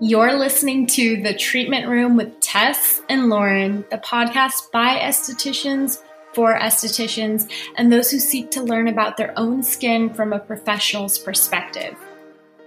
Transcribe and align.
You're 0.00 0.34
listening 0.34 0.86
to 0.88 1.20
The 1.20 1.34
Treatment 1.34 1.88
Room 1.88 2.16
with 2.16 2.38
Tess 2.38 3.02
and 3.08 3.28
Lauren, 3.28 3.84
the 3.90 3.98
podcast 3.98 4.70
by 4.70 4.96
estheticians 4.96 6.00
for 6.34 6.56
estheticians 6.56 7.50
and 7.76 7.92
those 7.92 8.08
who 8.08 8.20
seek 8.20 8.52
to 8.52 8.62
learn 8.62 8.86
about 8.86 9.16
their 9.16 9.36
own 9.36 9.64
skin 9.64 10.14
from 10.14 10.32
a 10.32 10.38
professional's 10.38 11.18
perspective. 11.18 11.96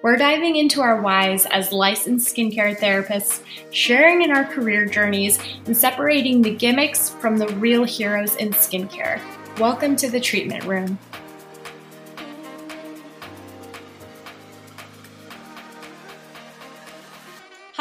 We're 0.01 0.17
diving 0.17 0.57
into 0.57 0.81
our 0.81 1.01
whys 1.01 1.45
as 1.45 1.71
licensed 1.71 2.35
skincare 2.35 2.77
therapists, 2.77 3.41
sharing 3.71 4.23
in 4.23 4.31
our 4.31 4.43
career 4.43 4.85
journeys, 4.85 5.39
and 5.65 5.77
separating 5.77 6.41
the 6.41 6.53
gimmicks 6.53 7.11
from 7.11 7.37
the 7.37 7.48
real 7.55 7.85
heroes 7.85 8.35
in 8.35 8.49
skincare. 8.49 9.21
Welcome 9.57 9.95
to 9.95 10.09
the 10.09 10.20
treatment 10.20 10.65
room. 10.65 10.99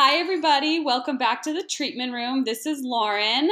Hi, 0.03 0.17
everybody. 0.17 0.81
Welcome 0.81 1.19
back 1.19 1.43
to 1.43 1.53
the 1.53 1.63
treatment 1.63 2.15
room. 2.15 2.45
This 2.45 2.65
is 2.65 2.81
Lauren. 2.83 3.51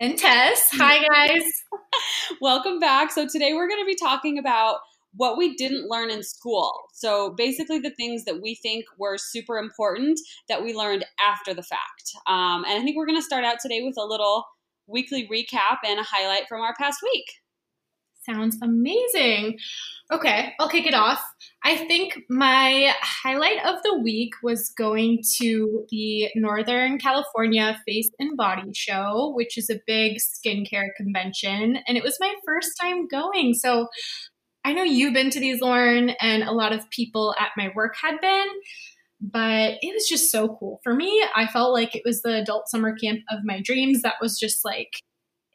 And 0.00 0.18
Tess. 0.18 0.70
Hi, 0.72 1.06
guys. 1.06 1.44
Welcome 2.40 2.80
back. 2.80 3.12
So, 3.12 3.28
today 3.28 3.52
we're 3.54 3.68
going 3.68 3.80
to 3.80 3.86
be 3.86 3.94
talking 3.94 4.40
about 4.40 4.78
what 5.14 5.38
we 5.38 5.54
didn't 5.54 5.88
learn 5.88 6.10
in 6.10 6.24
school. 6.24 6.72
So, 6.94 7.32
basically, 7.36 7.78
the 7.78 7.94
things 7.94 8.24
that 8.24 8.42
we 8.42 8.56
think 8.56 8.86
were 8.98 9.18
super 9.18 9.56
important 9.56 10.18
that 10.48 10.64
we 10.64 10.74
learned 10.74 11.06
after 11.20 11.54
the 11.54 11.62
fact. 11.62 12.10
Um, 12.26 12.64
and 12.64 12.80
I 12.80 12.82
think 12.82 12.96
we're 12.96 13.06
going 13.06 13.20
to 13.20 13.22
start 13.22 13.44
out 13.44 13.58
today 13.62 13.82
with 13.84 13.94
a 13.96 14.04
little 14.04 14.44
weekly 14.88 15.28
recap 15.32 15.76
and 15.86 16.00
a 16.00 16.02
highlight 16.02 16.48
from 16.48 16.60
our 16.60 16.74
past 16.76 16.98
week. 17.04 17.26
Sounds 18.24 18.58
amazing. 18.60 19.58
Okay, 20.10 20.54
I'll 20.58 20.68
kick 20.68 20.86
it 20.86 20.94
off. 20.94 21.22
I 21.66 21.74
think 21.74 22.20
my 22.30 22.92
highlight 23.02 23.58
of 23.66 23.82
the 23.82 23.98
week 23.98 24.34
was 24.40 24.68
going 24.68 25.24
to 25.38 25.84
the 25.90 26.28
Northern 26.36 26.96
California 26.96 27.76
Face 27.84 28.08
and 28.20 28.36
Body 28.36 28.70
Show, 28.72 29.32
which 29.34 29.58
is 29.58 29.68
a 29.68 29.80
big 29.84 30.18
skincare 30.18 30.90
convention. 30.96 31.78
And 31.88 31.96
it 31.96 32.04
was 32.04 32.18
my 32.20 32.32
first 32.46 32.70
time 32.80 33.08
going. 33.08 33.52
So 33.54 33.88
I 34.64 34.74
know 34.74 34.84
you've 34.84 35.12
been 35.12 35.30
to 35.30 35.40
these, 35.40 35.60
Lauren, 35.60 36.10
and 36.20 36.44
a 36.44 36.52
lot 36.52 36.72
of 36.72 36.88
people 36.90 37.34
at 37.36 37.50
my 37.56 37.72
work 37.74 37.96
had 38.00 38.20
been, 38.20 38.46
but 39.20 39.74
it 39.82 39.92
was 39.92 40.08
just 40.08 40.30
so 40.30 40.56
cool. 40.60 40.78
For 40.84 40.94
me, 40.94 41.20
I 41.34 41.48
felt 41.48 41.72
like 41.72 41.96
it 41.96 42.02
was 42.04 42.22
the 42.22 42.42
adult 42.42 42.68
summer 42.68 42.94
camp 42.94 43.22
of 43.28 43.40
my 43.42 43.60
dreams. 43.60 44.02
That 44.02 44.20
was 44.20 44.38
just 44.38 44.64
like, 44.64 44.90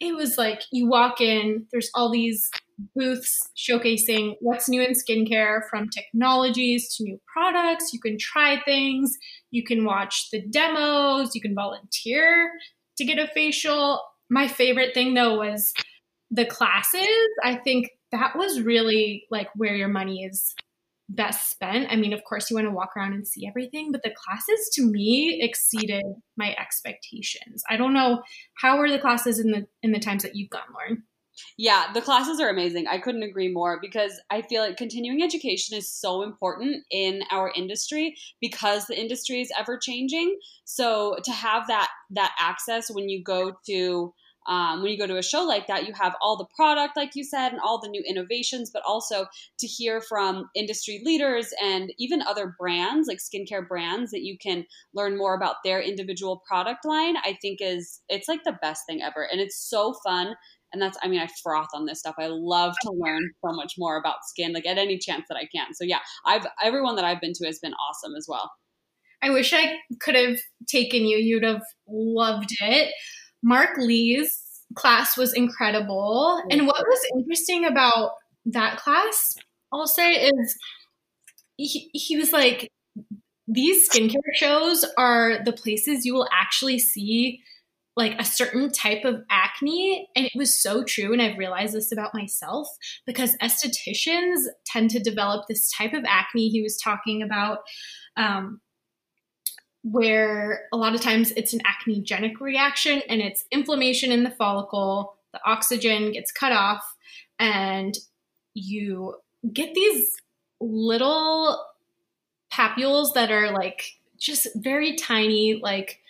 it 0.01 0.13
was 0.13 0.37
like 0.37 0.63
you 0.73 0.89
walk 0.89 1.21
in, 1.21 1.67
there's 1.71 1.89
all 1.95 2.11
these 2.11 2.49
booths 2.95 3.49
showcasing 3.57 4.35
what's 4.39 4.69
new 4.69 4.81
in 4.81 4.93
skincare 4.93 5.61
from 5.69 5.89
technologies 5.89 6.95
to 6.95 7.03
new 7.03 7.19
products. 7.31 7.93
You 7.93 7.99
can 7.99 8.17
try 8.17 8.61
things, 8.63 9.17
you 9.51 9.63
can 9.63 9.85
watch 9.85 10.29
the 10.31 10.41
demos, 10.41 11.35
you 11.35 11.41
can 11.41 11.55
volunteer 11.55 12.51
to 12.97 13.05
get 13.05 13.17
a 13.17 13.27
facial. 13.27 14.01
My 14.29 14.47
favorite 14.47 14.93
thing 14.93 15.13
though 15.13 15.37
was 15.37 15.73
the 16.29 16.45
classes. 16.45 17.27
I 17.43 17.55
think 17.55 17.89
that 18.11 18.35
was 18.35 18.61
really 18.61 19.25
like 19.29 19.49
where 19.55 19.75
your 19.75 19.87
money 19.87 20.23
is 20.23 20.53
best 21.09 21.49
spent. 21.49 21.91
I 21.91 21.95
mean, 21.95 22.13
of 22.13 22.23
course, 22.23 22.49
you 22.49 22.55
want 22.55 22.67
to 22.67 22.71
walk 22.71 22.91
around 22.95 23.13
and 23.13 23.27
see 23.27 23.45
everything, 23.47 23.91
but 23.91 24.03
the 24.03 24.13
classes 24.15 24.69
to 24.73 24.85
me 24.85 25.39
exceeded 25.41 26.05
my 26.37 26.55
expectations. 26.57 27.63
I 27.69 27.77
don't 27.77 27.93
know 27.93 28.21
how 28.55 28.77
were 28.77 28.89
the 28.89 28.99
classes 28.99 29.39
in 29.39 29.51
the 29.51 29.67
in 29.83 29.91
the 29.91 29.99
times 29.99 30.23
that 30.23 30.35
you've 30.35 30.49
gone, 30.49 30.61
Lauren. 30.73 31.03
Yeah, 31.57 31.91
the 31.93 32.01
classes 32.01 32.39
are 32.39 32.49
amazing. 32.49 32.87
I 32.87 32.97
couldn't 32.97 33.23
agree 33.23 33.49
more 33.49 33.79
because 33.81 34.19
I 34.29 34.41
feel 34.41 34.61
like 34.61 34.77
continuing 34.77 35.21
education 35.23 35.77
is 35.77 35.89
so 35.91 36.23
important 36.23 36.85
in 36.91 37.23
our 37.31 37.51
industry 37.55 38.15
because 38.39 38.87
the 38.87 38.99
industry 38.99 39.41
is 39.41 39.51
ever 39.57 39.77
changing. 39.77 40.39
So 40.65 41.17
to 41.23 41.31
have 41.31 41.67
that 41.67 41.89
that 42.11 42.31
access 42.39 42.89
when 42.91 43.09
you 43.09 43.23
go 43.23 43.53
to 43.67 44.13
um, 44.47 44.81
when 44.81 44.91
you 44.91 44.97
go 44.97 45.05
to 45.05 45.17
a 45.17 45.23
show 45.23 45.43
like 45.43 45.67
that, 45.67 45.85
you 45.87 45.93
have 45.93 46.15
all 46.19 46.35
the 46.35 46.47
product, 46.55 46.97
like 46.97 47.11
you 47.15 47.23
said, 47.23 47.51
and 47.51 47.61
all 47.61 47.79
the 47.79 47.87
new 47.87 48.03
innovations, 48.07 48.71
but 48.71 48.81
also 48.87 49.27
to 49.59 49.67
hear 49.67 50.01
from 50.01 50.49
industry 50.55 50.99
leaders 51.05 51.53
and 51.61 51.93
even 51.99 52.23
other 52.23 52.55
brands, 52.57 53.07
like 53.07 53.19
skincare 53.19 53.67
brands, 53.67 54.09
that 54.09 54.23
you 54.23 54.39
can 54.39 54.65
learn 54.95 55.15
more 55.15 55.35
about 55.35 55.57
their 55.63 55.79
individual 55.79 56.41
product 56.47 56.85
line. 56.85 57.17
I 57.17 57.37
think 57.39 57.59
is 57.61 58.01
it's 58.09 58.27
like 58.27 58.43
the 58.43 58.57
best 58.63 58.87
thing 58.87 59.03
ever, 59.03 59.27
and 59.31 59.39
it's 59.39 59.57
so 59.57 59.93
fun 60.03 60.35
and 60.73 60.81
that's 60.81 60.97
i 61.03 61.07
mean 61.07 61.19
i 61.19 61.27
froth 61.43 61.69
on 61.73 61.85
this 61.85 61.99
stuff. 61.99 62.15
I 62.19 62.27
love 62.27 62.75
to 62.83 62.91
learn 62.91 63.31
so 63.45 63.53
much 63.53 63.75
more 63.77 63.97
about 63.97 64.25
skin 64.25 64.53
like 64.53 64.65
at 64.65 64.77
any 64.77 64.97
chance 64.97 65.25
that 65.29 65.37
i 65.37 65.45
can. 65.53 65.73
So 65.73 65.83
yeah 65.83 65.99
i've 66.25 66.45
everyone 66.63 66.95
that 66.95 67.05
i've 67.05 67.21
been 67.21 67.33
to 67.33 67.45
has 67.45 67.59
been 67.59 67.73
awesome 67.73 68.15
as 68.17 68.25
well. 68.27 68.51
I 69.21 69.29
wish 69.29 69.53
i 69.53 69.77
could 69.99 70.15
have 70.15 70.39
taken 70.67 71.05
you. 71.05 71.17
You'd 71.17 71.43
have 71.43 71.63
loved 71.87 72.55
it. 72.61 72.93
Mark 73.43 73.71
Lees' 73.77 74.39
class 74.75 75.17
was 75.17 75.33
incredible. 75.33 76.41
And 76.49 76.67
what 76.67 76.85
was 76.87 77.01
interesting 77.17 77.65
about 77.65 78.11
that 78.45 78.77
class 78.77 79.35
i'll 79.71 79.87
say 79.87 80.13
is 80.13 80.57
he, 81.57 81.89
he 81.93 82.17
was 82.17 82.33
like 82.33 82.71
these 83.47 83.89
skincare 83.89 84.33
shows 84.33 84.85
are 84.97 85.43
the 85.43 85.51
places 85.51 86.05
you 86.05 86.13
will 86.13 86.27
actually 86.31 86.79
see 86.79 87.41
like 87.95 88.19
a 88.19 88.25
certain 88.25 88.71
type 88.71 89.03
of 89.03 89.23
acne. 89.29 90.07
And 90.15 90.25
it 90.25 90.31
was 90.35 90.53
so 90.53 90.83
true. 90.83 91.11
And 91.11 91.21
I've 91.21 91.37
realized 91.37 91.73
this 91.73 91.91
about 91.91 92.13
myself 92.13 92.67
because 93.05 93.35
estheticians 93.37 94.45
tend 94.65 94.89
to 94.91 94.99
develop 94.99 95.47
this 95.47 95.71
type 95.71 95.93
of 95.93 96.05
acne 96.07 96.49
he 96.49 96.61
was 96.61 96.77
talking 96.77 97.21
about. 97.21 97.59
Um, 98.15 98.61
where 99.83 100.65
a 100.71 100.77
lot 100.77 100.93
of 100.93 101.01
times 101.01 101.31
it's 101.35 101.53
an 101.53 101.61
acnegenic 101.61 102.39
reaction 102.39 103.01
and 103.09 103.19
it's 103.19 103.45
inflammation 103.51 104.11
in 104.11 104.23
the 104.23 104.29
follicle, 104.29 105.15
the 105.33 105.39
oxygen 105.43 106.11
gets 106.11 106.31
cut 106.31 106.51
off, 106.51 106.83
and 107.39 107.97
you 108.53 109.15
get 109.51 109.73
these 109.73 110.15
little 110.59 111.65
papules 112.53 113.13
that 113.15 113.31
are 113.31 113.51
like 113.51 113.93
just 114.19 114.47
very 114.55 114.95
tiny, 114.95 115.59
like 115.63 116.00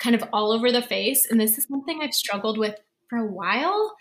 kind 0.00 0.14
of 0.14 0.24
all 0.32 0.52
over 0.52 0.72
the 0.72 0.82
face. 0.82 1.26
And 1.30 1.40
this 1.40 1.58
is 1.58 1.66
something 1.68 2.00
I've 2.02 2.14
struggled 2.14 2.58
with 2.58 2.76
for 3.08 3.18
a 3.18 3.30
while. 3.30 3.94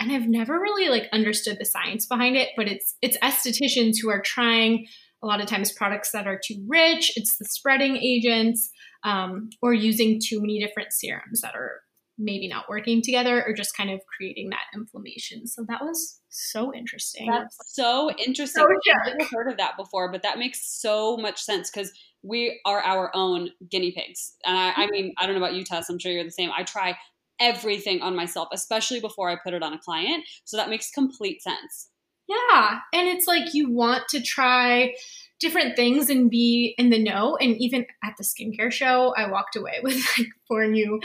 And 0.00 0.10
I've 0.10 0.26
never 0.26 0.54
really 0.58 0.88
like 0.88 1.08
understood 1.12 1.58
the 1.60 1.64
science 1.64 2.06
behind 2.06 2.36
it, 2.36 2.48
but 2.56 2.66
it's 2.66 2.96
it's 3.02 3.18
estheticians 3.18 3.96
who 4.02 4.10
are 4.10 4.22
trying 4.22 4.86
a 5.22 5.26
lot 5.26 5.40
of 5.40 5.46
times 5.46 5.72
products 5.72 6.10
that 6.10 6.26
are 6.26 6.40
too 6.44 6.64
rich. 6.66 7.12
It's 7.16 7.36
the 7.38 7.44
spreading 7.44 7.96
agents, 7.96 8.70
um, 9.04 9.50
or 9.60 9.72
using 9.72 10.20
too 10.20 10.40
many 10.40 10.58
different 10.58 10.92
serums 10.92 11.40
that 11.42 11.54
are 11.54 11.82
maybe 12.18 12.48
not 12.48 12.68
working 12.68 13.02
together, 13.02 13.44
or 13.46 13.52
just 13.52 13.76
kind 13.76 13.90
of 13.90 14.00
creating 14.16 14.50
that 14.50 14.64
inflammation. 14.74 15.46
So 15.46 15.64
that 15.68 15.82
was 15.82 16.20
so 16.28 16.74
interesting. 16.74 17.28
That's 17.30 17.56
so 17.74 18.10
interesting. 18.18 18.62
So 18.62 18.68
I've 18.68 19.16
never 19.18 19.30
heard 19.30 19.50
of 19.50 19.58
that 19.58 19.76
before, 19.76 20.10
but 20.10 20.22
that 20.22 20.38
makes 20.38 20.80
so 20.80 21.16
much 21.16 21.40
sense 21.40 21.70
because 21.70 21.92
we 22.22 22.60
are 22.64 22.80
our 22.80 23.10
own 23.14 23.50
guinea 23.70 23.92
pigs. 23.92 24.34
And 24.44 24.56
I, 24.56 24.72
I 24.84 24.86
mean, 24.88 25.12
I 25.18 25.26
don't 25.26 25.34
know 25.34 25.44
about 25.44 25.54
you, 25.54 25.64
Tess. 25.64 25.88
I'm 25.88 25.98
sure 25.98 26.12
you're 26.12 26.24
the 26.24 26.30
same. 26.30 26.50
I 26.56 26.62
try 26.62 26.96
everything 27.40 28.02
on 28.02 28.14
myself, 28.14 28.48
especially 28.52 29.00
before 29.00 29.28
I 29.28 29.36
put 29.42 29.54
it 29.54 29.62
on 29.62 29.72
a 29.72 29.78
client. 29.78 30.24
So 30.44 30.56
that 30.56 30.70
makes 30.70 30.90
complete 30.90 31.42
sense. 31.42 31.88
Yeah. 32.28 32.78
And 32.92 33.08
it's 33.08 33.26
like 33.26 33.52
you 33.52 33.70
want 33.70 34.04
to 34.10 34.22
try 34.22 34.94
different 35.40 35.74
things 35.74 36.08
and 36.08 36.30
be 36.30 36.74
in 36.78 36.90
the 36.90 37.02
know. 37.02 37.36
And 37.36 37.56
even 37.58 37.84
at 38.04 38.14
the 38.16 38.24
skincare 38.24 38.70
show, 38.70 39.12
I 39.16 39.28
walked 39.28 39.56
away 39.56 39.80
with 39.82 39.96
like 40.16 40.28
four 40.46 40.66
new 40.66 41.00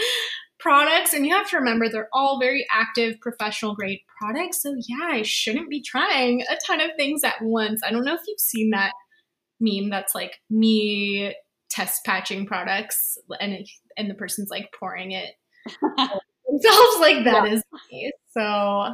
products. 0.60 1.14
And 1.14 1.26
you 1.26 1.34
have 1.34 1.50
to 1.50 1.58
remember 1.58 1.90
they're 1.90 2.10
all 2.14 2.40
very 2.40 2.66
active, 2.72 3.20
professional 3.22 3.76
grade 3.76 4.00
products. 4.20 4.62
So 4.62 4.76
yeah, 4.88 5.10
I 5.12 5.22
shouldn't 5.22 5.70
be 5.70 5.82
trying 5.82 6.42
a 6.42 6.58
ton 6.66 6.82
of 6.82 6.92
things 6.98 7.24
at 7.24 7.42
once. 7.42 7.82
I 7.86 7.92
don't 7.92 8.06
know 8.06 8.16
if 8.16 8.22
you've 8.28 8.40
seen 8.40 8.72
that 8.72 8.94
meme 9.60 9.90
that's 9.90 10.14
like 10.14 10.40
me 10.50 11.34
test 11.70 12.06
patching 12.06 12.46
products 12.46 13.18
and 13.40 13.68
and 13.98 14.10
the 14.10 14.14
person's 14.14 14.50
like 14.50 14.70
pouring 14.80 15.12
it 15.12 15.34
themselves 16.48 17.00
like 17.00 17.24
that 17.26 17.44
yeah. 17.46 17.54
is 17.54 17.64
me. 17.92 18.12
So 18.32 18.94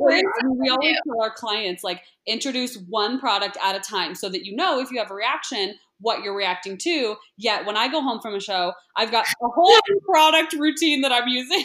we, 0.00 0.22
we 0.58 0.68
always 0.70 0.96
tell 1.06 1.22
our 1.22 1.32
clients 1.34 1.84
like 1.84 2.02
introduce 2.26 2.76
one 2.88 3.20
product 3.20 3.56
at 3.62 3.76
a 3.76 3.80
time 3.80 4.14
so 4.14 4.28
that 4.28 4.44
you 4.44 4.56
know 4.56 4.80
if 4.80 4.90
you 4.90 4.98
have 4.98 5.10
a 5.10 5.14
reaction 5.14 5.74
what 6.00 6.22
you're 6.22 6.36
reacting 6.36 6.78
to. 6.82 7.16
Yet 7.36 7.66
when 7.66 7.76
I 7.76 7.88
go 7.88 8.02
home 8.02 8.20
from 8.20 8.34
a 8.34 8.40
show, 8.40 8.72
I've 8.96 9.10
got 9.10 9.26
a 9.26 9.46
whole 9.46 9.78
product 10.10 10.54
routine 10.54 11.02
that 11.02 11.12
I'm 11.12 11.28
using. 11.28 11.64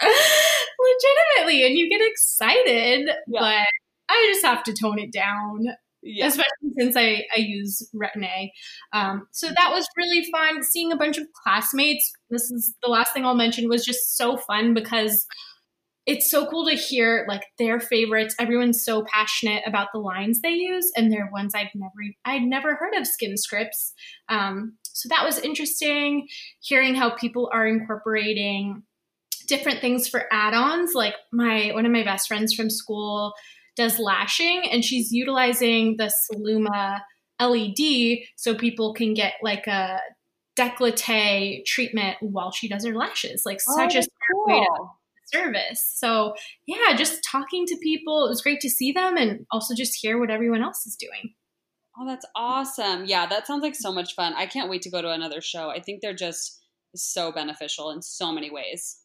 Legitimately, 0.02 1.66
and 1.66 1.78
you 1.78 1.88
get 1.88 2.00
excited, 2.04 3.08
yeah. 3.28 3.40
but 3.40 3.66
I 4.08 4.30
just 4.32 4.44
have 4.44 4.62
to 4.64 4.72
tone 4.72 4.98
it 4.98 5.12
down. 5.12 5.66
Yeah. 6.04 6.26
Especially 6.26 6.70
since 6.76 6.96
I, 6.96 7.22
I 7.36 7.38
use 7.38 7.88
Retin-A. 7.94 8.52
Um, 8.92 9.28
so 9.30 9.46
that 9.46 9.70
was 9.72 9.86
really 9.96 10.26
fun. 10.32 10.64
Seeing 10.64 10.90
a 10.90 10.96
bunch 10.96 11.16
of 11.16 11.26
classmates. 11.44 12.10
This 12.28 12.50
is 12.50 12.74
the 12.82 12.90
last 12.90 13.12
thing 13.12 13.24
I'll 13.24 13.36
mention 13.36 13.68
was 13.68 13.84
just 13.84 14.16
so 14.16 14.36
fun 14.36 14.74
because 14.74 15.24
it's 16.04 16.30
so 16.30 16.46
cool 16.46 16.66
to 16.66 16.74
hear 16.74 17.24
like 17.28 17.44
their 17.58 17.78
favorites. 17.78 18.34
Everyone's 18.38 18.84
so 18.84 19.04
passionate 19.04 19.62
about 19.66 19.88
the 19.92 20.00
lines 20.00 20.40
they 20.40 20.50
use, 20.50 20.90
and 20.96 21.12
they're 21.12 21.30
ones 21.32 21.54
I've 21.54 21.74
never 21.74 21.92
I'd 22.24 22.42
never 22.42 22.74
heard 22.74 22.94
of 22.94 23.06
skin 23.06 23.36
scripts. 23.36 23.92
Um, 24.28 24.76
so 24.84 25.08
that 25.08 25.24
was 25.24 25.38
interesting. 25.38 26.26
Hearing 26.60 26.94
how 26.94 27.10
people 27.10 27.50
are 27.52 27.66
incorporating 27.66 28.82
different 29.46 29.80
things 29.80 30.08
for 30.08 30.24
add-ons. 30.32 30.94
Like 30.94 31.14
my 31.32 31.70
one 31.72 31.86
of 31.86 31.92
my 31.92 32.04
best 32.04 32.26
friends 32.26 32.52
from 32.52 32.68
school 32.68 33.32
does 33.76 33.98
lashing, 33.98 34.68
and 34.70 34.84
she's 34.84 35.12
utilizing 35.12 35.96
the 35.98 36.10
Celluma 36.10 37.00
LED 37.40 38.26
so 38.36 38.54
people 38.54 38.92
can 38.92 39.14
get 39.14 39.34
like 39.40 39.66
a 39.68 40.00
décolleté 40.58 41.64
treatment 41.64 42.16
while 42.20 42.50
she 42.50 42.68
does 42.68 42.84
her 42.84 42.94
lashes. 42.94 43.44
Like 43.46 43.60
oh, 43.68 43.76
such 43.76 43.94
a 43.94 44.02
cool. 44.32 44.46
way 44.46 44.60
to 44.60 44.86
service. 45.32 45.92
So, 45.96 46.34
yeah, 46.66 46.94
just 46.96 47.20
talking 47.30 47.66
to 47.66 47.76
people. 47.82 48.26
It 48.26 48.30
was 48.30 48.42
great 48.42 48.60
to 48.60 48.70
see 48.70 48.92
them 48.92 49.16
and 49.16 49.46
also 49.50 49.74
just 49.74 49.98
hear 50.00 50.18
what 50.18 50.30
everyone 50.30 50.62
else 50.62 50.86
is 50.86 50.96
doing. 50.96 51.34
Oh, 51.98 52.06
that's 52.06 52.26
awesome. 52.34 53.04
Yeah, 53.04 53.26
that 53.26 53.46
sounds 53.46 53.62
like 53.62 53.74
so 53.74 53.92
much 53.92 54.14
fun. 54.14 54.32
I 54.34 54.46
can't 54.46 54.70
wait 54.70 54.82
to 54.82 54.90
go 54.90 55.02
to 55.02 55.10
another 55.10 55.40
show. 55.40 55.68
I 55.68 55.80
think 55.80 56.00
they're 56.00 56.14
just 56.14 56.60
so 56.94 57.32
beneficial 57.32 57.90
in 57.90 58.02
so 58.02 58.32
many 58.32 58.50
ways. 58.50 58.98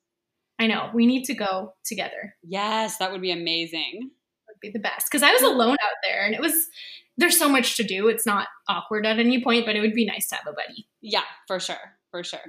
I 0.59 0.67
know. 0.67 0.89
We 0.93 1.05
need 1.05 1.25
to 1.25 1.35
go 1.35 1.73
together. 1.85 2.35
Yes, 2.43 2.97
that 2.97 3.11
would 3.11 3.21
be 3.21 3.31
amazing. 3.31 4.09
Would 4.47 4.59
be 4.61 4.71
the 4.71 4.79
best. 4.79 5.07
Because 5.11 5.23
I 5.23 5.31
was 5.31 5.41
alone 5.41 5.73
out 5.73 5.97
there 6.03 6.25
and 6.25 6.33
it 6.33 6.41
was 6.41 6.67
there's 7.17 7.37
so 7.37 7.49
much 7.49 7.75
to 7.77 7.83
do. 7.83 8.07
It's 8.07 8.25
not 8.25 8.47
awkward 8.69 9.05
at 9.05 9.19
any 9.19 9.43
point, 9.43 9.65
but 9.65 9.75
it 9.75 9.81
would 9.81 9.93
be 9.93 10.05
nice 10.05 10.29
to 10.29 10.35
have 10.35 10.47
a 10.47 10.53
buddy. 10.53 10.87
Yeah, 11.01 11.23
for 11.47 11.59
sure 11.59 11.96
for 12.17 12.23
sure. 12.23 12.39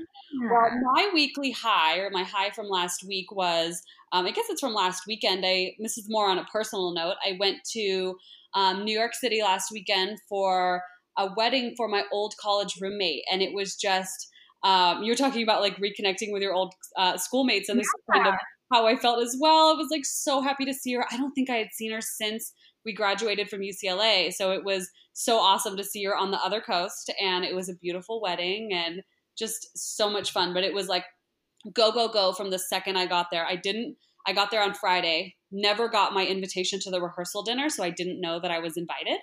Yeah. 0.40 0.50
Well, 0.50 0.70
my 0.94 1.10
weekly 1.12 1.50
high 1.50 1.98
or 1.98 2.10
my 2.10 2.22
high 2.22 2.50
from 2.50 2.68
last 2.68 3.04
week 3.06 3.30
was, 3.32 3.82
um, 4.12 4.26
I 4.26 4.30
guess 4.30 4.46
it's 4.48 4.60
from 4.60 4.74
last 4.74 5.04
weekend. 5.06 5.44
I 5.46 5.74
this 5.78 5.98
is 5.98 6.06
more 6.08 6.28
on 6.28 6.38
a 6.38 6.44
personal 6.44 6.92
note. 6.94 7.16
I 7.24 7.36
went 7.38 7.58
to 7.72 8.16
um, 8.54 8.84
New 8.84 8.96
York 8.96 9.14
City 9.14 9.42
last 9.42 9.70
weekend 9.70 10.18
for 10.28 10.82
a 11.18 11.28
wedding 11.36 11.74
for 11.76 11.88
my 11.88 12.04
old 12.12 12.34
college 12.40 12.76
roommate, 12.80 13.24
and 13.30 13.42
it 13.42 13.52
was 13.52 13.76
just 13.76 14.28
um, 14.64 15.02
you 15.02 15.12
were 15.12 15.16
talking 15.16 15.42
about 15.42 15.60
like 15.60 15.76
reconnecting 15.76 16.32
with 16.32 16.42
your 16.42 16.54
old 16.54 16.72
uh, 16.96 17.16
schoolmates, 17.16 17.68
and 17.68 17.78
this 17.78 17.88
yeah. 18.08 18.22
kind 18.22 18.34
of 18.34 18.40
how 18.72 18.86
I 18.86 18.96
felt 18.96 19.22
as 19.22 19.36
well. 19.40 19.70
I 19.70 19.74
was 19.74 19.88
like 19.90 20.04
so 20.04 20.40
happy 20.40 20.64
to 20.64 20.74
see 20.74 20.94
her. 20.94 21.04
I 21.10 21.16
don't 21.16 21.32
think 21.32 21.50
I 21.50 21.56
had 21.56 21.72
seen 21.72 21.92
her 21.92 22.00
since 22.00 22.52
we 22.84 22.94
graduated 22.94 23.50
from 23.50 23.60
UCLA, 23.60 24.32
so 24.32 24.52
it 24.52 24.64
was 24.64 24.88
so 25.12 25.36
awesome 25.36 25.76
to 25.76 25.84
see 25.84 26.04
her 26.04 26.16
on 26.16 26.30
the 26.30 26.38
other 26.38 26.60
coast, 26.60 27.12
and 27.20 27.44
it 27.44 27.54
was 27.54 27.68
a 27.68 27.74
beautiful 27.74 28.22
wedding 28.22 28.70
and 28.72 29.02
just 29.38 29.76
so 29.76 30.10
much 30.10 30.32
fun. 30.32 30.52
But 30.52 30.64
it 30.64 30.74
was 30.74 30.88
like 30.88 31.04
go, 31.72 31.92
go, 31.92 32.08
go 32.08 32.32
from 32.32 32.50
the 32.50 32.58
second 32.58 32.96
I 32.96 33.06
got 33.06 33.28
there. 33.30 33.46
I 33.46 33.56
didn't, 33.56 33.96
I 34.26 34.32
got 34.32 34.50
there 34.50 34.62
on 34.62 34.74
Friday, 34.74 35.36
never 35.50 35.88
got 35.88 36.12
my 36.12 36.26
invitation 36.26 36.80
to 36.80 36.90
the 36.90 37.00
rehearsal 37.00 37.42
dinner, 37.42 37.68
so 37.68 37.82
I 37.82 37.90
didn't 37.90 38.20
know 38.20 38.40
that 38.40 38.50
I 38.50 38.58
was 38.58 38.76
invited. 38.76 39.18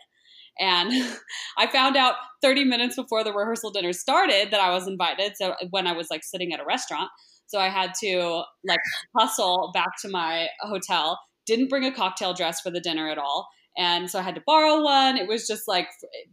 And 0.60 0.92
I 1.58 1.68
found 1.68 1.96
out 1.96 2.16
30 2.42 2.66
minutes 2.66 2.96
before 2.96 3.24
the 3.24 3.34
rehearsal 3.34 3.72
dinner 3.72 3.94
started 3.94 4.52
that 4.52 4.60
I 4.60 4.72
was 4.72 4.88
invited. 4.88 5.34
So 5.36 5.56
when 5.70 5.88
I 5.88 5.94
was 5.94 6.10
like 6.10 6.24
sitting 6.24 6.54
at 6.54 6.60
a 6.60 6.66
restaurant, 6.66 7.10
so 7.48 7.60
I 7.60 7.70
had 7.70 7.94
to 8.02 8.44
like 8.68 8.80
hustle 9.18 9.72
back 9.74 9.90
to 10.02 10.10
my 10.10 10.48
hotel. 10.62 11.20
Didn't 11.46 11.70
bring 11.70 11.86
a 11.86 11.94
cocktail 11.94 12.34
dress 12.34 12.60
for 12.60 12.72
the 12.72 12.80
dinner 12.80 13.08
at 13.08 13.20
all. 13.20 13.48
And 13.78 14.10
so 14.10 14.20
I 14.20 14.22
had 14.22 14.36
to 14.36 14.44
borrow 14.46 14.82
one. 14.82 15.18
It 15.18 15.28
was 15.28 15.48
just 15.48 15.68
like 15.68 15.88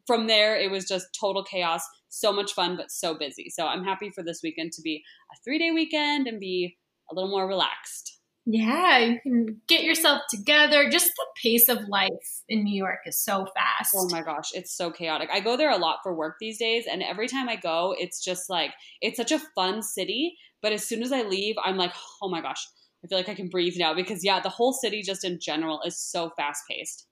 from 0.07 0.27
there, 0.27 0.57
it 0.57 0.71
was 0.71 0.87
just 0.87 1.07
total 1.19 1.45
chaos. 1.45 1.83
So 2.09 2.33
much 2.33 2.53
fun, 2.53 2.77
but 2.77 2.91
so 2.91 3.15
busy. 3.15 3.51
So 3.51 3.67
I'm 3.67 3.85
happy 3.85 4.11
for 4.11 4.23
this 4.23 4.41
weekend 4.43 4.73
to 4.73 4.83
be 4.83 5.03
a 5.33 5.37
three 5.45 5.59
day 5.59 5.71
weekend 5.71 6.27
and 6.27 6.39
be 6.39 6.77
a 7.11 7.15
little 7.15 7.31
more 7.31 7.47
relaxed. 7.47 8.19
Yeah, 8.45 8.99
you 8.99 9.21
can 9.21 9.61
get 9.69 9.85
yourself 9.85 10.23
together. 10.29 10.91
Just 10.91 11.13
the 11.17 11.27
pace 11.41 11.69
of 11.69 11.87
life 11.89 12.11
in 12.49 12.65
New 12.65 12.77
York 12.77 12.99
is 13.07 13.17
so 13.17 13.47
fast. 13.55 13.95
Oh 13.97 14.09
my 14.11 14.23
gosh, 14.23 14.51
it's 14.53 14.77
so 14.77 14.91
chaotic. 14.91 15.29
I 15.33 15.39
go 15.39 15.57
there 15.57 15.71
a 15.71 15.77
lot 15.77 15.99
for 16.03 16.13
work 16.13 16.37
these 16.41 16.59
days, 16.59 16.87
and 16.91 17.05
every 17.05 17.29
time 17.29 17.49
I 17.49 17.55
go, 17.55 17.95
it's 17.97 18.23
just 18.23 18.51
like, 18.51 18.73
it's 19.01 19.17
such 19.17 19.31
a 19.31 19.41
fun 19.55 19.81
city. 19.81 20.37
But 20.61 20.73
as 20.73 20.85
soon 20.85 21.03
as 21.03 21.13
I 21.13 21.23
leave, 21.23 21.55
I'm 21.65 21.77
like, 21.77 21.93
oh 22.21 22.29
my 22.29 22.41
gosh, 22.41 22.67
I 23.05 23.09
feel 23.09 23.19
like 23.19 23.29
I 23.29 23.35
can 23.35 23.49
breathe 23.49 23.75
now 23.77 23.95
because, 23.95 24.25
yeah, 24.25 24.41
the 24.41 24.49
whole 24.49 24.73
city 24.73 25.03
just 25.03 25.25
in 25.25 25.39
general 25.41 25.81
is 25.87 26.01
so 26.01 26.31
fast 26.37 26.63
paced. 26.69 27.07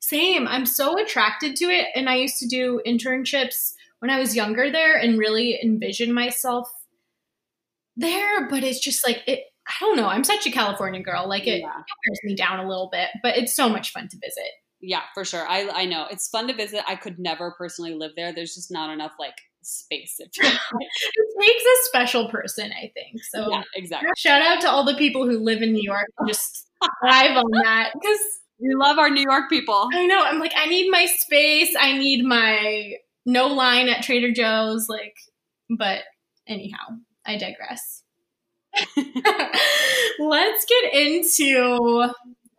Same. 0.00 0.48
I'm 0.48 0.66
so 0.66 0.98
attracted 0.98 1.56
to 1.56 1.66
it. 1.66 1.86
And 1.94 2.08
I 2.08 2.16
used 2.16 2.38
to 2.38 2.48
do 2.48 2.80
internships 2.86 3.74
when 4.00 4.10
I 4.10 4.18
was 4.18 4.34
younger 4.34 4.70
there 4.70 4.96
and 4.96 5.18
really 5.18 5.58
envision 5.62 6.12
myself 6.12 6.68
there. 7.96 8.48
But 8.48 8.64
it's 8.64 8.80
just 8.80 9.06
like, 9.06 9.22
it, 9.26 9.44
I 9.68 9.74
don't 9.80 9.96
know. 9.96 10.08
I'm 10.08 10.24
such 10.24 10.46
a 10.46 10.50
California 10.50 11.02
girl. 11.02 11.28
Like 11.28 11.46
it, 11.46 11.60
yeah. 11.60 11.68
it 11.68 12.08
wears 12.08 12.20
me 12.24 12.34
down 12.34 12.60
a 12.60 12.68
little 12.68 12.88
bit, 12.90 13.10
but 13.22 13.36
it's 13.36 13.54
so 13.54 13.68
much 13.68 13.92
fun 13.92 14.08
to 14.08 14.16
visit. 14.16 14.50
Yeah, 14.80 15.02
for 15.12 15.26
sure. 15.26 15.46
I, 15.46 15.68
I 15.68 15.84
know. 15.84 16.06
It's 16.10 16.28
fun 16.28 16.48
to 16.48 16.54
visit. 16.54 16.82
I 16.88 16.96
could 16.96 17.18
never 17.18 17.54
personally 17.58 17.94
live 17.94 18.12
there. 18.16 18.32
There's 18.32 18.54
just 18.54 18.72
not 18.72 18.90
enough 18.90 19.12
like 19.18 19.36
space. 19.62 20.16
it 20.18 20.30
takes 20.32 20.42
a 20.42 21.84
special 21.84 22.30
person, 22.30 22.72
I 22.72 22.90
think. 22.94 23.22
So 23.30 23.50
yeah, 23.50 23.62
exactly. 23.74 24.08
Shout 24.16 24.40
out 24.40 24.62
to 24.62 24.70
all 24.70 24.84
the 24.84 24.94
people 24.94 25.26
who 25.26 25.38
live 25.38 25.60
in 25.60 25.72
New 25.72 25.82
York 25.82 26.06
and 26.18 26.26
just 26.26 26.66
thrive 27.02 27.36
on 27.36 27.50
that 27.62 27.90
because 27.92 28.39
we 28.60 28.74
love 28.74 28.98
our 28.98 29.10
New 29.10 29.22
York 29.22 29.48
people. 29.48 29.88
I 29.92 30.06
know. 30.06 30.22
I'm 30.22 30.38
like, 30.38 30.52
I 30.56 30.66
need 30.66 30.90
my 30.90 31.06
space. 31.06 31.74
I 31.78 31.96
need 31.96 32.24
my 32.24 32.94
no 33.24 33.46
line 33.46 33.88
at 33.88 34.02
Trader 34.02 34.32
Joe's. 34.32 34.88
Like, 34.88 35.16
but 35.70 36.00
anyhow, 36.46 36.78
I 37.26 37.38
digress. 37.38 38.02
Let's 40.18 40.64
get 40.66 40.94
into 40.94 42.10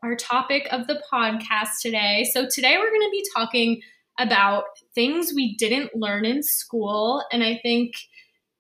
our 0.03 0.15
topic 0.15 0.68
of 0.71 0.88
the 0.88 1.01
podcast 1.12 1.81
today. 1.81 2.27
So, 2.33 2.48
today 2.50 2.77
we're 2.77 2.89
going 2.89 3.01
to 3.01 3.12
be 3.12 3.25
talking 3.36 3.81
about 4.19 4.63
things 4.94 5.33
we 5.36 5.56
didn't 5.56 5.95
learn 5.95 6.25
in 6.25 6.44
school. 6.44 7.24
And 7.31 7.44
I 7.44 7.59
think 7.62 7.93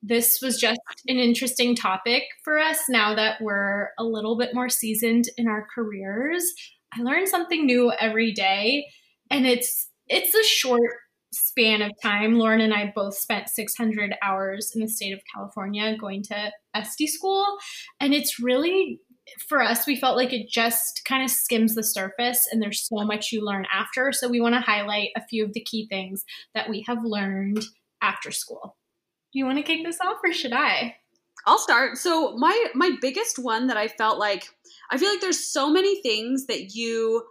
this 0.01 0.39
was 0.41 0.59
just 0.59 0.79
an 1.07 1.17
interesting 1.17 1.75
topic 1.75 2.23
for 2.43 2.57
us 2.57 2.89
now 2.89 3.13
that 3.15 3.39
we're 3.41 3.89
a 3.99 4.03
little 4.03 4.37
bit 4.37 4.55
more 4.55 4.69
seasoned 4.69 5.25
in 5.37 5.47
our 5.47 5.67
careers. 5.73 6.43
I 6.93 7.01
learn 7.01 7.27
something 7.27 7.65
new 7.65 7.91
every 7.99 8.31
day 8.31 8.87
and 9.29 9.45
it's 9.45 9.89
it's 10.07 10.35
a 10.35 10.43
short 10.43 10.91
span 11.33 11.81
of 11.81 11.91
time. 12.03 12.37
Lauren 12.37 12.59
and 12.59 12.73
I 12.73 12.91
both 12.93 13.15
spent 13.15 13.47
600 13.47 14.13
hours 14.21 14.71
in 14.75 14.81
the 14.81 14.89
state 14.89 15.13
of 15.13 15.21
California 15.33 15.95
going 15.97 16.23
to 16.23 16.51
SD 16.75 17.07
school 17.07 17.45
and 17.99 18.13
it's 18.13 18.39
really 18.39 18.99
for 19.47 19.61
us 19.61 19.87
we 19.87 19.95
felt 19.95 20.17
like 20.17 20.33
it 20.33 20.49
just 20.49 21.03
kind 21.05 21.23
of 21.23 21.29
skims 21.29 21.75
the 21.75 21.83
surface 21.83 22.49
and 22.51 22.61
there's 22.61 22.85
so 22.85 23.05
much 23.05 23.31
you 23.31 23.45
learn 23.45 23.65
after 23.71 24.11
so 24.11 24.27
we 24.27 24.41
want 24.41 24.55
to 24.55 24.59
highlight 24.59 25.09
a 25.15 25.25
few 25.29 25.45
of 25.45 25.53
the 25.53 25.63
key 25.63 25.87
things 25.87 26.25
that 26.53 26.69
we 26.69 26.83
have 26.85 26.97
learned 27.03 27.63
after 28.01 28.31
school. 28.31 28.75
Do 29.31 29.39
you 29.39 29.45
want 29.45 29.57
to 29.59 29.63
kick 29.63 29.85
this 29.85 29.99
off 30.03 30.17
or 30.23 30.33
should 30.33 30.53
I? 30.53 30.95
I'll 31.45 31.59
start. 31.59 31.97
So 31.97 32.35
my 32.37 32.67
my 32.75 32.91
biggest 33.01 33.39
one 33.39 33.67
that 33.67 33.77
I 33.77 33.87
felt 33.87 34.19
like 34.19 34.49
I 34.91 34.97
feel 34.97 35.09
like 35.09 35.21
there's 35.21 35.51
so 35.51 35.69
many 35.69 36.01
things 36.01 36.47
that 36.47 36.75
you 36.75 37.23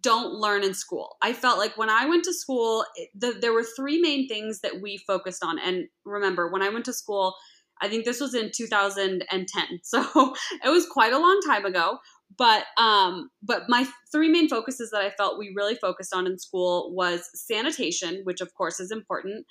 don't 0.00 0.34
learn 0.34 0.64
in 0.64 0.74
school. 0.74 1.16
I 1.22 1.32
felt 1.32 1.58
like 1.58 1.76
when 1.76 1.90
I 1.90 2.06
went 2.06 2.24
to 2.24 2.32
school, 2.32 2.84
the, 3.14 3.32
there 3.32 3.52
were 3.52 3.64
three 3.64 4.00
main 4.00 4.28
things 4.28 4.60
that 4.60 4.80
we 4.80 4.98
focused 4.98 5.44
on. 5.44 5.58
And 5.58 5.88
remember, 6.04 6.50
when 6.50 6.62
I 6.62 6.70
went 6.70 6.86
to 6.86 6.92
school, 6.92 7.34
I 7.82 7.88
think 7.88 8.04
this 8.04 8.20
was 8.20 8.34
in 8.34 8.50
2010, 8.54 9.64
so 9.82 10.34
it 10.64 10.68
was 10.68 10.86
quite 10.86 11.12
a 11.12 11.18
long 11.18 11.40
time 11.46 11.64
ago. 11.64 11.98
But 12.36 12.64
um, 12.78 13.30
but 13.42 13.64
my 13.68 13.86
three 14.10 14.28
main 14.28 14.48
focuses 14.48 14.90
that 14.90 15.02
I 15.02 15.10
felt 15.10 15.38
we 15.38 15.52
really 15.54 15.76
focused 15.76 16.14
on 16.14 16.26
in 16.26 16.38
school 16.38 16.92
was 16.94 17.30
sanitation, 17.34 18.22
which 18.24 18.40
of 18.40 18.54
course 18.54 18.80
is 18.80 18.90
important, 18.90 19.46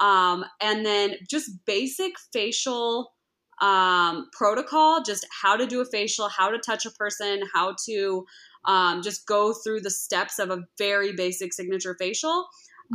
um, 0.00 0.44
and 0.60 0.86
then 0.86 1.14
just 1.28 1.50
basic 1.66 2.12
facial 2.32 3.12
um, 3.60 4.28
protocol, 4.32 5.02
just 5.02 5.26
how 5.42 5.56
to 5.56 5.66
do 5.66 5.80
a 5.80 5.84
facial, 5.84 6.28
how 6.28 6.50
to 6.50 6.58
touch 6.58 6.86
a 6.86 6.90
person, 6.90 7.42
how 7.52 7.74
to 7.86 8.26
um, 8.64 9.02
just 9.02 9.26
go 9.26 9.52
through 9.52 9.80
the 9.80 9.90
steps 9.90 10.38
of 10.38 10.50
a 10.50 10.64
very 10.76 11.12
basic 11.12 11.52
signature 11.52 11.96
facial. 11.98 12.46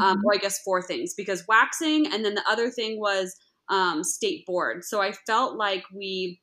Um, 0.01 0.17
mm-hmm. 0.17 0.25
Or 0.25 0.34
I 0.34 0.38
guess 0.38 0.60
four 0.63 0.82
things 0.82 1.13
because 1.13 1.43
waxing, 1.48 2.12
and 2.12 2.25
then 2.25 2.34
the 2.34 2.43
other 2.50 2.72
thing 2.72 3.00
was 3.00 3.36
um, 3.70 4.03
state 4.03 4.43
board. 4.46 4.84
So 4.84 5.01
I 5.01 5.12
felt 5.27 5.55
like 5.55 5.84
we 5.93 6.41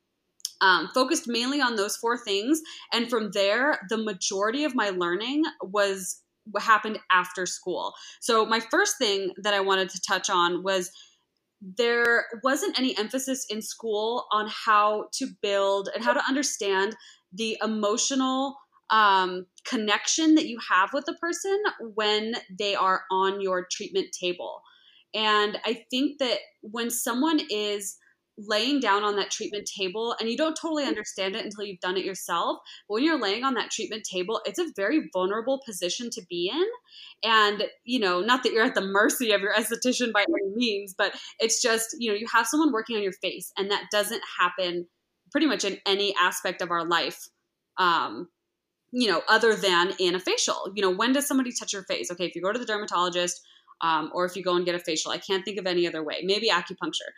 um, 0.60 0.88
focused 0.94 1.24
mainly 1.26 1.60
on 1.60 1.74
those 1.74 1.96
four 1.96 2.16
things, 2.16 2.60
and 2.92 3.10
from 3.10 3.30
there, 3.32 3.80
the 3.88 3.96
majority 3.96 4.64
of 4.64 4.76
my 4.76 4.90
learning 4.90 5.42
was 5.62 6.20
what 6.44 6.62
happened 6.62 6.98
after 7.10 7.46
school. 7.46 7.92
So 8.20 8.46
my 8.46 8.60
first 8.60 8.98
thing 8.98 9.32
that 9.42 9.54
I 9.54 9.60
wanted 9.60 9.90
to 9.90 10.00
touch 10.00 10.30
on 10.30 10.62
was 10.62 10.90
there 11.60 12.26
wasn't 12.42 12.78
any 12.78 12.96
emphasis 12.96 13.46
in 13.50 13.60
school 13.62 14.26
on 14.32 14.48
how 14.48 15.08
to 15.12 15.26
build 15.42 15.88
and 15.94 16.04
how 16.04 16.12
to 16.12 16.22
understand 16.26 16.96
the 17.32 17.58
emotional 17.62 18.56
um, 18.90 19.46
connection 19.64 20.34
that 20.34 20.46
you 20.46 20.58
have 20.68 20.90
with 20.92 21.04
a 21.08 21.14
person 21.14 21.56
when 21.94 22.34
they 22.58 22.74
are 22.74 23.02
on 23.10 23.40
your 23.40 23.66
treatment 23.70 24.08
table. 24.18 24.62
And 25.14 25.58
I 25.64 25.84
think 25.90 26.18
that 26.18 26.38
when 26.62 26.90
someone 26.90 27.40
is 27.50 27.96
laying 28.46 28.80
down 28.80 29.02
on 29.02 29.16
that 29.16 29.30
treatment 29.30 29.66
table 29.66 30.14
and 30.18 30.28
you 30.28 30.36
don't 30.36 30.56
totally 30.56 30.84
understand 30.84 31.34
it 31.34 31.44
until 31.44 31.64
you've 31.64 31.80
done 31.80 31.96
it 31.96 32.04
yourself 32.04 32.58
but 32.88 32.94
when 32.94 33.04
you're 33.04 33.20
laying 33.20 33.44
on 33.44 33.54
that 33.54 33.70
treatment 33.70 34.04
table 34.04 34.40
it's 34.44 34.58
a 34.58 34.72
very 34.76 35.08
vulnerable 35.12 35.60
position 35.64 36.10
to 36.10 36.22
be 36.28 36.50
in 36.52 36.66
and 37.28 37.64
you 37.84 37.98
know 37.98 38.20
not 38.20 38.42
that 38.42 38.52
you're 38.52 38.64
at 38.64 38.74
the 38.74 38.80
mercy 38.80 39.32
of 39.32 39.40
your 39.40 39.54
esthetician 39.54 40.12
by 40.12 40.22
any 40.22 40.56
means 40.56 40.94
but 40.96 41.14
it's 41.38 41.62
just 41.62 41.96
you 41.98 42.10
know 42.10 42.16
you 42.16 42.26
have 42.32 42.46
someone 42.46 42.72
working 42.72 42.96
on 42.96 43.02
your 43.02 43.12
face 43.12 43.52
and 43.56 43.70
that 43.70 43.84
doesn't 43.90 44.22
happen 44.38 44.86
pretty 45.30 45.46
much 45.46 45.64
in 45.64 45.78
any 45.86 46.14
aspect 46.20 46.62
of 46.62 46.70
our 46.70 46.84
life 46.84 47.28
um, 47.78 48.28
you 48.92 49.08
know, 49.08 49.22
other 49.28 49.54
than 49.54 49.92
in 49.98 50.14
a 50.14 50.20
facial. 50.20 50.72
You 50.74 50.82
know, 50.82 50.90
when 50.90 51.12
does 51.12 51.26
somebody 51.26 51.52
touch 51.52 51.72
your 51.72 51.84
face? 51.84 52.10
Okay, 52.10 52.26
if 52.26 52.34
you 52.34 52.42
go 52.42 52.52
to 52.52 52.58
the 52.58 52.66
dermatologist, 52.66 53.40
um, 53.82 54.10
or 54.14 54.24
if 54.24 54.36
you 54.36 54.42
go 54.42 54.56
and 54.56 54.64
get 54.64 54.74
a 54.74 54.78
facial. 54.78 55.10
I 55.10 55.18
can't 55.18 55.44
think 55.44 55.58
of 55.58 55.66
any 55.66 55.86
other 55.86 56.04
way. 56.04 56.22
Maybe 56.24 56.48
acupuncture. 56.48 57.10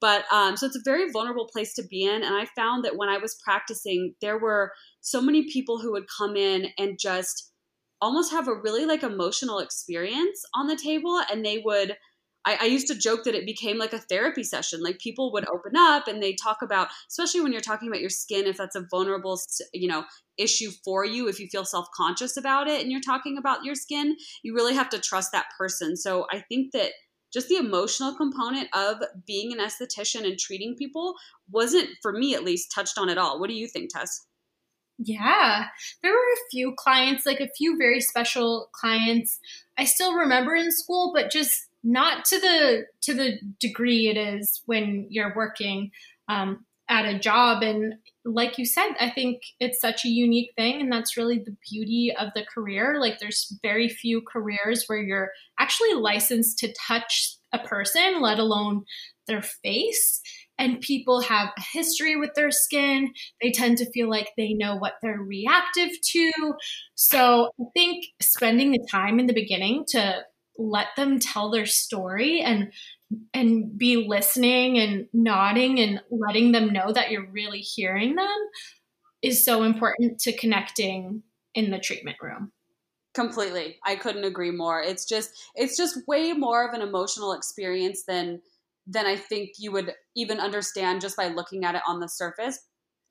But 0.00 0.24
um, 0.32 0.56
so 0.56 0.66
it's 0.66 0.76
a 0.76 0.82
very 0.84 1.10
vulnerable 1.10 1.48
place 1.52 1.74
to 1.74 1.82
be 1.82 2.04
in. 2.04 2.22
And 2.22 2.34
I 2.34 2.46
found 2.56 2.84
that 2.84 2.96
when 2.96 3.08
I 3.08 3.18
was 3.18 3.38
practicing, 3.42 4.14
there 4.20 4.38
were 4.38 4.72
so 5.00 5.20
many 5.20 5.50
people 5.50 5.80
who 5.80 5.92
would 5.92 6.06
come 6.08 6.36
in 6.36 6.68
and 6.78 6.98
just 6.98 7.52
almost 8.00 8.32
have 8.32 8.48
a 8.48 8.54
really 8.54 8.84
like 8.84 9.04
emotional 9.04 9.60
experience 9.60 10.42
on 10.54 10.66
the 10.66 10.76
table 10.76 11.22
and 11.30 11.44
they 11.44 11.62
would 11.64 11.96
I, 12.44 12.58
I, 12.62 12.64
used 12.64 12.88
to 12.88 12.94
joke 12.94 13.24
that 13.24 13.34
it 13.34 13.46
became 13.46 13.78
like 13.78 13.92
a 13.92 13.98
therapy 13.98 14.42
session. 14.42 14.82
Like 14.82 14.98
people 14.98 15.32
would 15.32 15.48
open 15.48 15.72
up 15.76 16.08
and 16.08 16.22
they 16.22 16.34
talk 16.34 16.62
about, 16.62 16.88
especially 17.08 17.40
when 17.40 17.52
you're 17.52 17.60
talking 17.60 17.88
about 17.88 18.00
your 18.00 18.10
skin, 18.10 18.46
if 18.46 18.56
that's 18.56 18.76
a 18.76 18.86
vulnerable, 18.90 19.40
you 19.72 19.88
know, 19.88 20.04
issue 20.38 20.70
for 20.84 21.04
you, 21.04 21.28
if 21.28 21.38
you 21.38 21.46
feel 21.48 21.64
self 21.64 21.88
conscious 21.94 22.36
about 22.36 22.68
it 22.68 22.80
and 22.80 22.90
you're 22.90 23.00
talking 23.00 23.38
about 23.38 23.64
your 23.64 23.74
skin, 23.74 24.16
you 24.42 24.54
really 24.54 24.74
have 24.74 24.90
to 24.90 24.98
trust 24.98 25.32
that 25.32 25.46
person. 25.58 25.96
So 25.96 26.26
I 26.32 26.40
think 26.40 26.72
that 26.72 26.92
just 27.32 27.48
the 27.48 27.56
emotional 27.56 28.14
component 28.14 28.68
of 28.74 28.96
being 29.26 29.52
an 29.52 29.58
esthetician 29.58 30.24
and 30.24 30.38
treating 30.38 30.76
people 30.76 31.14
wasn't, 31.50 31.88
for 32.02 32.12
me 32.12 32.34
at 32.34 32.44
least, 32.44 32.72
touched 32.74 32.98
on 32.98 33.08
at 33.08 33.18
all. 33.18 33.40
What 33.40 33.48
do 33.48 33.54
you 33.54 33.66
think, 33.66 33.90
Tess? 33.90 34.26
Yeah, 34.98 35.66
there 36.02 36.12
were 36.12 36.18
a 36.18 36.50
few 36.50 36.74
clients, 36.76 37.24
like 37.24 37.40
a 37.40 37.48
few 37.56 37.76
very 37.78 38.00
special 38.00 38.68
clients. 38.72 39.40
I 39.78 39.84
still 39.84 40.14
remember 40.14 40.54
in 40.54 40.70
school, 40.70 41.12
but 41.14 41.30
just 41.30 41.68
not 41.84 42.24
to 42.26 42.40
the 42.40 42.86
to 43.02 43.14
the 43.14 43.38
degree 43.60 44.08
it 44.08 44.16
is 44.16 44.62
when 44.66 45.06
you're 45.10 45.34
working 45.34 45.90
um, 46.28 46.64
at 46.88 47.04
a 47.04 47.18
job. 47.18 47.62
And 47.62 47.94
like 48.24 48.56
you 48.56 48.64
said 48.64 48.90
i 49.00 49.10
think 49.10 49.42
it's 49.58 49.80
such 49.80 50.04
a 50.04 50.08
unique 50.08 50.52
thing 50.56 50.80
and 50.80 50.92
that's 50.92 51.16
really 51.16 51.38
the 51.38 51.56
beauty 51.68 52.14
of 52.18 52.28
the 52.34 52.44
career. 52.54 52.98
Like 53.00 53.18
there's 53.18 53.58
very 53.62 53.88
few 53.88 54.22
careers 54.22 54.84
where 54.86 55.02
you're 55.02 55.30
actually 55.58 55.94
licensed 55.94 56.58
to 56.58 56.72
touch 56.86 57.36
a 57.52 57.58
person 57.58 58.20
let 58.20 58.38
alone 58.38 58.84
their 59.26 59.42
face. 59.42 60.20
And 60.58 60.80
people 60.80 61.20
have 61.22 61.48
a 61.56 61.62
history 61.72 62.16
with 62.16 62.30
their 62.34 62.50
skin. 62.50 63.12
They 63.40 63.50
tend 63.50 63.78
to 63.78 63.90
feel 63.90 64.08
like 64.08 64.30
they 64.36 64.52
know 64.52 64.76
what 64.76 64.94
they're 65.02 65.18
reactive 65.20 65.90
to. 66.12 66.32
So 66.94 67.50
i 67.60 67.64
think 67.74 68.04
spending 68.20 68.70
the 68.70 68.86
time 68.90 69.18
in 69.18 69.26
the 69.26 69.32
beginning 69.32 69.84
to 69.88 70.22
let 70.58 70.88
them 70.96 71.18
tell 71.18 71.50
their 71.50 71.66
story 71.66 72.40
and 72.40 72.72
and 73.34 73.76
be 73.76 74.06
listening 74.08 74.78
and 74.78 75.06
nodding 75.12 75.78
and 75.78 76.00
letting 76.10 76.52
them 76.52 76.72
know 76.72 76.92
that 76.92 77.10
you're 77.10 77.30
really 77.30 77.60
hearing 77.60 78.14
them 78.14 78.48
is 79.22 79.44
so 79.44 79.62
important 79.62 80.18
to 80.20 80.36
connecting 80.36 81.22
in 81.54 81.70
the 81.70 81.78
treatment 81.78 82.16
room. 82.22 82.52
Completely. 83.14 83.76
I 83.84 83.96
couldn't 83.96 84.24
agree 84.24 84.50
more. 84.50 84.82
It's 84.82 85.04
just 85.04 85.30
it's 85.54 85.76
just 85.76 86.06
way 86.08 86.32
more 86.32 86.66
of 86.66 86.74
an 86.74 86.80
emotional 86.80 87.32
experience 87.32 88.04
than 88.04 88.40
than 88.86 89.06
i 89.06 89.14
think 89.14 89.50
you 89.58 89.70
would 89.70 89.94
even 90.16 90.40
understand 90.40 91.00
just 91.00 91.16
by 91.16 91.28
looking 91.28 91.64
at 91.64 91.74
it 91.74 91.82
on 91.86 92.00
the 92.00 92.08
surface. 92.08 92.58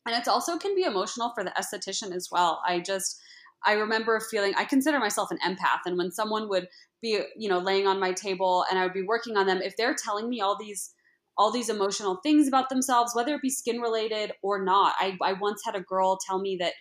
And 0.06 0.16
it's 0.16 0.28
also 0.28 0.58
can 0.58 0.76
be 0.76 0.84
emotional 0.84 1.32
for 1.36 1.44
the 1.44 1.52
esthetician 1.52 2.14
as 2.14 2.30
well. 2.32 2.62
I 2.68 2.80
just 2.80 3.22
I 3.66 3.74
remember 3.74 4.20
feeling 4.20 4.54
I 4.56 4.66
consider 4.66 5.00
myself 5.00 5.30
an 5.32 5.38
empath 5.46 5.82
and 5.86 5.98
when 5.98 6.12
someone 6.12 6.50
would 6.50 6.68
be 7.02 7.20
you 7.36 7.50
know 7.50 7.60
laying 7.60 7.88
on 7.88 8.00
my 8.00 8.12
table 8.12 8.64
and 8.70 8.80
i 8.80 8.84
would 8.84 8.94
be 8.94 9.02
working 9.02 9.36
on 9.36 9.48
them 9.48 9.62
if 9.62 9.76
they're 9.76 9.96
telling 9.96 10.30
me 10.30 10.40
all 10.40 10.58
these 10.58 10.94
all 11.38 11.52
these 11.52 11.70
emotional 11.70 12.20
things 12.22 12.48
about 12.48 12.70
themselves 12.70 13.16
whether 13.16 13.36
it 13.36 13.42
be 13.42 13.50
skin 13.50 13.80
related 13.80 14.32
or 14.42 14.64
not 14.64 14.94
i, 15.00 15.18
I 15.22 15.34
once 15.34 15.62
had 15.66 15.76
a 15.76 15.82
girl 15.82 16.18
tell 16.26 16.40
me 16.40 16.58
that 16.60 16.74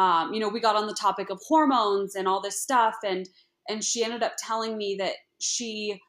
um, 0.00 0.32
you 0.32 0.40
know 0.40 0.48
we 0.48 0.60
got 0.60 0.76
on 0.76 0.86
the 0.86 0.94
topic 0.94 1.30
of 1.30 1.40
hormones 1.46 2.14
and 2.14 2.26
all 2.26 2.40
this 2.40 2.60
stuff 2.60 2.96
and 3.04 3.28
and 3.68 3.84
she 3.84 4.04
ended 4.04 4.22
up 4.22 4.32
telling 4.38 4.76
me 4.76 4.96
that 4.98 5.14
she 5.38 6.00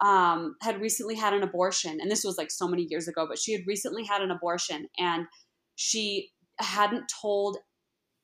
um, 0.00 0.56
had 0.62 0.80
recently 0.80 1.14
had 1.14 1.34
an 1.34 1.42
abortion 1.42 1.98
and 2.00 2.10
this 2.10 2.24
was 2.24 2.38
like 2.38 2.50
so 2.50 2.66
many 2.66 2.86
years 2.88 3.08
ago 3.08 3.26
but 3.28 3.38
she 3.38 3.52
had 3.52 3.62
recently 3.66 4.04
had 4.04 4.22
an 4.22 4.30
abortion 4.30 4.88
and 4.98 5.26
she 5.74 6.30
hadn't 6.58 7.04
told 7.20 7.58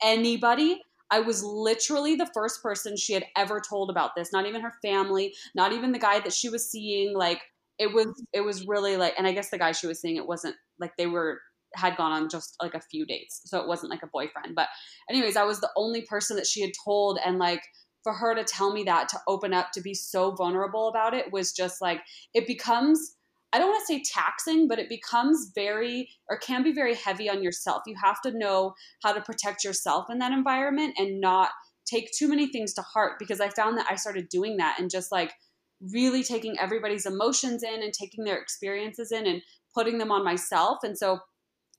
anybody 0.02 0.80
I 1.10 1.20
was 1.20 1.42
literally 1.42 2.14
the 2.14 2.30
first 2.34 2.62
person 2.62 2.96
she 2.96 3.14
had 3.14 3.24
ever 3.36 3.60
told 3.60 3.90
about 3.90 4.10
this. 4.16 4.32
Not 4.32 4.46
even 4.46 4.60
her 4.60 4.74
family, 4.82 5.34
not 5.54 5.72
even 5.72 5.92
the 5.92 5.98
guy 5.98 6.20
that 6.20 6.32
she 6.32 6.48
was 6.48 6.70
seeing. 6.70 7.16
Like 7.16 7.40
it 7.78 7.92
was, 7.92 8.08
it 8.32 8.42
was 8.42 8.66
really 8.66 8.96
like, 8.96 9.14
and 9.16 9.26
I 9.26 9.32
guess 9.32 9.50
the 9.50 9.58
guy 9.58 9.72
she 9.72 9.86
was 9.86 10.00
seeing, 10.00 10.16
it 10.16 10.26
wasn't 10.26 10.56
like 10.78 10.92
they 10.96 11.06
were 11.06 11.40
had 11.74 11.96
gone 11.96 12.12
on 12.12 12.28
just 12.28 12.56
like 12.62 12.74
a 12.74 12.80
few 12.80 13.04
dates, 13.04 13.42
so 13.44 13.60
it 13.60 13.68
wasn't 13.68 13.90
like 13.90 14.02
a 14.02 14.08
boyfriend. 14.12 14.54
But 14.54 14.68
anyways, 15.10 15.36
I 15.36 15.44
was 15.44 15.60
the 15.60 15.70
only 15.76 16.02
person 16.02 16.36
that 16.36 16.46
she 16.46 16.62
had 16.62 16.72
told, 16.84 17.18
and 17.24 17.38
like 17.38 17.62
for 18.02 18.12
her 18.14 18.34
to 18.34 18.44
tell 18.44 18.72
me 18.72 18.84
that 18.84 19.08
to 19.10 19.18
open 19.26 19.52
up 19.52 19.70
to 19.72 19.80
be 19.80 19.92
so 19.94 20.30
vulnerable 20.30 20.88
about 20.88 21.14
it 21.14 21.32
was 21.32 21.52
just 21.52 21.82
like 21.82 22.00
it 22.32 22.46
becomes 22.46 23.16
I 23.52 23.58
don't 23.58 23.68
want 23.68 23.86
to 23.86 23.94
say 23.94 24.02
taxing, 24.02 24.68
but 24.68 24.78
it 24.78 24.88
becomes 24.88 25.52
very 25.54 26.10
or 26.28 26.38
can 26.38 26.62
be 26.62 26.72
very 26.72 26.94
heavy 26.94 27.30
on 27.30 27.42
yourself. 27.42 27.82
You 27.86 27.96
have 28.02 28.20
to 28.22 28.36
know 28.36 28.74
how 29.02 29.12
to 29.12 29.22
protect 29.22 29.64
yourself 29.64 30.06
in 30.10 30.18
that 30.18 30.32
environment 30.32 30.94
and 30.98 31.20
not 31.20 31.50
take 31.86 32.10
too 32.12 32.28
many 32.28 32.48
things 32.48 32.74
to 32.74 32.82
heart 32.82 33.14
because 33.18 33.40
I 33.40 33.48
found 33.48 33.78
that 33.78 33.86
I 33.90 33.96
started 33.96 34.28
doing 34.28 34.58
that 34.58 34.78
and 34.78 34.90
just 34.90 35.10
like 35.10 35.32
really 35.80 36.22
taking 36.22 36.58
everybody's 36.58 37.06
emotions 37.06 37.62
in 37.62 37.82
and 37.82 37.92
taking 37.92 38.24
their 38.24 38.36
experiences 38.36 39.12
in 39.12 39.26
and 39.26 39.40
putting 39.74 39.98
them 39.98 40.12
on 40.12 40.24
myself. 40.24 40.78
And 40.82 40.98
so 40.98 41.20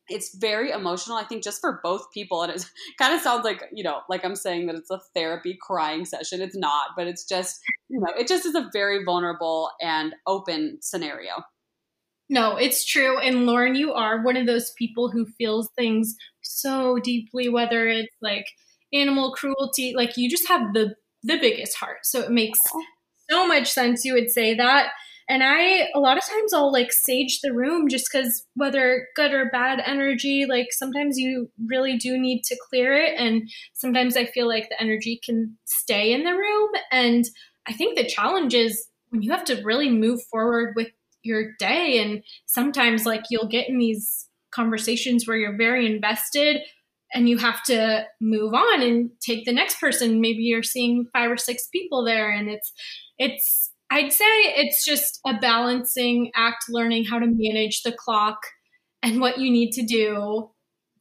it's 0.10 0.36
very 0.36 0.72
emotional, 0.72 1.18
I 1.18 1.24
think, 1.24 1.44
just 1.44 1.62
for 1.62 1.80
both 1.84 2.12
people. 2.12 2.42
And 2.42 2.52
it 2.54 2.66
kind 2.98 3.14
of 3.14 3.22
sounds 3.22 3.46
like, 3.46 3.64
you 3.72 3.84
know, 3.84 4.02
like 4.10 4.26
I'm 4.26 4.36
saying 4.36 4.66
that 4.68 4.76
it's 4.76 4.90
a 4.90 5.00
therapy 5.14 5.58
crying 5.62 6.06
session. 6.06 6.42
It's 6.42 6.58
not, 6.58 6.90
but 6.98 7.08
it's 7.08 7.26
just, 7.26 7.60
you 7.90 8.00
know, 8.00 8.12
it 8.18 8.28
just 8.28 8.46
is 8.46 8.56
a 8.56 8.70
very 8.74 9.04
vulnerable 9.04 9.70
and 9.82 10.16
open 10.26 10.80
scenario. 10.82 11.44
No, 12.30 12.58
it's 12.58 12.86
true. 12.86 13.20
And 13.20 13.46
Lauren, 13.46 13.76
you 13.76 13.94
are 13.94 14.22
one 14.22 14.38
of 14.38 14.46
those 14.46 14.72
people 14.78 15.10
who 15.10 15.26
feels 15.38 15.70
things 15.78 16.16
so 16.42 17.00
deeply, 17.00 17.50
whether 17.50 17.88
it's 17.88 18.16
like 18.22 18.46
animal 18.94 19.34
cruelty, 19.34 19.94
like 19.96 20.16
you 20.18 20.30
just 20.30 20.48
have 20.48 20.74
the 20.74 20.96
the 21.24 21.38
biggest 21.38 21.76
heart. 21.76 22.00
So 22.04 22.22
it 22.22 22.32
makes 22.32 22.60
so 23.30 23.46
much 23.48 23.70
sense 23.70 24.06
you 24.06 24.14
would 24.14 24.30
say 24.32 24.54
that. 24.56 24.92
And 25.28 25.44
I 25.44 25.90
a 25.94 26.00
lot 26.00 26.18
of 26.18 26.26
times 26.26 26.54
I'll 26.54 26.72
like 26.72 26.92
sage 26.92 27.42
the 27.42 27.54
room 27.54 27.88
just 27.90 28.12
cuz 28.12 28.46
whether 28.56 29.08
good 29.16 29.34
or 29.34 29.50
bad 29.52 29.82
energy, 29.86 30.46
like 30.48 30.68
sometimes 30.72 31.18
you 31.18 31.52
really 31.66 31.98
do 31.98 32.18
need 32.18 32.44
to 32.46 32.58
clear 32.70 32.94
it 32.94 33.16
and 33.20 33.50
sometimes 33.74 34.16
I 34.16 34.26
feel 34.26 34.48
like 34.48 34.70
the 34.70 34.82
energy 34.82 35.20
can 35.24 35.58
stay 35.66 36.14
in 36.14 36.24
the 36.24 36.34
room 36.36 36.70
and 36.92 37.26
I 37.68 37.74
think 37.74 37.98
the 37.98 38.06
challenge 38.08 38.54
is 38.56 38.88
when 39.10 39.22
you 39.22 39.32
have 39.32 39.44
to 39.46 39.62
really 39.64 39.90
move 39.90 40.22
forward 40.32 40.74
with 40.76 40.90
your 41.24 41.54
day. 41.60 42.02
And 42.02 42.24
sometimes 42.46 43.06
like 43.06 43.24
you'll 43.30 43.48
get 43.48 43.70
in 43.70 43.78
these 43.78 44.28
conversations 44.52 45.28
where 45.28 45.38
you're 45.38 45.58
very 45.58 45.86
invested 45.86 46.62
and 47.14 47.28
you 47.28 47.38
have 47.38 47.64
to 47.64 48.06
move 48.22 48.54
on 48.54 48.82
and 48.82 49.10
take 49.20 49.46
the 49.46 49.54
next 49.54 49.80
person. 49.80 50.22
Maybe 50.22 50.44
you're 50.44 50.64
seeing 50.64 51.08
five 51.14 51.32
or 51.32 51.38
six 51.38 51.68
people 51.68 52.04
there 52.04 52.32
and 52.32 52.50
it's 52.50 52.72
it's 53.20 53.72
i'd 53.92 54.12
say 54.12 54.26
it's 54.26 54.84
just 54.84 55.20
a 55.28 55.38
balancing 55.40 56.32
act 56.36 56.66
learning 56.70 57.06
how 57.06 57.20
to 57.20 57.28
manage 57.28 57.84
the 57.84 57.92
clock 57.92 58.40
and 59.04 59.20
what 59.20 59.38
you 59.38 59.52
need 59.52 59.72
to 59.72 59.86
do 59.86 60.50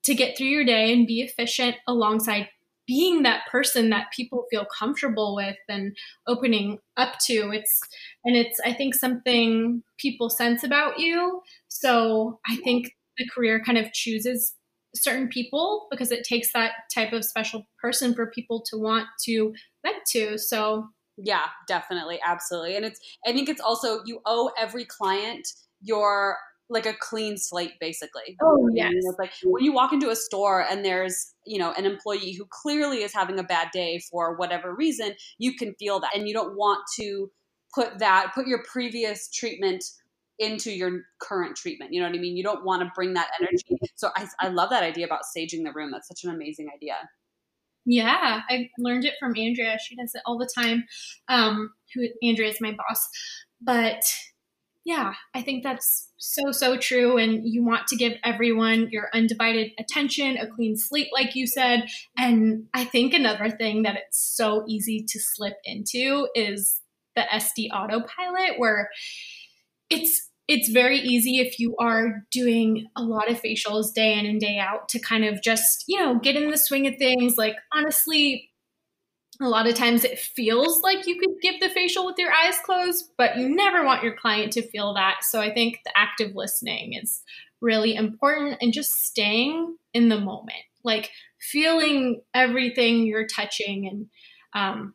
to 0.05 0.15
get 0.15 0.37
through 0.37 0.49
your 0.49 0.65
day 0.65 0.93
and 0.93 1.07
be 1.07 1.21
efficient 1.21 1.77
alongside 1.87 2.49
being 2.89 3.23
that 3.23 3.43
person 3.49 3.91
that 3.91 4.07
people 4.17 4.47
feel 4.51 4.67
comfortable 4.77 5.37
with 5.37 5.57
and 5.69 5.97
opening 6.27 6.79
up 6.97 7.13
to 7.25 7.51
it's 7.53 7.81
and 8.25 8.35
it's 8.35 8.59
i 8.65 8.73
think 8.73 8.95
something 8.95 9.83
people 9.99 10.29
sense 10.29 10.65
about 10.65 10.99
you 10.99 11.41
so 11.69 12.41
i 12.49 12.57
think 12.57 12.91
the 13.19 13.29
career 13.33 13.63
kind 13.65 13.79
of 13.79 13.93
chooses 13.93 14.55
certain 14.95 15.29
people 15.29 15.87
because 15.91 16.11
it 16.11 16.25
takes 16.25 16.53
that 16.53 16.73
type 16.93 17.13
of 17.13 17.25
special 17.25 17.67
person 17.81 18.15
for 18.15 18.31
people 18.31 18.63
to 18.71 18.79
want 18.79 19.07
to 19.25 19.53
vent 19.85 20.03
to. 20.13 20.39
So 20.39 20.89
yeah, 21.17 21.47
definitely, 21.67 22.19
absolutely. 22.25 22.77
And 22.77 22.85
it's 22.85 23.01
I 23.27 23.33
think 23.33 23.49
it's 23.49 23.61
also 23.61 24.01
you 24.05 24.21
owe 24.25 24.51
every 24.59 24.85
client 24.85 25.47
your 25.81 26.37
like 26.71 26.87
a 26.87 26.95
clean 27.01 27.37
slate 27.37 27.75
basically. 27.81 28.37
Oh 28.43 28.69
yes. 28.73 28.93
It's 28.95 29.19
like 29.19 29.33
when 29.45 29.65
you 29.65 29.73
walk 29.73 29.93
into 29.93 30.11
a 30.11 30.17
store 30.17 30.65
and 30.69 30.85
there's, 30.85 31.35
you 31.47 31.59
know, 31.59 31.73
an 31.73 31.87
employee 31.87 32.33
who 32.33 32.47
clearly 32.51 33.03
is 33.03 33.15
having 33.15 33.39
a 33.39 33.43
bad 33.43 33.69
day 33.73 34.01
for 34.11 34.37
whatever 34.37 34.75
reason, 34.75 35.15
you 35.39 35.55
can 35.55 35.75
feel 35.79 36.01
that 36.01 36.15
and 36.15 36.29
you 36.29 36.35
don't 36.35 36.57
want 36.57 36.81
to 36.97 37.31
put 37.75 37.99
that 37.99 38.33
put 38.35 38.47
your 38.47 38.63
previous 38.71 39.29
treatment 39.31 39.85
into 40.39 40.71
your 40.71 41.03
current 41.21 41.57
treatment. 41.57 41.93
You 41.93 42.01
know 42.01 42.09
what 42.09 42.17
I 42.17 42.21
mean? 42.21 42.37
You 42.37 42.45
don't 42.45 42.65
want 42.65 42.83
to 42.83 42.93
bring 42.95 43.15
that 43.15 43.29
energy. 43.41 43.79
So 43.97 44.11
I, 44.17 44.27
I 44.41 44.49
love 44.49 44.71
that 44.71 44.85
idea 44.85 45.05
about 45.05 45.23
saging 45.37 45.65
the 45.65 45.73
room. 45.75 45.91
That's 45.91 46.07
such 46.07 46.25
an 46.25 46.31
amazing 46.31 46.69
idea. 46.75 46.95
Yeah, 47.85 48.43
I 48.49 48.69
learned 48.79 49.05
it 49.05 49.15
from 49.19 49.35
Andrea. 49.37 49.79
She 49.83 49.97
does 49.97 50.15
it 50.15 50.23
all 50.27 50.39
the 50.39 50.49
time. 50.55 50.85
Um, 51.29 51.71
who 51.95 52.07
Andrea 52.23 52.51
is 52.51 52.61
my 52.61 52.73
boss, 52.73 53.09
but 53.63 54.03
yeah, 54.89 55.13
I 55.35 55.43
think 55.43 55.63
that's 55.63 56.09
so 56.17 56.51
so 56.51 56.79
true. 56.79 57.19
And 57.19 57.43
you 57.45 57.63
want 57.63 57.87
to 57.89 57.97
give 57.97 58.15
everyone 58.25 58.89
your 58.91 59.11
undivided 59.13 59.73
attention, 59.79 60.39
a 60.39 60.47
clean 60.47 60.79
slate, 60.79 61.09
like 61.13 61.37
you 61.37 61.47
said. 61.47 61.85
And 62.17 62.69
I 62.73 62.85
think 62.85 63.13
another 63.13 63.51
thing 63.51 63.83
that 63.83 63.97
it's 63.97 64.19
so 64.19 64.65
easy 64.67 65.05
to 65.07 65.21
slip 65.21 65.57
into 65.63 66.29
is 66.35 66.81
the 67.15 67.25
SD 67.31 67.69
autopilot, 67.71 68.59
where 68.59 68.89
it's 69.91 70.31
it's 70.49 70.71
very 70.71 70.99
easy 71.01 71.39
if 71.39 71.61
you 71.61 71.77
are 71.79 72.25
doing 72.33 72.87
a 72.97 73.03
lot 73.03 73.31
of 73.31 73.43
facials 73.43 73.93
day 73.93 74.19
in 74.19 74.25
and 74.25 74.41
day 74.41 74.57
out 74.59 74.89
to 74.89 74.99
kind 74.99 75.27
of 75.27 75.43
just, 75.43 75.85
you 75.87 76.01
know, 76.01 76.19
get 76.19 76.35
in 76.35 76.51
the 76.51 76.57
swing 76.57 76.87
of 76.87 76.97
things. 76.97 77.37
Like, 77.37 77.57
honestly, 77.75 78.48
a 79.41 79.49
lot 79.49 79.69
of 79.69 79.75
times 79.75 80.05
it 80.05 80.19
feels 80.19 80.83
like 80.83 81.07
you 81.07 81.19
could 81.19 81.41
give 81.41 81.61
the 81.61 81.69
facial 81.69 82.05
with 82.05 82.17
your 82.19 82.33
eyes 82.33 82.57
closed, 82.65 83.11
but 83.17 83.37
you 83.37 83.49
never 83.49 83.85
want 83.85 84.03
your 84.03 84.17
client 84.17 84.53
to 84.53 84.69
feel 84.69 84.95
that. 84.95 85.19
So 85.23 85.41
I 85.41 85.53
think 85.53 85.79
the 85.85 85.97
active 85.97 86.35
listening 86.35 86.95
is 86.95 87.23
really 87.61 87.95
important 87.95 88.59
and 88.61 88.73
just 88.73 88.91
staying 89.05 89.77
in 89.95 90.09
the 90.09 90.21
moment, 90.21 90.59
like 90.83 91.11
feeling 91.41 92.21
everything 92.35 93.07
you're 93.07 93.27
touching 93.27 93.87
and 93.87 94.07
um, 94.55 94.95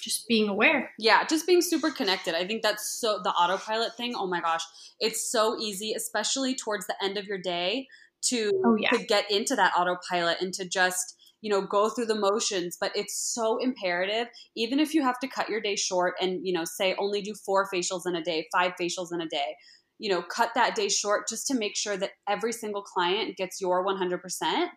just 0.00 0.26
being 0.26 0.48
aware. 0.48 0.90
Yeah, 0.98 1.24
just 1.24 1.46
being 1.46 1.62
super 1.62 1.90
connected. 1.90 2.34
I 2.34 2.46
think 2.46 2.62
that's 2.62 3.00
so 3.00 3.20
the 3.22 3.30
autopilot 3.30 3.96
thing. 3.96 4.14
Oh 4.16 4.26
my 4.26 4.40
gosh, 4.40 4.62
it's 4.98 5.30
so 5.30 5.56
easy, 5.58 5.92
especially 5.92 6.54
towards 6.54 6.86
the 6.86 6.96
end 7.02 7.16
of 7.16 7.26
your 7.26 7.38
day, 7.38 7.86
to 8.22 8.50
oh, 8.64 8.76
yeah. 8.76 8.90
to 8.90 9.04
get 9.04 9.30
into 9.30 9.54
that 9.56 9.72
autopilot 9.76 10.40
and 10.40 10.52
to 10.54 10.68
just 10.68 11.14
you 11.40 11.50
know 11.50 11.60
go 11.60 11.88
through 11.88 12.06
the 12.06 12.18
motions 12.18 12.76
but 12.80 12.92
it's 12.94 13.32
so 13.34 13.58
imperative. 13.58 14.26
Even 14.56 14.80
if 14.80 14.94
you 14.94 15.02
have 15.02 15.18
to 15.20 15.28
cut 15.28 15.48
your 15.48 15.60
day 15.60 15.76
short 15.76 16.14
and 16.20 16.40
you 16.42 16.52
know 16.52 16.64
say 16.64 16.94
only 16.98 17.22
do 17.22 17.34
four 17.46 17.68
facials 17.72 18.02
in 18.06 18.14
a 18.14 18.22
day 18.22 18.46
five 18.52 18.72
facials 18.80 19.12
in 19.12 19.20
a 19.20 19.28
day 19.28 19.54
you 19.98 20.10
know 20.10 20.22
cut 20.22 20.50
that 20.54 20.74
day 20.74 20.88
short 20.88 21.28
just 21.28 21.46
to 21.46 21.54
make 21.58 21.76
sure 21.76 21.96
that 21.96 22.10
every 22.28 22.52
single 22.52 22.82
client 22.82 23.36
gets 23.36 23.60
your 23.60 23.84
100% 23.84 24.68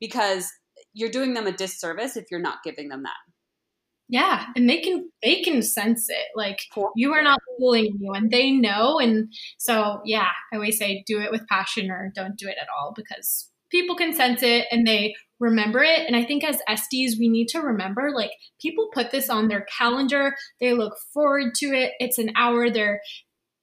because 0.00 0.46
you're 0.94 1.10
doing 1.10 1.34
them 1.34 1.46
a 1.46 1.52
disservice 1.52 2.16
if 2.16 2.26
you're 2.30 2.40
not 2.40 2.58
giving 2.64 2.88
them 2.88 3.02
that. 3.02 3.16
Yeah, 4.10 4.46
and 4.56 4.68
they 4.70 4.80
can 4.80 5.10
they 5.22 5.42
can 5.42 5.60
sense 5.60 6.08
it. 6.08 6.28
Like 6.34 6.58
you 6.96 7.12
are 7.12 7.22
not 7.22 7.40
fooling 7.58 7.98
you 8.00 8.12
and 8.12 8.30
They 8.30 8.52
know 8.52 8.98
and 8.98 9.32
so 9.58 10.00
yeah, 10.04 10.28
I 10.52 10.56
always 10.56 10.78
say 10.78 11.04
do 11.06 11.20
it 11.20 11.30
with 11.30 11.46
passion 11.48 11.90
or 11.90 12.10
don't 12.14 12.36
do 12.38 12.48
it 12.48 12.56
at 12.60 12.68
all 12.74 12.94
because 12.96 13.50
people 13.70 13.96
can 13.96 14.14
sense 14.14 14.42
it 14.42 14.66
and 14.70 14.86
they 14.86 15.14
remember 15.40 15.82
it. 15.82 16.06
And 16.06 16.16
I 16.16 16.24
think 16.24 16.44
as 16.44 16.60
SDs, 16.68 17.18
we 17.18 17.28
need 17.28 17.48
to 17.48 17.60
remember 17.60 18.10
like 18.14 18.30
people 18.60 18.88
put 18.92 19.10
this 19.10 19.30
on 19.30 19.48
their 19.48 19.66
calendar. 19.76 20.36
They 20.60 20.72
look 20.72 20.96
forward 21.12 21.54
to 21.56 21.66
it. 21.66 21.92
It's 22.00 22.18
an 22.18 22.32
hour 22.36 22.70
they're 22.70 23.00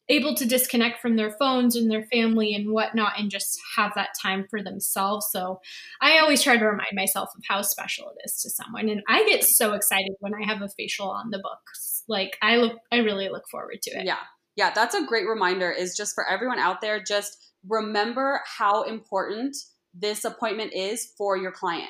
able 0.07 0.35
to 0.35 0.45
disconnect 0.45 1.01
from 1.01 1.15
their 1.15 1.31
phones 1.31 1.75
and 1.75 1.89
their 1.89 2.05
family 2.11 2.53
and 2.53 2.71
whatnot 2.71 3.13
and 3.17 3.31
just 3.31 3.59
have 3.75 3.91
that 3.95 4.09
time 4.21 4.45
for 4.49 4.61
themselves. 4.61 5.27
So 5.31 5.59
I 6.01 6.19
always 6.19 6.43
try 6.43 6.57
to 6.57 6.65
remind 6.65 6.91
myself 6.93 7.29
of 7.35 7.41
how 7.47 7.61
special 7.63 8.09
it 8.09 8.21
is 8.25 8.39
to 8.41 8.49
someone. 8.49 8.89
And 8.89 9.01
I 9.07 9.25
get 9.25 9.43
so 9.43 9.73
excited 9.73 10.13
when 10.19 10.33
I 10.35 10.45
have 10.45 10.61
a 10.61 10.69
facial 10.69 11.09
on 11.09 11.31
the 11.31 11.39
books. 11.39 12.03
Like 12.07 12.37
I 12.41 12.57
look 12.57 12.77
I 12.91 12.97
really 12.97 13.29
look 13.29 13.49
forward 13.49 13.81
to 13.83 13.91
it. 13.91 14.05
Yeah. 14.05 14.19
Yeah, 14.55 14.71
that's 14.73 14.95
a 14.95 15.05
great 15.05 15.27
reminder 15.27 15.69
is 15.69 15.97
just 15.97 16.15
for 16.15 16.25
everyone 16.29 16.59
out 16.59 16.79
there, 16.79 17.03
just 17.03 17.35
remember 17.67 18.41
how 18.45 18.83
important 18.83 19.57
this 19.97 20.25
appointment 20.25 20.73
is 20.73 21.11
for 21.17 21.37
your 21.37 21.51
client. 21.51 21.89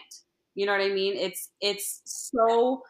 You 0.54 0.66
know 0.66 0.72
what 0.72 0.82
I 0.82 0.90
mean? 0.90 1.16
It's 1.18 1.50
it's 1.62 2.02
so 2.06 2.84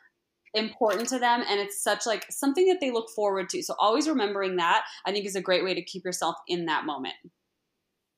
important 0.54 1.10
to 1.10 1.20
them 1.20 1.44
and 1.50 1.60
it's 1.60 1.84
such 1.84 2.06
like 2.06 2.26
something 2.30 2.68
that 2.68 2.80
they 2.80 2.92
look 2.92 3.10
forward 3.10 3.50
to. 3.50 3.62
So 3.62 3.76
always 3.80 4.08
remembering 4.08 4.56
that 4.58 4.84
I 5.06 5.12
think 5.12 5.26
is 5.26 5.36
a 5.36 5.42
great 5.42 5.64
way 5.64 5.74
to 5.74 5.84
keep 5.84 6.06
yourself 6.06 6.36
in 6.48 6.66
that 6.66 6.86
moment. 6.86 7.16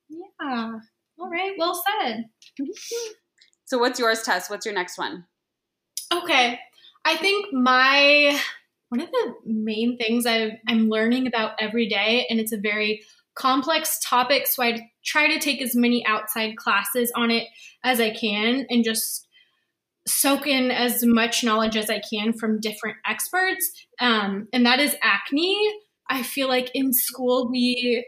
Yeah. 0.10 0.74
All 1.20 1.30
right. 1.30 1.54
Well 1.58 1.82
said. 2.00 2.26
so 3.66 3.78
what's 3.78 4.00
yours, 4.00 4.22
Tess? 4.22 4.50
What's 4.50 4.66
your 4.66 4.76
next 4.76 4.98
one? 4.98 5.26
Okay. 6.14 6.60
I 7.06 7.16
think 7.18 7.54
my 7.54 8.40
one 8.90 9.02
of 9.02 9.12
the 9.12 9.34
main 9.46 9.98
things 9.98 10.26
i 10.26 10.60
am 10.70 10.90
learning 10.90 11.28
about 11.28 11.54
every 11.60 11.88
day, 11.88 12.26
and 12.30 12.40
it's 12.40 12.54
a 12.54 12.58
very 12.58 13.04
complex 13.36 14.00
topic, 14.04 14.48
so 14.48 14.64
I 14.64 14.90
try 15.08 15.28
to 15.28 15.39
take 15.39 15.62
as 15.62 15.76
many 15.76 16.06
outside 16.06 16.58
classes 16.58 17.12
on 17.15 17.32
it 17.32 17.48
as 17.84 18.00
I 18.00 18.12
can 18.12 18.65
and 18.70 18.84
just 18.84 19.28
soak 20.06 20.48
in 20.48 20.72
as 20.72 21.04
much 21.04 21.43
knowledge 21.43 21.76
as 21.76 21.89
I 21.89 22.02
can 22.10 22.34
from 22.34 22.60
different 22.60 22.98
experts, 23.06 23.72
um, 24.00 24.48
and 24.54 24.65
that 24.65 24.80
is 24.80 24.96
acne. 25.02 25.58
I 26.10 26.24
feel 26.24 26.48
like 26.48 26.72
in 26.74 26.93
school 26.93 27.50
we 27.50 28.06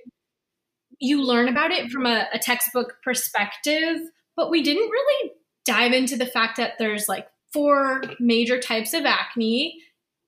you 1.00 1.22
learn 1.22 1.48
about 1.48 1.72
it 1.72 1.90
from 1.90 2.06
a, 2.06 2.28
a 2.34 2.40
textbook 2.40 2.96
perspective, 3.04 4.00
but 4.36 4.50
we 4.50 4.62
didn't 4.62 4.90
really 4.90 5.32
dive 5.66 5.94
into 5.94 6.18
the 6.18 6.26
fact 6.26 6.58
that 6.58 6.74
there's 6.78 7.08
like 7.08 7.28
four 7.54 8.02
major 8.20 8.60
types 8.60 8.94
of 8.94 9.06
acne. 9.06 9.76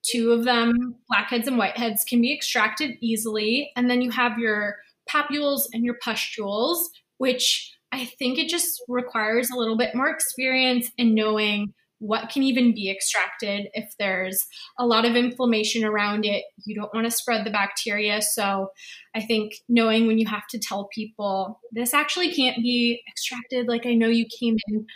Two 0.10 0.32
of 0.32 0.46
them, 0.46 0.96
blackheads 1.10 1.48
and 1.48 1.60
whiteheads, 1.60 2.06
can 2.08 2.22
be 2.22 2.34
extracted 2.34 2.98
easily, 3.02 3.72
and 3.76 3.90
then 3.90 4.02
you 4.02 4.12
have 4.12 4.40
your 4.40 4.78
papules 5.12 5.64
and 5.74 5.84
your 5.84 5.98
pustules, 6.02 6.90
which 7.18 7.74
I 7.92 8.06
think 8.06 8.38
it 8.38 8.48
just 8.48 8.82
requires 8.88 9.50
a 9.50 9.58
little 9.58 9.78
bit 9.78 9.96
more 9.96 10.10
experience 10.10 10.90
in 10.98 11.14
knowing 11.14 11.74
what 12.00 12.30
can 12.30 12.42
even 12.42 12.74
be 12.74 12.90
extracted 12.90 13.68
if 13.74 13.94
there's 14.00 14.48
a 14.80 14.86
lot 14.86 15.06
of 15.06 15.16
inflammation 15.16 15.86
around 15.86 16.26
it. 16.26 16.44
You 16.66 16.74
don't 16.74 16.94
want 16.96 17.06
to 17.06 17.12
spread 17.12 17.46
the 17.46 17.52
bacteria. 17.52 18.24
So 18.24 18.72
I 19.14 19.22
think 19.22 19.54
knowing 19.70 20.08
when 20.08 20.18
you 20.18 20.26
have 20.28 20.48
to 20.50 20.60
tell 20.60 20.90
people 20.94 21.60
this 21.72 21.94
actually 21.94 22.34
can't 22.34 22.58
be 22.58 23.04
extracted, 23.08 23.68
like 23.68 23.86
I 23.86 23.94
know 23.94 24.08
you 24.08 24.26
came 24.40 24.58
in 24.68 24.88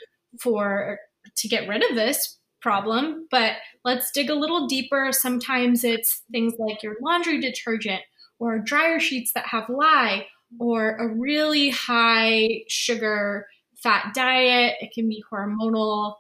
for 0.42 0.98
to 1.38 1.48
get 1.48 1.68
rid 1.68 1.88
of 1.88 1.96
this 1.96 2.40
problem, 2.60 3.28
but 3.30 3.54
let's 3.84 4.10
dig 4.10 4.32
a 4.32 4.36
little 4.36 4.66
deeper. 4.66 5.10
Sometimes 5.12 5.84
it's 5.84 6.24
things 6.32 6.56
like 6.58 6.82
your 6.82 6.96
laundry 7.04 7.40
detergent 7.40 8.02
or 8.40 8.60
dryer 8.60 9.00
sheets 9.00 9.32
that 9.34 9.48
have 9.48 9.70
lye 9.70 10.26
or 10.60 10.96
a 10.98 11.08
really 11.08 11.70
high 11.70 12.64
sugar 12.68 13.48
fat 13.82 14.14
diet. 14.14 14.76
It 14.82 14.92
can 14.94 15.08
be 15.08 15.24
hormonal. 15.32 16.16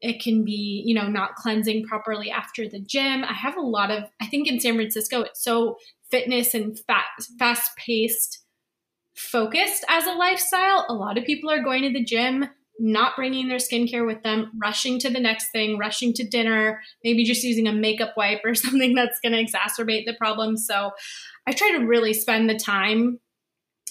It 0.00 0.22
can 0.22 0.44
be, 0.44 0.82
you 0.86 0.94
know, 0.94 1.08
not 1.08 1.34
cleansing 1.34 1.84
properly 1.84 2.30
after 2.30 2.68
the 2.68 2.80
gym. 2.80 3.22
I 3.24 3.34
have 3.34 3.56
a 3.56 3.62
lot 3.62 3.90
of, 3.90 4.04
I 4.20 4.26
think 4.26 4.48
in 4.48 4.60
San 4.60 4.74
Francisco, 4.74 5.20
it's 5.22 5.44
so 5.44 5.76
fitness 6.10 6.54
and 6.54 6.78
fat, 6.86 7.04
fast 7.38 7.70
paced 7.76 8.44
focused 9.14 9.84
as 9.88 10.06
a 10.06 10.12
lifestyle. 10.12 10.86
A 10.88 10.94
lot 10.94 11.18
of 11.18 11.24
people 11.24 11.50
are 11.50 11.62
going 11.62 11.82
to 11.82 11.92
the 11.92 12.04
gym, 12.04 12.46
not 12.80 13.14
bringing 13.14 13.48
their 13.48 13.58
skincare 13.58 14.06
with 14.06 14.22
them, 14.22 14.50
rushing 14.60 14.98
to 14.98 15.10
the 15.10 15.20
next 15.20 15.50
thing, 15.50 15.76
rushing 15.76 16.14
to 16.14 16.26
dinner, 16.26 16.80
maybe 17.04 17.24
just 17.24 17.44
using 17.44 17.68
a 17.68 17.72
makeup 17.72 18.14
wipe 18.16 18.40
or 18.44 18.54
something 18.56 18.94
that's 18.94 19.20
going 19.20 19.32
to 19.32 19.44
exacerbate 19.44 20.06
the 20.06 20.16
problem. 20.18 20.56
So 20.56 20.92
I 21.46 21.52
try 21.52 21.72
to 21.72 21.86
really 21.86 22.14
spend 22.14 22.48
the 22.48 22.58
time 22.58 23.20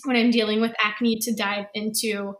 when 0.05 0.15
I'm 0.15 0.31
dealing 0.31 0.59
with 0.59 0.73
acne 0.83 1.19
to 1.19 1.35
dive 1.35 1.65
into 1.73 2.33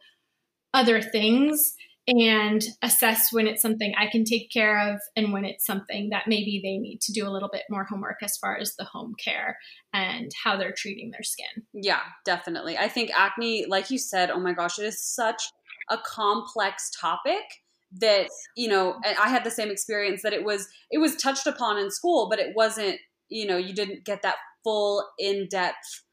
other 0.73 1.01
things 1.01 1.75
and 2.07 2.63
assess 2.81 3.31
when 3.31 3.45
it's 3.45 3.61
something 3.61 3.93
I 3.95 4.07
can 4.07 4.23
take 4.23 4.49
care 4.49 4.91
of 4.91 4.99
and 5.15 5.31
when 5.31 5.45
it's 5.45 5.65
something 5.65 6.09
that 6.09 6.27
maybe 6.27 6.59
they 6.63 6.77
need 6.77 7.01
to 7.01 7.13
do 7.13 7.27
a 7.27 7.29
little 7.29 7.49
bit 7.51 7.63
more 7.69 7.83
homework 7.83 8.17
as 8.23 8.35
far 8.37 8.57
as 8.57 8.75
the 8.75 8.85
home 8.85 9.13
care 9.23 9.57
and 9.93 10.31
how 10.43 10.57
they're 10.57 10.73
treating 10.75 11.11
their 11.11 11.21
skin. 11.21 11.67
Yeah, 11.73 12.01
definitely. 12.25 12.77
I 12.77 12.87
think 12.87 13.11
acne, 13.15 13.67
like 13.67 13.91
you 13.91 13.99
said, 13.99 14.31
oh 14.31 14.39
my 14.39 14.53
gosh, 14.53 14.79
it 14.79 14.85
is 14.85 15.03
such 15.03 15.51
a 15.89 15.97
complex 16.05 16.91
topic 16.99 17.43
that 17.91 18.27
you 18.55 18.67
know 18.67 18.99
i 19.19 19.29
had 19.29 19.43
the 19.43 19.51
same 19.51 19.71
experience 19.71 20.21
that 20.21 20.33
it 20.33 20.43
was 20.43 20.67
it 20.91 20.99
was 20.99 21.15
touched 21.15 21.47
upon 21.47 21.77
in 21.79 21.89
school 21.89 22.27
but 22.29 22.37
it 22.37 22.55
wasn't 22.55 22.97
you 23.29 23.47
know 23.47 23.57
you 23.57 23.73
didn't 23.73 24.05
get 24.05 24.21
that 24.21 24.35
full 24.63 25.03
in-depth 25.17 26.03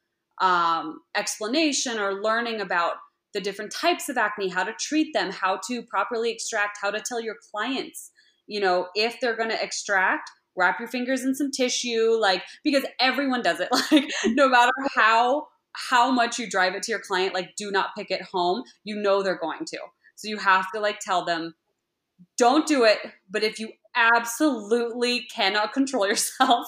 um, 0.41 1.01
explanation 1.17 1.99
or 1.99 2.23
learning 2.23 2.61
about 2.61 2.95
the 3.37 3.41
different 3.41 3.71
types 3.71 4.09
of 4.09 4.17
acne, 4.17 4.49
how 4.49 4.65
to 4.65 4.73
treat 4.81 5.13
them, 5.13 5.31
how 5.31 5.61
to 5.69 5.83
properly 5.83 6.31
extract, 6.31 6.79
how 6.81 6.91
to 6.91 7.01
tell 7.01 7.21
your 7.21 7.37
clients, 7.51 8.11
you 8.47 8.61
know, 8.61 8.89
if 8.95 9.19
they're 9.21 9.37
going 9.37 9.51
to 9.51 9.63
extract, 9.63 10.31
wrap 10.57 10.79
your 10.79 10.89
fingers 10.89 11.23
in 11.23 11.35
some 11.35 11.51
tissue, 11.51 12.17
like 12.19 12.43
because 12.65 12.87
everyone 13.01 13.43
does 13.43 13.61
it. 13.61 13.69
Like 13.93 14.11
no 14.27 14.49
matter 14.49 14.73
how 14.95 15.49
how 15.77 16.11
much 16.11 16.39
you 16.39 16.49
drive 16.49 16.75
it 16.75 16.83
to 16.85 16.93
your 16.93 17.01
client, 17.01 17.35
like 17.35 17.57
do 17.57 17.71
not 17.71 17.95
pick 17.97 18.11
it 18.11 18.23
home. 18.23 18.65
You 18.85 18.97
know 18.97 19.23
they're 19.23 19.39
going 19.39 19.65
to. 19.67 19.79
So 20.17 20.29
you 20.29 20.39
have 20.39 20.71
to 20.73 20.81
like 20.81 21.01
tell 21.01 21.25
them, 21.25 21.55
don't 22.39 22.67
do 22.67 22.85
it. 22.85 22.99
But 23.31 23.43
if 23.43 23.59
you 23.59 23.71
absolutely 23.95 25.27
cannot 25.35 25.73
control 25.73 26.07
yourself, 26.09 26.67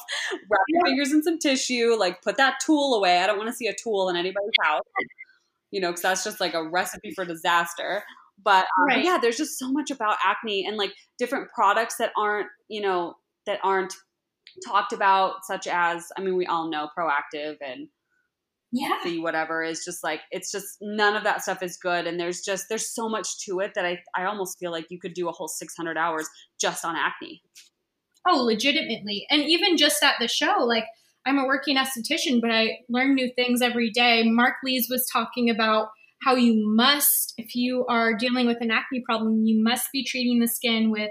wrap 0.51 0.61
your 0.69 0.85
fingers 0.85 1.13
in 1.13 1.23
some 1.23 1.39
tissue, 1.39 1.95
like 1.99 2.23
put 2.23 2.37
that 2.37 2.57
tool 2.65 2.95
away. 2.95 3.19
I 3.19 3.27
don't 3.27 3.39
want 3.39 3.49
to 3.49 3.57
see 3.57 3.67
a 3.67 3.75
tool 3.75 4.09
in 4.09 4.17
anybody's 4.17 4.51
house, 4.63 4.83
you 5.71 5.81
know, 5.81 5.89
because 5.89 6.03
that's 6.03 6.25
just 6.25 6.41
like 6.41 6.55
a 6.55 6.69
recipe 6.69 7.13
for 7.13 7.25
disaster. 7.25 8.03
But 8.43 8.67
um, 8.79 8.87
right. 8.87 9.05
yeah, 9.05 9.19
there's 9.21 9.37
just 9.37 9.59
so 9.59 9.71
much 9.71 9.91
about 9.91 10.17
acne 10.25 10.65
and 10.67 10.77
like 10.77 10.93
different 11.19 11.51
products 11.51 11.97
that 11.97 12.13
aren't, 12.17 12.47
you 12.69 12.81
know, 12.81 13.15
that 13.47 13.59
aren't 13.65 13.95
talked 14.65 14.93
about, 14.93 15.45
such 15.45 15.67
as, 15.67 16.07
I 16.17 16.21
mean, 16.21 16.37
we 16.37 16.47
all 16.47 16.69
know 16.71 16.89
Proactiv 16.97 17.57
and 17.61 17.89
yeah. 18.73 18.99
the 19.05 19.19
whatever 19.21 19.63
is 19.63 19.85
just 19.85 20.05
like 20.05 20.21
it's 20.31 20.53
just 20.53 20.79
none 20.81 21.17
of 21.17 21.25
that 21.25 21.43
stuff 21.43 21.63
is 21.63 21.77
good 21.77 22.07
and 22.07 22.21
there's 22.21 22.43
just 22.43 22.67
there's 22.69 22.95
so 22.95 23.09
much 23.09 23.39
to 23.45 23.61
it 23.61 23.73
that 23.75 23.87
i 23.87 23.99
i 24.17 24.25
almost 24.25 24.59
feel 24.59 24.71
like 24.71 24.87
you 24.91 24.99
could 25.01 25.15
do 25.15 25.29
a 25.29 25.33
whole 25.33 25.49
600 25.49 25.97
hours 25.97 26.29
just 26.61 26.85
on 26.85 26.97
acne. 26.97 27.43
Oh 28.27 28.43
legitimately 28.43 29.27
and 29.31 29.43
even 29.43 29.77
just 29.77 30.03
at 30.03 30.17
the 30.21 30.29
show 30.29 30.65
like 30.65 30.85
i'm 31.27 31.39
a 31.39 31.47
working 31.47 31.77
esthetician 31.77 32.41
but 32.41 32.51
i 32.51 32.79
learn 32.89 33.15
new 33.15 33.31
things 33.35 33.63
every 33.63 33.91
day. 33.91 34.23
Mark 34.25 34.57
Lees 34.63 34.89
was 34.91 35.09
talking 35.11 35.49
about 35.49 35.89
how 36.23 36.35
you 36.35 36.63
must 36.67 37.33
if 37.39 37.55
you 37.55 37.87
are 37.89 38.15
dealing 38.15 38.47
with 38.47 38.61
an 38.61 38.71
acne 38.71 39.03
problem 39.07 39.45
you 39.45 39.63
must 39.63 39.89
be 39.93 40.05
treating 40.05 40.41
the 40.41 40.49
skin 40.49 40.91
with 40.91 41.11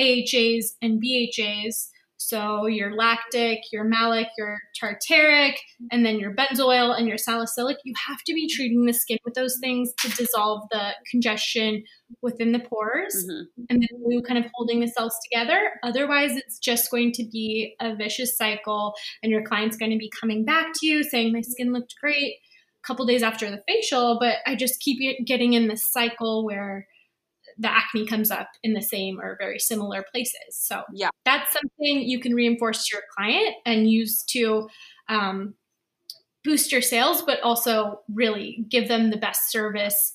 ahas 0.00 0.72
and 0.80 1.02
bhas 1.02 1.88
so 2.26 2.66
your 2.66 2.94
lactic, 2.94 3.60
your 3.70 3.84
malic, 3.84 4.28
your 4.38 4.58
tartaric, 4.80 5.56
and 5.90 6.06
then 6.06 6.18
your 6.18 6.34
benzoyl 6.34 6.96
and 6.96 7.06
your 7.06 7.18
salicylic, 7.18 7.76
you 7.84 7.92
have 8.08 8.22
to 8.26 8.32
be 8.32 8.48
treating 8.48 8.86
the 8.86 8.94
skin 8.94 9.18
with 9.24 9.34
those 9.34 9.58
things 9.60 9.92
to 10.00 10.08
dissolve 10.16 10.62
the 10.70 10.92
congestion 11.10 11.84
within 12.22 12.52
the 12.52 12.60
pores 12.60 13.26
mm-hmm. 13.28 13.64
and 13.68 13.82
the 13.82 13.88
glue 14.02 14.22
kind 14.22 14.42
of 14.42 14.50
holding 14.54 14.80
the 14.80 14.88
cells 14.88 15.14
together. 15.24 15.72
Otherwise, 15.82 16.34
it's 16.36 16.58
just 16.58 16.90
going 16.90 17.12
to 17.12 17.24
be 17.30 17.74
a 17.80 17.94
vicious 17.94 18.36
cycle, 18.38 18.94
and 19.22 19.30
your 19.30 19.42
client's 19.42 19.76
going 19.76 19.92
to 19.92 19.98
be 19.98 20.10
coming 20.18 20.44
back 20.44 20.68
to 20.74 20.86
you 20.86 21.02
saying, 21.02 21.32
My 21.32 21.42
skin 21.42 21.74
looked 21.74 21.94
great 22.00 22.36
a 22.82 22.86
couple 22.86 23.04
days 23.04 23.22
after 23.22 23.50
the 23.50 23.62
facial, 23.68 24.18
but 24.18 24.36
I 24.46 24.56
just 24.56 24.80
keep 24.80 24.98
getting 25.26 25.52
in 25.52 25.68
this 25.68 25.84
cycle 25.84 26.44
where 26.44 26.86
the 27.58 27.70
acne 27.70 28.06
comes 28.06 28.30
up 28.30 28.48
in 28.62 28.72
the 28.72 28.82
same 28.82 29.20
or 29.20 29.36
very 29.38 29.58
similar 29.58 30.04
places. 30.10 30.38
So 30.50 30.82
yeah, 30.92 31.10
that's 31.24 31.52
something 31.52 32.02
you 32.02 32.20
can 32.20 32.34
reinforce 32.34 32.86
to 32.86 32.96
your 32.96 33.02
client 33.16 33.54
and 33.64 33.90
use 33.90 34.22
to 34.30 34.68
um, 35.08 35.54
boost 36.44 36.72
your 36.72 36.82
sales, 36.82 37.22
but 37.22 37.40
also 37.42 38.00
really 38.12 38.64
give 38.68 38.88
them 38.88 39.10
the 39.10 39.16
best 39.16 39.50
service 39.50 40.14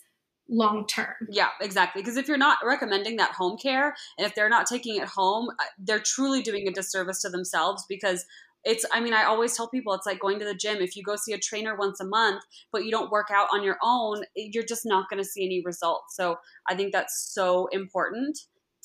long 0.50 0.88
term. 0.88 1.14
Yeah, 1.30 1.50
exactly. 1.62 2.02
Because 2.02 2.18
if 2.18 2.28
you're 2.28 2.38
not 2.38 2.58
recommending 2.66 3.18
that 3.18 3.32
home 3.32 3.58
care 3.58 3.96
and 4.18 4.26
if 4.26 4.36
they're 4.36 4.50
not 4.50 4.66
taking 4.66 4.96
it 4.96 5.08
home, 5.08 5.50
uh, 5.60 5.64
they're 5.78 6.00
truly 6.00 6.42
doing 6.42 6.68
a 6.68 6.72
disservice 6.72 7.22
to 7.22 7.30
themselves 7.30 7.86
because 7.88 8.26
it's 8.66 8.86
i 8.92 9.00
mean 9.00 9.14
i 9.14 9.24
always 9.24 9.56
tell 9.56 9.70
people 9.70 9.94
it's 9.94 10.06
like 10.06 10.20
going 10.20 10.40
to 10.40 10.46
the 10.46 10.54
gym. 10.54 10.78
If 10.80 10.96
you 10.96 11.04
go 11.04 11.16
see 11.16 11.34
a 11.34 11.38
trainer 11.38 11.76
once 11.78 12.00
a 12.00 12.06
month 12.06 12.44
but 12.72 12.86
you 12.86 12.92
don't 12.92 13.12
work 13.12 13.28
out 13.34 13.48
on 13.54 13.64
your 13.64 13.78
own 13.84 14.24
you're 14.36 14.66
just 14.66 14.86
not 14.86 15.10
going 15.10 15.22
to 15.22 15.28
see 15.28 15.46
any 15.46 15.62
results. 15.64 16.16
So 16.16 16.38
i 16.68 16.76
think 16.76 16.92
that's 16.92 17.32
so 17.34 17.68
important 17.72 18.38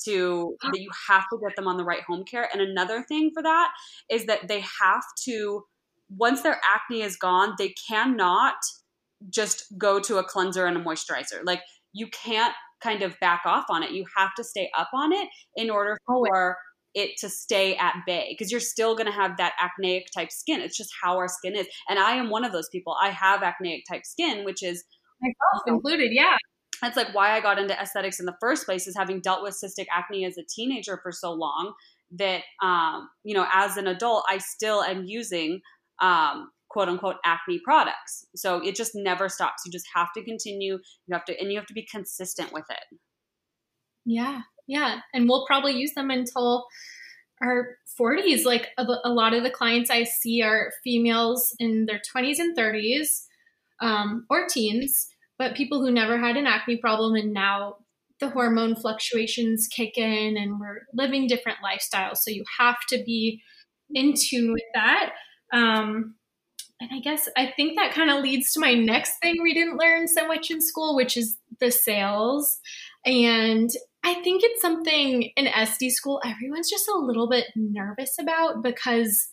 to 0.05 0.55
that 0.71 0.79
you 0.79 0.89
have 1.07 1.25
to 1.31 1.39
get 1.41 1.55
them 1.55 1.67
on 1.67 1.77
the 1.77 1.83
right 1.83 2.03
home 2.07 2.23
care. 2.23 2.49
And 2.51 2.61
another 2.61 3.03
thing 3.03 3.31
for 3.33 3.43
that 3.43 3.71
is 4.09 4.25
that 4.25 4.47
they 4.47 4.61
have 4.81 5.03
to 5.25 5.63
once 6.09 6.41
their 6.43 6.61
acne 6.63 7.01
is 7.01 7.17
gone 7.17 7.55
they 7.57 7.73
cannot 7.87 8.55
just 9.29 9.65
go 9.77 9.99
to 9.99 10.17
a 10.17 10.23
cleanser 10.23 10.65
and 10.65 10.77
a 10.77 10.83
moisturizer. 10.83 11.41
Like 11.43 11.61
you 11.93 12.07
can't 12.07 12.53
kind 12.81 13.01
of 13.01 13.15
back 13.19 13.41
off 13.45 13.65
on 13.69 13.83
it. 13.83 13.91
You 13.91 14.05
have 14.15 14.33
to 14.35 14.43
stay 14.43 14.69
up 14.77 14.89
on 14.93 15.11
it 15.11 15.27
in 15.55 15.69
order 15.69 15.97
oh, 16.07 16.25
for 16.25 16.57
it 16.95 17.17
to 17.19 17.29
stay 17.29 17.75
at 17.75 17.93
bay 18.07 18.27
because 18.31 18.51
you're 18.51 18.61
still 18.61 18.95
going 18.95 19.05
to 19.05 19.11
have 19.11 19.37
that 19.37 19.53
acneic 19.61 20.07
type 20.13 20.31
skin. 20.31 20.61
It's 20.61 20.77
just 20.77 20.91
how 21.03 21.17
our 21.17 21.27
skin 21.27 21.55
is. 21.55 21.67
And 21.89 21.99
I 21.99 22.13
am 22.13 22.29
one 22.29 22.45
of 22.45 22.53
those 22.53 22.69
people. 22.69 22.95
I 22.99 23.09
have 23.09 23.43
acneic 23.43 23.83
type 23.87 24.05
skin, 24.05 24.45
which 24.45 24.63
is 24.63 24.83
myself 25.21 25.63
included. 25.67 26.11
Yeah. 26.13 26.37
That's 26.81 26.97
like 26.97 27.13
why 27.13 27.31
I 27.31 27.41
got 27.41 27.59
into 27.59 27.79
aesthetics 27.79 28.19
in 28.19 28.25
the 28.25 28.35
first 28.39 28.65
place 28.65 28.87
is 28.87 28.95
having 28.97 29.21
dealt 29.21 29.43
with 29.43 29.59
cystic 29.61 29.85
acne 29.93 30.25
as 30.25 30.37
a 30.37 30.43
teenager 30.43 30.99
for 31.03 31.11
so 31.11 31.31
long 31.33 31.73
that, 32.11 32.43
um, 32.63 33.09
you 33.23 33.35
know, 33.35 33.45
as 33.51 33.77
an 33.77 33.87
adult, 33.87 34.23
I 34.29 34.37
still 34.37 34.81
am 34.81 35.03
using, 35.05 35.61
um, 36.01 36.49
quote 36.69 36.89
unquote 36.89 37.15
acne 37.25 37.59
products. 37.63 38.25
So 38.35 38.57
it 38.65 38.75
just 38.75 38.91
never 38.95 39.29
stops. 39.29 39.63
You 39.65 39.71
just 39.71 39.87
have 39.93 40.09
to 40.15 40.23
continue. 40.23 40.79
You 41.07 41.13
have 41.13 41.25
to, 41.25 41.39
and 41.39 41.51
you 41.51 41.57
have 41.57 41.67
to 41.67 41.73
be 41.73 41.87
consistent 41.89 42.51
with 42.51 42.65
it. 42.69 42.99
Yeah. 44.05 44.41
Yeah. 44.67 44.99
And 45.13 45.27
we'll 45.27 45.45
probably 45.45 45.73
use 45.73 45.93
them 45.93 46.09
until 46.09 46.65
our 47.41 47.77
40s. 47.99 48.45
Like 48.45 48.69
a, 48.77 48.85
a 49.03 49.09
lot 49.09 49.33
of 49.33 49.43
the 49.43 49.49
clients 49.49 49.89
I 49.89 50.03
see 50.03 50.41
are 50.41 50.71
females 50.83 51.55
in 51.59 51.85
their 51.85 52.01
20s 52.15 52.39
and 52.39 52.57
30s 52.57 53.25
um, 53.81 54.25
or 54.29 54.47
teens, 54.47 55.07
but 55.37 55.55
people 55.55 55.81
who 55.81 55.91
never 55.91 56.17
had 56.17 56.37
an 56.37 56.47
acne 56.47 56.77
problem 56.77 57.15
and 57.15 57.33
now 57.33 57.77
the 58.19 58.29
hormone 58.29 58.75
fluctuations 58.75 59.67
kick 59.67 59.97
in 59.97 60.37
and 60.37 60.59
we're 60.59 60.83
living 60.93 61.27
different 61.27 61.57
lifestyles. 61.63 62.17
So 62.17 62.31
you 62.31 62.43
have 62.59 62.77
to 62.89 63.03
be 63.03 63.41
in 63.93 64.13
tune 64.17 64.53
with 64.53 64.63
that. 64.73 65.11
Um, 65.51 66.15
and 66.79 66.89
I 66.93 66.99
guess 66.99 67.29
I 67.37 67.53
think 67.55 67.77
that 67.77 67.93
kind 67.93 68.09
of 68.09 68.21
leads 68.21 68.51
to 68.53 68.59
my 68.59 68.73
next 68.73 69.19
thing 69.21 69.41
we 69.41 69.53
didn't 69.53 69.77
learn 69.77 70.07
so 70.07 70.27
much 70.27 70.51
in 70.51 70.61
school, 70.61 70.95
which 70.95 71.15
is 71.15 71.37
the 71.59 71.71
sales. 71.71 72.59
And 73.05 73.69
I 74.05 74.13
think 74.21 74.43
it's 74.43 74.61
something 74.61 75.23
in 75.35 75.45
SD 75.47 75.89
school 75.89 76.21
everyone's 76.23 76.69
just 76.69 76.87
a 76.87 76.97
little 76.97 77.27
bit 77.27 77.47
nervous 77.55 78.19
about 78.19 78.61
because, 78.61 79.29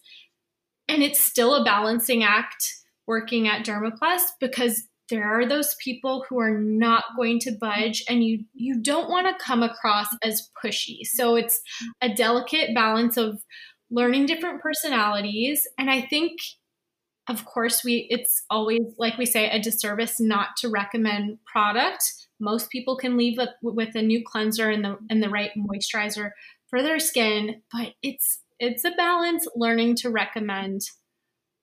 and 0.88 1.02
it's 1.02 1.20
still 1.20 1.54
a 1.54 1.64
balancing 1.64 2.24
act 2.24 2.64
working 3.06 3.46
at 3.46 3.66
Dermaplus 3.66 4.22
because 4.40 4.85
there 5.11 5.24
are 5.24 5.46
those 5.46 5.74
people 5.74 6.24
who 6.26 6.40
are 6.40 6.58
not 6.58 7.04
going 7.18 7.38
to 7.40 7.52
budge 7.61 8.02
and 8.08 8.24
you 8.24 8.44
you 8.54 8.80
don't 8.80 9.11
want 9.11 9.26
to 9.26 9.44
come 9.44 9.62
across 9.62 10.06
as 10.22 10.48
pushy. 10.64 11.00
So 11.04 11.35
it's 11.35 11.61
a 12.00 12.08
delicate 12.08 12.74
balance 12.74 13.18
of 13.18 13.42
learning 13.90 14.24
different 14.24 14.62
personalities 14.62 15.68
and 15.76 15.90
I 15.90 16.00
think 16.00 16.38
of 17.28 17.44
course 17.44 17.85
we 17.85 18.06
it's 18.08 18.42
always 18.48 18.80
like 18.98 19.18
we 19.18 19.26
say 19.26 19.50
a 19.50 19.61
disservice 19.61 20.18
not 20.18 20.56
to 20.58 20.70
recommend 20.70 21.38
product 21.44 22.02
most 22.42 22.70
people 22.70 22.96
can 22.96 23.16
leave 23.16 23.38
with, 23.38 23.50
with 23.62 23.94
a 23.94 24.02
new 24.02 24.22
cleanser 24.24 24.68
and 24.68 24.85
the 24.85 24.98
and 25.09 25.22
the 25.22 25.31
right 25.31 25.52
moisturizer 25.57 26.31
for 26.68 26.83
their 26.83 26.98
skin, 26.98 27.62
but 27.72 27.92
it's 28.02 28.40
it's 28.59 28.85
a 28.85 28.90
balance 28.92 29.46
learning 29.57 29.96
to 29.96 30.11
recommend 30.11 30.83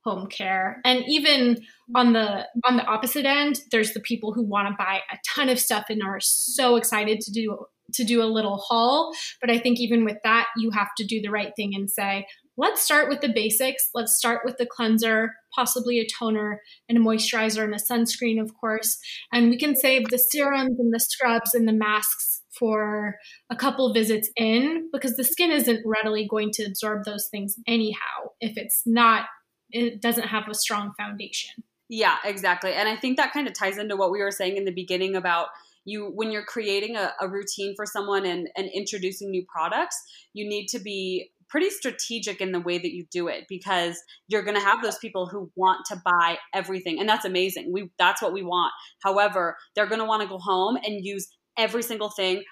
home 0.04 0.28
care. 0.28 0.82
And 0.86 1.04
even 1.08 1.58
on 1.96 2.14
the 2.14 2.48
on 2.66 2.78
the 2.78 2.86
opposite 2.86 3.26
end, 3.26 3.62
there's 3.72 3.94
the 3.94 4.00
people 4.00 4.34
who 4.34 4.44
want 4.44 4.70
to 4.70 4.76
buy 4.78 5.02
a 5.12 5.18
ton 5.36 5.50
of 5.50 5.60
stuff 5.60 5.86
and 5.90 6.02
are 6.02 6.20
so 6.20 6.76
excited 6.76 7.20
to 7.22 7.32
do 7.32 7.66
to 7.94 8.04
do 8.04 8.22
a 8.22 8.26
little 8.26 8.58
haul. 8.58 9.12
But 9.42 9.50
I 9.50 9.58
think 9.58 9.80
even 9.80 10.06
with 10.06 10.18
that, 10.24 10.48
you 10.58 10.72
have 10.72 10.90
to 10.98 11.06
do 11.06 11.22
the 11.22 11.30
right 11.30 11.52
thing 11.56 11.74
and 11.76 11.90
say, 11.90 12.26
let's 12.60 12.82
start 12.82 13.08
with 13.08 13.22
the 13.22 13.30
basics. 13.30 13.90
Let's 13.96 14.18
start 14.18 14.42
with 14.44 14.58
the 14.58 14.66
cleanser, 14.66 15.34
possibly 15.56 16.00
a 16.00 16.06
toner 16.06 16.62
and 16.90 16.98
a 16.98 17.02
moisturizer 17.02 17.64
and 17.64 17.74
a 17.74 17.78
sunscreen, 17.78 18.40
of 18.42 18.52
course. 18.60 19.00
And 19.32 19.50
we 19.50 19.58
can 19.58 19.78
save 19.78 20.10
the 20.10 20.18
serums 20.18 20.78
and 20.78 20.94
the 20.94 21.00
scrubs 21.00 21.54
and 21.54 21.68
the 21.68 21.74
masks 21.74 22.42
for 22.52 23.16
a 23.50 23.56
couple 23.56 23.94
visits 23.94 24.30
in 24.36 24.90
because 24.92 25.16
the 25.16 25.24
skin 25.24 25.52
isn't 25.52 25.86
readily 25.86 26.28
going 26.28 26.52
to 26.52 26.66
absorb 26.66 27.06
those 27.06 27.30
things 27.32 27.56
anyhow 27.66 28.34
if 28.42 28.58
it's 28.58 28.82
not, 28.86 29.28
it 29.72 30.02
doesn't 30.02 30.28
have 30.28 30.50
a 30.50 30.54
strong 30.54 30.92
foundation. 30.98 31.64
Yeah, 31.88 32.18
exactly. 32.26 32.74
And 32.74 32.90
I 32.90 32.98
think 32.98 33.16
that 33.18 33.32
kind 33.32 33.48
of 33.48 33.54
ties 33.54 33.78
into 33.78 33.96
what 33.96 34.12
we 34.12 34.20
were 34.20 34.32
saying 34.32 34.58
in 34.58 34.66
the 34.66 34.74
beginning 34.74 35.16
about 35.16 35.48
you 35.86 36.12
when 36.14 36.30
you're 36.30 36.46
creating 36.46 36.98
a, 36.98 37.14
a 37.22 37.28
routine 37.28 37.74
for 37.76 37.86
someone 37.86 38.26
and, 38.26 38.50
and 38.58 38.70
introducing 38.74 39.32
new 39.32 39.46
products, 39.48 39.96
you 40.34 40.48
need 40.48 40.68
to 40.68 40.80
be 40.80 41.32
pretty 41.50 41.70
strategic 41.70 42.42
in 42.42 42.52
the 42.52 42.60
way 42.60 42.78
that 42.78 42.94
you 42.94 43.06
do 43.12 43.28
it 43.28 43.46
because 43.50 44.02
you're 44.28 44.44
going 44.44 44.58
to 44.58 44.64
have 44.64 44.82
those 44.82 44.98
people 45.00 45.28
who 45.28 45.52
want 45.56 45.86
to 45.88 46.02
buy 46.06 46.38
everything 46.54 47.00
and 47.00 47.10
that's 47.10 47.26
amazing. 47.26 47.72
We 47.72 47.92
that's 47.98 48.22
what 48.22 48.34
we 48.34 48.44
want. 48.44 48.72
However 49.04 49.58
they're 49.76 49.88
going 49.88 50.00
to 50.00 50.06
want 50.06 50.22
to 50.22 50.28
go 50.28 50.38
home 50.38 50.78
and 50.78 51.06
use 51.06 51.28
every 51.58 51.84
single 51.84 52.10
thing 52.10 52.44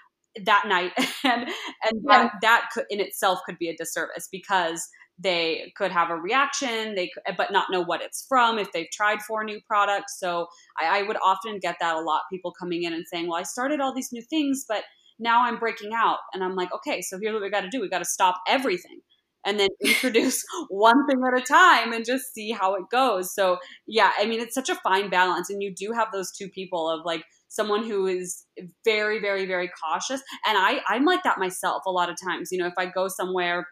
that 0.45 0.65
night 0.67 0.91
and 1.23 1.43
and 1.43 2.01
yeah. 2.03 2.23
that, 2.23 2.31
that 2.41 2.69
could 2.73 2.85
in 2.89 2.99
itself 2.99 3.39
could 3.45 3.57
be 3.57 3.69
a 3.69 3.75
disservice 3.75 4.27
because 4.31 4.87
they 5.19 5.73
could 5.75 5.91
have 5.91 6.11
a 6.11 6.15
reaction 6.15 6.93
they 6.93 7.07
could, 7.07 7.35
but 7.37 7.51
not 7.51 7.71
know 7.71 7.81
what 7.81 8.03
it's 8.03 8.25
from 8.29 8.59
if 8.59 8.71
they've 8.71 8.89
tried 8.91 9.19
four 9.23 9.43
new 9.43 9.59
products. 9.65 10.19
So 10.19 10.47
I, 10.79 10.99
I 10.99 11.03
would 11.03 11.17
often 11.25 11.57
get 11.57 11.77
that 11.79 11.95
a 11.95 11.99
lot 11.99 12.21
people 12.31 12.51
coming 12.51 12.83
in 12.83 12.93
and 12.93 13.05
saying 13.07 13.27
well 13.27 13.39
i 13.39 13.43
started 13.43 13.79
all 13.79 13.93
these 13.93 14.11
new 14.11 14.21
things 14.21 14.65
but 14.67 14.83
now 15.19 15.45
i'm 15.45 15.57
breaking 15.57 15.91
out 15.95 16.17
and 16.33 16.43
i'm 16.43 16.55
like 16.55 16.73
okay 16.73 17.01
so 17.01 17.17
here's 17.21 17.33
what 17.33 17.41
we 17.41 17.49
got 17.49 17.61
to 17.61 17.69
do 17.69 17.81
we 17.81 17.89
got 17.89 17.99
to 17.99 18.05
stop 18.05 18.39
everything 18.47 18.99
and 19.47 19.59
then 19.59 19.69
introduce 19.83 20.43
one 20.69 21.07
thing 21.07 21.21
at 21.25 21.39
a 21.39 21.43
time 21.43 21.93
and 21.93 22.05
just 22.05 22.33
see 22.33 22.51
how 22.51 22.75
it 22.75 22.83
goes. 22.91 23.33
So, 23.33 23.57
yeah, 23.87 24.11
I 24.19 24.25
mean, 24.25 24.39
it's 24.39 24.53
such 24.53 24.69
a 24.69 24.75
fine 24.75 25.09
balance. 25.09 25.49
And 25.49 25.63
you 25.63 25.73
do 25.73 25.93
have 25.93 26.09
those 26.11 26.31
two 26.31 26.49
people 26.49 26.89
of 26.89 27.05
like 27.05 27.23
someone 27.47 27.87
who 27.87 28.05
is 28.05 28.43
very, 28.83 29.19
very, 29.19 29.45
very 29.45 29.69
cautious. 29.83 30.21
And 30.45 30.57
I, 30.57 30.81
I'm 30.87 31.05
like 31.05 31.23
that 31.23 31.39
myself 31.39 31.83
a 31.87 31.91
lot 31.91 32.09
of 32.09 32.17
times. 32.23 32.49
You 32.51 32.59
know, 32.59 32.67
if 32.67 32.73
I 32.77 32.87
go 32.87 33.07
somewhere, 33.07 33.65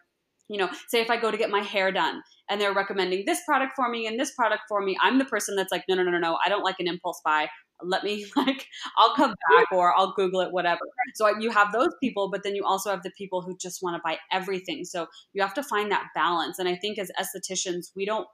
you 0.48 0.58
know, 0.58 0.70
say 0.88 1.00
if 1.00 1.10
I 1.10 1.18
go 1.18 1.30
to 1.30 1.36
get 1.36 1.50
my 1.50 1.60
hair 1.60 1.92
done 1.92 2.22
and 2.48 2.60
they're 2.60 2.72
recommending 2.72 3.24
this 3.26 3.40
product 3.44 3.72
for 3.76 3.90
me 3.90 4.06
and 4.06 4.18
this 4.18 4.32
product 4.34 4.62
for 4.68 4.80
me, 4.80 4.96
I'm 5.02 5.18
the 5.18 5.24
person 5.24 5.56
that's 5.56 5.72
like, 5.72 5.84
no, 5.88 5.96
no, 5.96 6.04
no, 6.04 6.12
no, 6.12 6.18
no, 6.18 6.38
I 6.44 6.48
don't 6.48 6.62
like 6.62 6.76
an 6.78 6.88
impulse 6.88 7.20
buy 7.24 7.48
let 7.82 8.04
me 8.04 8.26
like 8.36 8.66
i'll 8.96 9.14
come 9.14 9.34
back 9.50 9.70
or 9.72 9.94
i'll 9.96 10.12
google 10.12 10.40
it 10.40 10.52
whatever. 10.52 10.80
So 11.14 11.28
you 11.38 11.50
have 11.50 11.72
those 11.72 11.94
people 12.00 12.30
but 12.30 12.42
then 12.42 12.54
you 12.54 12.64
also 12.64 12.90
have 12.90 13.02
the 13.02 13.12
people 13.16 13.42
who 13.42 13.56
just 13.56 13.82
want 13.82 13.96
to 13.96 14.02
buy 14.04 14.18
everything. 14.32 14.84
So 14.84 15.06
you 15.32 15.42
have 15.42 15.54
to 15.54 15.62
find 15.62 15.90
that 15.90 16.08
balance. 16.14 16.58
And 16.58 16.68
i 16.68 16.76
think 16.76 16.98
as 16.98 17.10
estheticians 17.20 17.90
we 17.94 18.04
don't 18.04 18.26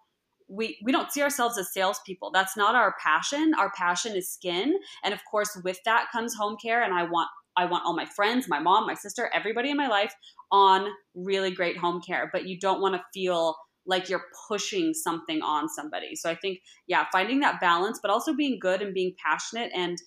we 0.49 0.79
we 0.85 0.93
don't 0.93 1.11
see 1.11 1.23
ourselves 1.23 1.57
as 1.59 1.73
salespeople. 1.73 2.31
That's 2.33 2.57
not 2.57 2.75
our 2.75 2.95
passion. 3.03 3.53
Our 3.59 3.73
passion 3.77 4.15
is 4.17 4.31
skin. 4.31 4.79
And 5.03 5.15
of 5.15 5.21
course 5.31 5.59
with 5.65 5.79
that 5.85 6.09
comes 6.13 6.35
home 6.35 6.57
care. 6.63 6.83
And 6.83 6.95
i 6.95 7.05
want 7.05 7.29
I 7.57 7.67
want 7.67 7.85
all 7.85 7.95
my 7.95 8.07
friends, 8.07 8.49
my 8.49 8.61
mom, 8.61 8.87
my 8.87 8.95
sister, 8.95 9.31
everybody 9.35 9.71
in 9.71 9.77
my 9.77 9.89
life 9.89 10.15
on 10.51 10.89
really 11.15 11.51
great 11.51 11.77
home 11.77 12.01
care, 12.01 12.31
but 12.33 12.47
you 12.47 12.59
don't 12.59 12.81
want 12.81 12.95
to 12.95 13.03
feel 13.13 13.57
like 13.87 14.09
you're 14.09 14.25
pushing 14.49 14.95
something 14.95 15.43
on 15.43 15.69
somebody. 15.69 16.15
So 16.15 16.31
I 16.31 16.35
think, 16.35 16.61
yeah, 16.87 17.07
finding 17.11 17.41
that 17.41 17.61
balance, 17.61 17.99
but 18.01 18.11
also 18.11 18.35
being 18.35 18.59
good 18.61 18.83
and 18.83 18.95
being 18.95 19.15
passionate 19.25 19.71
and, 19.75 19.99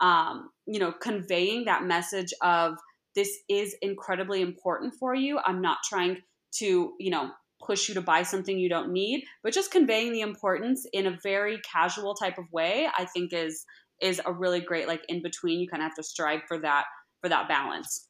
um, 0.00 0.50
you 0.66 0.78
know, 0.78 0.92
conveying 0.92 1.64
that 1.64 1.84
message 1.84 2.32
of 2.42 2.74
this 3.14 3.30
is 3.48 3.74
incredibly 3.82 4.42
important 4.42 4.94
for 4.98 5.14
you. 5.14 5.40
I'm 5.44 5.60
not 5.60 5.78
trying 5.88 6.18
to, 6.58 6.92
you 7.00 7.10
know, 7.10 7.30
push 7.64 7.88
you 7.88 7.94
to 7.94 8.02
buy 8.02 8.22
something 8.22 8.58
you 8.58 8.68
don't 8.68 8.92
need, 8.92 9.24
but 9.42 9.52
just 9.52 9.70
conveying 9.70 10.12
the 10.12 10.20
importance 10.20 10.86
in 10.92 11.06
a 11.06 11.18
very 11.22 11.58
casual 11.60 12.14
type 12.14 12.38
of 12.38 12.44
way, 12.52 12.86
I 12.96 13.06
think 13.06 13.32
is 13.32 13.64
is 14.02 14.20
a 14.26 14.32
really 14.32 14.60
great 14.60 14.86
like 14.86 15.02
in 15.08 15.22
between. 15.22 15.58
You 15.58 15.68
kind 15.68 15.82
of 15.82 15.86
have 15.88 15.96
to 15.96 16.02
strive 16.02 16.40
for 16.46 16.58
that 16.60 16.84
for 17.22 17.28
that 17.30 17.48
balance. 17.48 18.08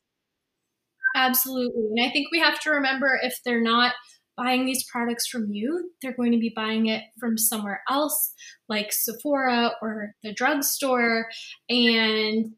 Absolutely. 1.15 1.85
And 1.97 2.07
I 2.07 2.13
think 2.13 2.29
we 2.31 2.41
have 2.41 2.61
to 2.61 2.71
remember 2.71 3.19
if 3.23 3.39
they're 3.45 3.63
not 3.63 3.95
buying 4.37 4.67
these 4.67 4.85
products 4.85 5.27
from 5.27 5.51
you, 5.51 5.91
they're 6.03 6.13
going 6.13 6.33
to 6.33 6.39
be 6.39 6.53
buying 6.55 6.87
it 6.87 7.03
from 7.19 7.39
somewhere 7.39 7.83
else, 7.89 8.35
like 8.69 8.93
Sephora 8.93 9.73
or 9.81 10.15
the 10.23 10.33
drugstore. 10.33 11.27
And 11.69 12.53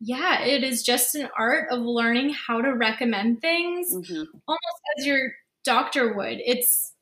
yeah, 0.00 0.42
it 0.42 0.62
is 0.62 0.82
just 0.82 1.14
an 1.14 1.28
art 1.38 1.68
of 1.70 1.80
learning 1.80 2.34
how 2.34 2.60
to 2.60 2.74
recommend 2.74 3.40
things 3.40 3.92
mm-hmm. 3.92 4.24
almost 4.46 4.82
as 4.98 5.06
your 5.06 5.32
doctor 5.64 6.16
would. 6.16 6.38
It's 6.44 6.94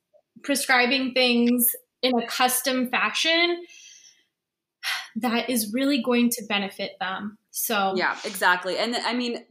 prescribing 0.42 1.12
things 1.12 1.66
in 2.02 2.12
a 2.18 2.26
custom 2.26 2.88
fashion 2.88 3.64
that 5.16 5.50
is 5.50 5.72
really 5.72 6.02
going 6.02 6.30
to 6.30 6.44
benefit 6.48 6.92
them. 7.00 7.38
So, 7.50 7.94
yeah, 7.96 8.16
exactly. 8.24 8.78
And 8.78 8.94
I 8.96 9.14
mean, 9.14 9.44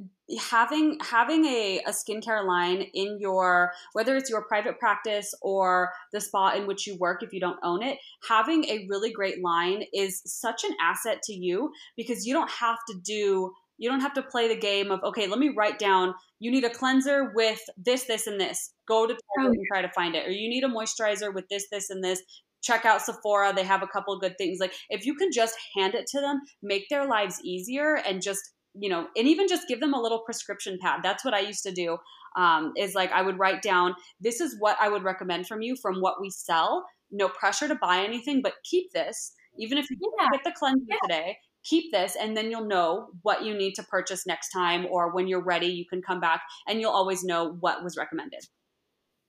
having 0.49 0.97
having 1.01 1.45
a, 1.45 1.81
a 1.85 1.91
skincare 1.91 2.45
line 2.45 2.81
in 2.93 3.17
your 3.19 3.71
whether 3.93 4.15
it's 4.15 4.29
your 4.29 4.43
private 4.43 4.79
practice 4.79 5.33
or 5.41 5.91
the 6.13 6.19
spa 6.19 6.53
in 6.55 6.65
which 6.65 6.87
you 6.87 6.97
work 6.99 7.21
if 7.21 7.31
you 7.31 7.39
don't 7.39 7.59
own 7.63 7.83
it 7.83 7.97
having 8.27 8.65
a 8.65 8.87
really 8.89 9.11
great 9.11 9.43
line 9.43 9.83
is 9.93 10.21
such 10.25 10.63
an 10.63 10.71
asset 10.81 11.21
to 11.23 11.33
you 11.33 11.71
because 11.95 12.25
you 12.25 12.33
don't 12.33 12.49
have 12.49 12.77
to 12.89 12.95
do 13.03 13.51
you 13.77 13.89
don't 13.89 13.99
have 13.99 14.13
to 14.13 14.23
play 14.23 14.47
the 14.47 14.59
game 14.59 14.89
of 14.89 14.99
okay 15.03 15.27
let 15.27 15.37
me 15.37 15.53
write 15.55 15.77
down 15.77 16.13
you 16.39 16.49
need 16.49 16.63
a 16.63 16.69
cleanser 16.69 17.31
with 17.35 17.61
this 17.77 18.05
this 18.05 18.25
and 18.25 18.41
this 18.41 18.73
go 18.87 19.05
to 19.05 19.13
oh, 19.13 19.41
Target 19.41 19.57
and 19.57 19.67
try 19.71 19.81
to 19.81 19.91
find 19.93 20.15
it 20.15 20.25
or 20.25 20.31
you 20.31 20.49
need 20.49 20.63
a 20.63 20.67
moisturizer 20.67 21.33
with 21.33 21.47
this 21.49 21.67
this 21.71 21.91
and 21.91 22.03
this 22.03 22.21
check 22.65 22.83
out 22.83 23.01
Sephora. 23.01 23.53
They 23.53 23.63
have 23.63 23.83
a 23.83 23.87
couple 23.87 24.17
good 24.19 24.37
things. 24.37 24.57
Like 24.59 24.73
if 24.89 25.05
you 25.05 25.13
can 25.15 25.31
just 25.31 25.55
hand 25.75 25.93
it 25.93 26.07
to 26.07 26.19
them, 26.19 26.41
make 26.63 26.89
their 26.89 27.07
lives 27.07 27.39
easier 27.43 27.95
and 27.95 28.21
just 28.21 28.54
you 28.77 28.89
know, 28.89 29.07
and 29.15 29.27
even 29.27 29.47
just 29.47 29.67
give 29.67 29.79
them 29.79 29.93
a 29.93 30.01
little 30.01 30.19
prescription 30.19 30.77
pad. 30.81 31.01
That's 31.03 31.23
what 31.23 31.33
I 31.33 31.39
used 31.39 31.63
to 31.63 31.71
do. 31.71 31.97
Um, 32.35 32.73
is 32.75 32.95
like 32.95 33.11
I 33.13 33.21
would 33.21 33.39
write 33.39 33.61
down, 33.61 33.95
this 34.19 34.41
is 34.41 34.57
what 34.59 34.77
I 34.81 34.89
would 34.89 35.03
recommend 35.03 35.47
from 35.47 35.61
you 35.61 35.77
from 35.81 36.01
what 36.01 36.19
we 36.19 36.29
sell. 36.29 36.85
No 37.09 37.29
pressure 37.29 37.67
to 37.69 37.75
buy 37.75 38.03
anything, 38.03 38.41
but 38.41 38.55
keep 38.69 38.91
this. 38.91 39.33
Even 39.57 39.77
if 39.77 39.89
you 39.89 39.97
yeah. 40.19 40.27
get 40.33 40.43
the 40.43 40.51
cleanser 40.51 40.83
yeah. 40.89 40.97
today, 41.03 41.37
keep 41.63 41.93
this, 41.93 42.17
and 42.19 42.35
then 42.35 42.51
you'll 42.51 42.67
know 42.67 43.07
what 43.21 43.45
you 43.45 43.55
need 43.55 43.73
to 43.75 43.83
purchase 43.83 44.27
next 44.27 44.49
time, 44.49 44.85
or 44.91 45.13
when 45.13 45.27
you're 45.27 45.43
ready, 45.43 45.67
you 45.67 45.85
can 45.89 46.01
come 46.01 46.19
back, 46.19 46.41
and 46.67 46.81
you'll 46.81 46.91
always 46.91 47.23
know 47.23 47.55
what 47.61 47.83
was 47.83 47.95
recommended. 47.95 48.41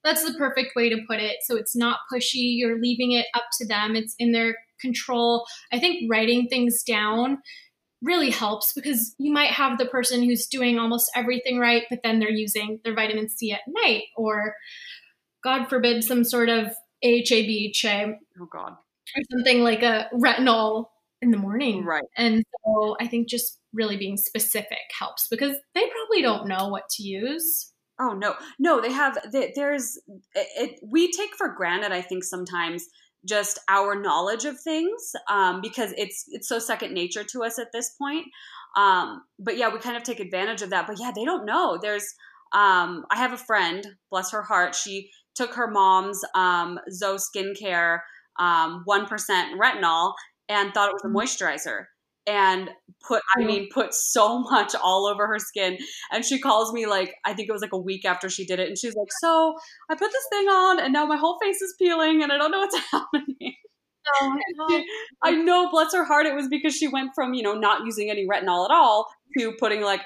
That's 0.03 0.25
the 0.25 0.39
perfect 0.39 0.77
way 0.77 0.89
to 0.89 0.99
put 1.09 1.21
it. 1.21 1.37
So 1.43 1.57
it's 1.57 1.75
not 1.75 1.99
pushy. 2.13 2.57
You're 2.57 2.81
leaving 2.81 3.13
it 3.13 3.27
up 3.35 3.45
to 3.59 3.67
them. 3.67 3.97
It's 3.97 4.15
in 4.19 4.33
their 4.33 4.57
control. 4.81 5.47
I 5.73 5.81
think 5.81 6.11
writing 6.11 6.49
things 6.49 6.83
down 6.83 7.39
really 8.07 8.31
helps 8.31 8.73
because 8.73 9.15
you 9.19 9.33
might 9.33 9.51
have 9.51 9.77
the 9.77 9.87
person 9.87 10.23
who's 10.23 10.47
doing 10.47 10.79
almost 10.79 11.11
everything 11.15 11.59
right, 11.59 11.83
but 11.91 11.99
then 12.03 12.21
they're 12.21 12.31
using 12.31 12.81
their 12.85 12.95
vitamin 12.95 13.29
C 13.29 13.53
at 13.53 13.61
night, 13.67 14.05
or 14.17 14.55
God 15.45 15.69
forbid, 15.69 16.05
some 16.05 16.25
sort 16.25 16.49
of 16.49 16.69
AHA, 17.05 17.43
BHA. 17.47 18.13
Oh, 18.41 18.49
God. 18.51 18.73
Or 19.17 19.23
something 19.31 19.61
like 19.61 19.83
a 19.83 20.09
retinol 20.15 20.87
in 21.23 21.31
the 21.31 21.37
morning. 21.37 21.85
Right. 21.85 22.05
And 22.17 22.45
so 22.65 22.97
I 23.01 23.07
think 23.07 23.29
just 23.29 23.59
really 23.73 23.97
being 23.97 24.17
specific 24.17 24.79
helps 24.99 25.29
because 25.29 25.57
they 25.75 25.83
probably 25.89 26.23
don't 26.23 26.49
know 26.49 26.69
what 26.69 26.89
to 26.91 27.03
use. 27.03 27.73
Oh 27.99 28.13
no, 28.13 28.35
no, 28.59 28.81
they 28.81 28.93
have. 28.93 29.17
They, 29.33 29.53
there's 29.57 29.99
it, 30.35 30.79
We 30.83 31.11
take 31.13 31.35
for 31.37 31.49
granted, 31.49 31.93
I 31.93 32.03
think, 32.03 32.25
sometimes 32.25 32.85
just 33.27 33.59
our 33.69 34.01
knowledge 34.01 34.45
of 34.45 34.61
things 34.61 35.13
um, 35.31 35.61
because 35.61 35.93
it's 35.97 36.25
it's 36.29 36.49
so 36.49 36.59
second 36.59 36.95
nature 36.95 37.25
to 37.25 37.45
us 37.45 37.59
at 37.59 37.73
this 37.73 37.91
point. 37.91 38.27
Um, 38.77 39.23
but 39.39 39.57
yeah, 39.57 39.73
we 39.73 39.79
kind 39.79 39.97
of 39.97 40.03
take 40.03 40.21
advantage 40.21 40.63
of 40.63 40.71
that. 40.71 40.87
But 40.87 40.99
yeah, 41.01 41.13
they 41.15 41.25
don't 41.25 41.47
know. 41.47 41.79
There's 41.81 42.15
um, 42.53 43.05
I 43.11 43.17
have 43.17 43.33
a 43.33 43.39
friend, 43.39 43.87
bless 44.11 44.31
her 44.33 44.43
heart, 44.43 44.75
she 44.75 45.11
took 45.35 45.55
her 45.55 45.71
mom's 45.71 46.25
um, 46.35 46.79
ZO 46.91 47.17
skincare 47.17 48.01
um, 48.39 48.83
one 48.85 49.07
percent 49.07 49.61
retinol 49.61 50.15
and 50.49 50.73
thought 50.73 50.89
it 50.89 50.95
was 50.95 51.05
a 51.05 51.09
mm-hmm. 51.09 51.17
moisturizer 51.17 51.87
and 52.27 52.71
put 53.07 53.23
I 53.37 53.45
mean 53.45 53.69
put 53.73 53.95
so 53.95 54.39
much 54.51 54.75
all 54.75 55.07
over 55.07 55.27
her 55.27 55.39
skin. 55.39 55.79
And 56.13 56.25
she 56.25 56.39
calls 56.39 56.73
me 56.73 56.87
like 56.87 57.15
I 57.25 57.35
think 57.35 57.49
it 57.49 57.53
was 57.53 57.63
like 57.63 57.73
a 57.73 57.79
week 57.79 58.05
after 58.05 58.29
she 58.29 58.45
did 58.45 58.59
it 58.59 58.69
and 58.69 58.79
she's 58.79 58.95
like, 58.95 59.09
"So, 59.21 59.57
I 59.91 59.95
put 59.95 60.11
this 60.13 60.27
thing 60.31 60.47
on 60.47 60.81
and 60.81 60.93
now 60.93 61.07
my 61.07 61.17
whole 61.17 61.39
face 61.41 61.61
is 61.61 61.75
peeling 61.79 62.23
and 62.23 62.33
I 62.33 62.39
don't 62.39 62.51
know 62.51 62.61
what's 62.61 62.79
happening." 62.91 63.55
Oh, 64.21 64.39
I 65.25 65.33
know, 65.33 65.69
bless 65.69 65.93
her 65.93 66.05
heart, 66.05 66.27
it 66.27 66.35
was 66.35 66.49
because 66.49 66.77
she 66.77 66.87
went 66.87 67.11
from, 67.15 67.35
you 67.35 67.43
know, 67.43 67.55
not 67.55 67.85
using 67.85 68.09
any 68.09 68.27
retinol 68.27 68.65
at 68.65 68.71
all 68.73 69.09
to 69.37 69.53
putting 69.59 69.83
like 69.83 70.03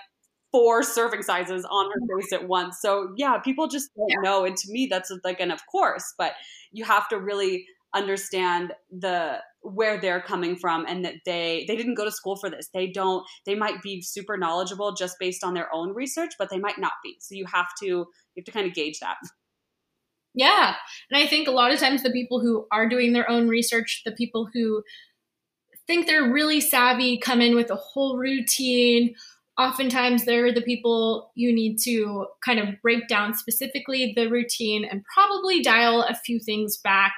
four 0.53 0.83
serving 0.83 1.23
sizes 1.23 1.67
on 1.71 1.87
her 1.87 2.01
mm-hmm. 2.01 2.21
face 2.21 2.33
at 2.33 2.49
once. 2.49 2.79
So, 2.81 3.13
yeah, 3.17 3.39
people 3.39 3.69
just 3.69 3.91
don't 3.95 4.09
yeah. 4.09 4.21
know. 4.23 4.45
And 4.45 4.57
to 4.57 4.73
me, 4.73 4.89
that's 4.91 5.13
like 5.23 5.41
an 5.41 5.51
of 5.51 5.61
course, 5.67 6.15
but 6.19 6.33
you 6.73 6.85
have 6.85 7.09
to 7.11 7.19
really 7.19 7.67
understand 7.95 8.73
the 8.91 9.39
where 9.63 10.01
they're 10.01 10.23
coming 10.23 10.57
from 10.57 10.87
and 10.87 11.05
that 11.05 11.15
they 11.27 11.65
they 11.69 11.77
didn't 11.77 11.95
go 11.95 12.05
to 12.05 12.11
school 12.11 12.37
for 12.37 12.49
this. 12.51 12.69
They 12.73 12.89
don't 12.89 13.27
they 13.47 13.55
might 13.55 13.83
be 13.83 14.03
super 14.03 14.37
knowledgeable 14.37 14.95
just 14.95 15.17
based 15.19 15.45
on 15.45 15.55
their 15.55 15.73
own 15.75 15.95
research 15.95 16.33
but 16.39 16.51
they 16.51 16.59
might 16.59 16.79
not 16.79 16.93
be. 17.03 17.17
So 17.21 17.35
you 17.35 17.47
have 17.53 17.69
to 17.81 17.87
you 17.87 18.07
have 18.37 18.45
to 18.45 18.53
kind 18.53 18.67
of 18.67 18.75
gauge 18.75 19.01
that. 19.01 19.17
Yeah. 20.35 20.75
And 21.11 21.23
i 21.23 21.27
think 21.27 21.49
a 21.49 21.53
lot 21.53 21.73
of 21.73 21.81
times 21.81 22.03
the 22.03 22.11
people 22.11 22.41
who 22.41 22.67
are 22.71 22.89
doing 22.89 23.13
their 23.13 23.29
own 23.29 23.49
research 23.49 24.03
the 24.05 24.13
people 24.13 24.49
who 24.53 24.83
think 25.87 26.07
they're 26.07 26.31
really 26.31 26.61
savvy 26.61 27.19
come 27.19 27.41
in 27.41 27.57
with 27.57 27.71
a 27.71 27.77
whole 27.77 28.17
routine 28.17 29.15
oftentimes 29.61 30.25
they're 30.25 30.53
the 30.53 30.63
people 30.63 31.31
you 31.35 31.55
need 31.55 31.77
to 31.85 32.27
kind 32.45 32.59
of 32.59 32.81
break 32.81 33.07
down 33.09 33.35
specifically 33.35 34.13
the 34.17 34.29
routine 34.29 34.85
and 34.85 35.05
probably 35.13 35.61
dial 35.61 36.03
a 36.03 36.15
few 36.15 36.41
things 36.41 36.79
back. 36.79 37.13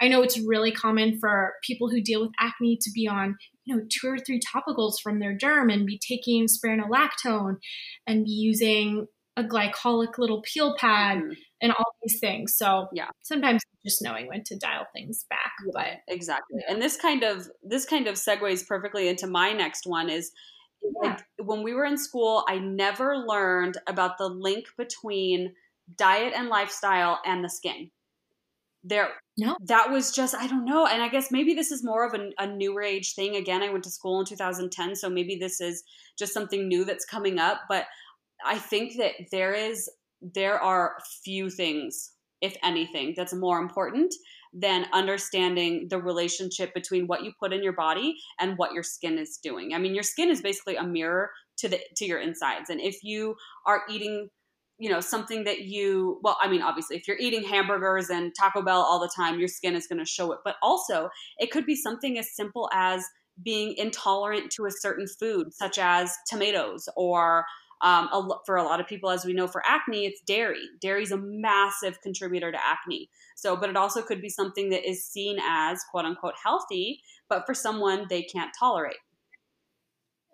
I 0.00 0.06
know 0.06 0.22
it's 0.22 0.38
really 0.38 0.70
common 0.70 1.18
for 1.18 1.54
people 1.64 1.90
who 1.90 2.00
deal 2.00 2.20
with 2.20 2.30
acne 2.38 2.78
to 2.80 2.90
be 2.94 3.08
on, 3.08 3.36
you 3.64 3.74
know, 3.74 3.82
two 3.90 4.08
or 4.08 4.18
three 4.18 4.40
topicals 4.40 4.94
from 5.02 5.18
their 5.18 5.36
derm 5.36 5.72
and 5.72 5.86
be 5.86 5.98
taking 5.98 6.46
spironolactone 6.46 7.56
and 8.06 8.24
be 8.24 8.30
using 8.30 9.06
a 9.36 9.42
glycolic 9.42 10.18
little 10.18 10.42
peel 10.42 10.76
pad 10.78 11.18
mm-hmm. 11.18 11.32
and 11.62 11.72
all 11.72 11.94
these 12.02 12.20
things. 12.20 12.56
So 12.56 12.88
yeah, 12.92 13.08
sometimes 13.22 13.62
just 13.84 14.02
knowing 14.02 14.28
when 14.28 14.44
to 14.44 14.56
dial 14.56 14.86
things 14.94 15.24
back. 15.30 15.52
But 15.72 15.98
exactly. 16.08 16.60
Yeah. 16.60 16.74
And 16.74 16.82
this 16.82 16.96
kind 16.96 17.24
of 17.24 17.48
this 17.62 17.86
kind 17.86 18.06
of 18.06 18.14
segues 18.14 18.66
perfectly 18.66 19.08
into 19.08 19.26
my 19.26 19.52
next 19.52 19.86
one 19.86 20.10
is 20.10 20.30
like 20.82 21.20
when 21.38 21.62
we 21.62 21.74
were 21.74 21.84
in 21.84 21.98
school, 21.98 22.44
I 22.48 22.58
never 22.58 23.16
learned 23.16 23.78
about 23.86 24.18
the 24.18 24.28
link 24.28 24.66
between 24.76 25.54
diet 25.96 26.32
and 26.36 26.48
lifestyle 26.48 27.20
and 27.24 27.44
the 27.44 27.48
skin. 27.48 27.90
There, 28.84 29.08
no, 29.36 29.56
that 29.64 29.90
was 29.90 30.12
just 30.12 30.34
I 30.34 30.46
don't 30.46 30.64
know, 30.64 30.86
and 30.86 31.02
I 31.02 31.08
guess 31.08 31.30
maybe 31.30 31.54
this 31.54 31.72
is 31.72 31.84
more 31.84 32.06
of 32.06 32.14
a, 32.14 32.30
a 32.38 32.46
newer 32.46 32.82
age 32.82 33.14
thing. 33.14 33.36
Again, 33.36 33.62
I 33.62 33.70
went 33.70 33.84
to 33.84 33.90
school 33.90 34.20
in 34.20 34.26
2010, 34.26 34.94
so 34.94 35.10
maybe 35.10 35.36
this 35.36 35.60
is 35.60 35.82
just 36.18 36.32
something 36.32 36.68
new 36.68 36.84
that's 36.84 37.04
coming 37.04 37.38
up. 37.38 37.62
But 37.68 37.86
I 38.44 38.58
think 38.58 38.96
that 38.98 39.12
there 39.32 39.52
is 39.52 39.90
there 40.22 40.60
are 40.60 40.98
few 41.24 41.50
things, 41.50 42.12
if 42.40 42.56
anything, 42.62 43.14
that's 43.16 43.34
more 43.34 43.58
important 43.60 44.14
than 44.52 44.86
understanding 44.92 45.86
the 45.90 45.98
relationship 45.98 46.72
between 46.74 47.06
what 47.06 47.24
you 47.24 47.32
put 47.38 47.52
in 47.52 47.62
your 47.62 47.72
body 47.72 48.16
and 48.40 48.56
what 48.56 48.72
your 48.72 48.82
skin 48.82 49.18
is 49.18 49.38
doing. 49.42 49.74
I 49.74 49.78
mean, 49.78 49.94
your 49.94 50.02
skin 50.02 50.30
is 50.30 50.40
basically 50.40 50.76
a 50.76 50.84
mirror 50.84 51.30
to 51.58 51.68
the 51.68 51.80
to 51.96 52.06
your 52.06 52.20
insides. 52.20 52.70
And 52.70 52.80
if 52.80 53.02
you 53.02 53.36
are 53.66 53.82
eating 53.90 54.28
you 54.78 54.88
know 54.88 55.00
something 55.00 55.42
that 55.42 55.62
you 55.62 56.20
well 56.22 56.36
i 56.40 56.48
mean 56.48 56.62
obviously 56.62 56.96
if 56.96 57.08
you're 57.08 57.18
eating 57.18 57.42
hamburgers 57.42 58.10
and 58.10 58.32
taco 58.38 58.62
bell 58.62 58.80
all 58.80 59.00
the 59.00 59.10
time 59.14 59.38
your 59.38 59.48
skin 59.48 59.74
is 59.74 59.88
going 59.88 59.98
to 59.98 60.04
show 60.04 60.30
it 60.30 60.38
but 60.44 60.54
also 60.62 61.08
it 61.38 61.50
could 61.50 61.66
be 61.66 61.74
something 61.74 62.16
as 62.16 62.34
simple 62.34 62.70
as 62.72 63.04
being 63.42 63.74
intolerant 63.76 64.50
to 64.50 64.66
a 64.66 64.70
certain 64.70 65.06
food 65.18 65.52
such 65.52 65.78
as 65.78 66.12
tomatoes 66.28 66.88
or 66.96 67.44
um, 67.80 68.08
a, 68.12 68.28
for 68.44 68.56
a 68.56 68.64
lot 68.64 68.80
of 68.80 68.86
people, 68.86 69.10
as 69.10 69.24
we 69.24 69.32
know, 69.32 69.46
for 69.46 69.62
acne, 69.66 70.06
it's 70.06 70.20
dairy. 70.26 70.62
Dairy 70.80 71.02
is 71.02 71.12
a 71.12 71.18
massive 71.18 72.00
contributor 72.02 72.50
to 72.50 72.58
acne. 72.58 73.08
So, 73.36 73.56
but 73.56 73.70
it 73.70 73.76
also 73.76 74.02
could 74.02 74.20
be 74.20 74.28
something 74.28 74.70
that 74.70 74.88
is 74.88 75.04
seen 75.04 75.38
as 75.40 75.80
quote 75.90 76.04
unquote 76.04 76.34
healthy, 76.42 77.00
but 77.28 77.44
for 77.46 77.54
someone 77.54 78.06
they 78.08 78.22
can't 78.22 78.50
tolerate. 78.58 78.96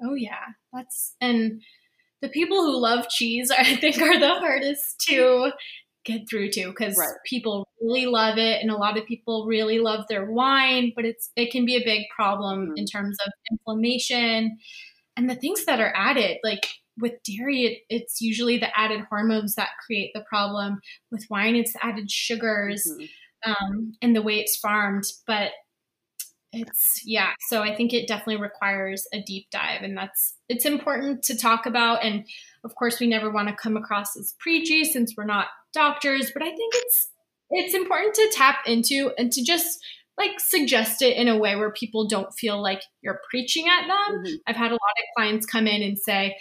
Oh, 0.03 0.15
yeah. 0.15 0.45
That's, 0.73 1.15
and 1.21 1.63
the 2.23 2.29
people 2.29 2.63
who 2.63 2.81
love 2.81 3.09
cheese, 3.09 3.51
I 3.57 3.77
think, 3.77 4.01
are 4.01 4.19
the 4.19 4.35
hardest 4.35 5.01
to 5.09 5.53
get 6.05 6.29
through 6.29 6.51
to 6.51 6.69
because 6.69 6.97
right. 6.99 7.09
people 7.27 7.67
really 7.81 8.07
love 8.07 8.37
it 8.37 8.61
and 8.61 8.71
a 8.71 8.77
lot 8.77 8.99
of 8.99 9.07
people 9.07 9.47
really 9.47 9.79
love 9.79 10.05
their 10.09 10.31
wine 10.31 10.93
but 10.95 11.07
it's 11.07 11.31
it 11.35 11.51
can 11.51 11.65
be 11.65 11.77
a 11.77 11.85
big 11.85 12.03
problem 12.15 12.67
mm-hmm. 12.67 12.77
in 12.77 12.85
terms 12.85 13.17
of 13.25 13.33
inflammation 13.51 14.59
and 15.17 15.31
the 15.31 15.35
things 15.35 15.65
that 15.65 15.81
are 15.81 15.95
added 15.97 16.37
like 16.45 16.69
with 16.99 17.15
dairy, 17.25 17.65
it, 17.65 17.79
it's 17.89 18.21
usually 18.21 18.59
the 18.59 18.79
added 18.79 19.05
hormones 19.09 19.55
that 19.57 19.71
create 19.85 20.11
the 20.15 20.25
problem. 20.29 20.81
With 21.11 21.27
wine, 21.31 21.57
it's 21.57 21.73
the 21.73 21.85
added 21.85 22.11
sugars 22.11 22.87
mm-hmm. 22.89 23.51
um, 23.51 23.95
and 24.01 24.15
the 24.15 24.23
way 24.23 24.39
it's 24.39 24.57
farmed. 24.57 25.05
But 25.27 25.53
it's 26.55 27.01
yeah 27.05 27.31
so 27.49 27.63
i 27.63 27.75
think 27.75 27.93
it 27.93 28.07
definitely 28.07 28.41
requires 28.41 29.07
a 29.13 29.21
deep 29.23 29.47
dive 29.51 29.83
and 29.83 29.97
that's 29.97 30.35
it's 30.49 30.65
important 30.65 31.23
to 31.23 31.37
talk 31.37 31.67
about 31.67 32.03
and 32.05 32.25
of 32.65 32.75
course 32.77 33.01
we 33.01 33.07
never 33.07 33.31
want 33.31 33.49
to 33.49 33.55
come 33.55 33.77
across 33.77 34.17
as 34.17 34.35
preachy 34.39 34.85
since 34.85 35.15
we're 35.17 35.25
not 35.25 35.49
doctors 35.73 36.31
but 36.33 36.43
i 36.43 36.47
think 36.47 36.75
it's 36.75 37.09
it's 37.51 37.75
important 37.75 38.15
to 38.15 38.31
tap 38.33 38.59
into 38.67 39.13
and 39.19 39.33
to 39.33 39.43
just 39.43 39.79
like 40.17 40.39
suggest 40.39 41.03
it 41.03 41.17
in 41.17 41.29
a 41.29 41.37
way 41.37 41.57
where 41.57 41.73
people 41.73 42.07
don't 42.07 42.33
feel 42.35 42.63
like 42.63 42.83
you're 43.03 43.21
preaching 43.29 43.67
at 43.69 43.87
them 43.87 44.19
mm-hmm. 44.19 44.35
i've 44.47 44.57
had 44.57 44.71
a 44.71 44.75
lot 44.75 44.79
of 44.81 45.05
clients 45.17 45.47
come 45.47 45.67
in 45.67 45.83
and 45.83 45.99
say 45.99 46.37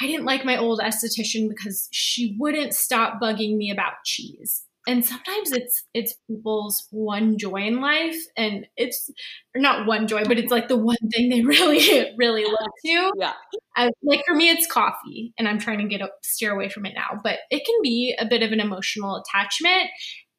I 0.00 0.06
didn't 0.06 0.26
like 0.26 0.44
my 0.44 0.56
old 0.56 0.80
esthetician 0.80 1.48
because 1.48 1.88
she 1.90 2.36
wouldn't 2.38 2.74
stop 2.74 3.20
bugging 3.20 3.56
me 3.56 3.70
about 3.70 3.94
cheese. 4.04 4.64
And 4.86 5.04
sometimes 5.04 5.52
it's 5.52 5.84
it's 5.92 6.14
people's 6.30 6.86
one 6.90 7.36
joy 7.36 7.66
in 7.66 7.82
life, 7.82 8.16
and 8.38 8.66
it's 8.78 9.10
not 9.54 9.86
one 9.86 10.06
joy, 10.06 10.24
but 10.24 10.38
it's 10.38 10.50
like 10.50 10.68
the 10.68 10.78
one 10.78 10.96
thing 11.12 11.28
they 11.28 11.42
really 11.44 12.14
really 12.16 12.44
love 12.44 12.70
to. 12.86 13.12
Yeah. 13.18 13.32
Uh, 13.76 13.90
like 14.02 14.22
for 14.26 14.34
me, 14.34 14.48
it's 14.48 14.66
coffee, 14.66 15.34
and 15.38 15.46
I'm 15.46 15.58
trying 15.58 15.78
to 15.80 15.88
get 15.88 16.00
up, 16.00 16.12
steer 16.22 16.52
away 16.52 16.70
from 16.70 16.86
it 16.86 16.94
now. 16.94 17.20
But 17.22 17.40
it 17.50 17.66
can 17.66 17.74
be 17.82 18.16
a 18.18 18.24
bit 18.24 18.42
of 18.42 18.50
an 18.52 18.60
emotional 18.60 19.22
attachment, 19.22 19.90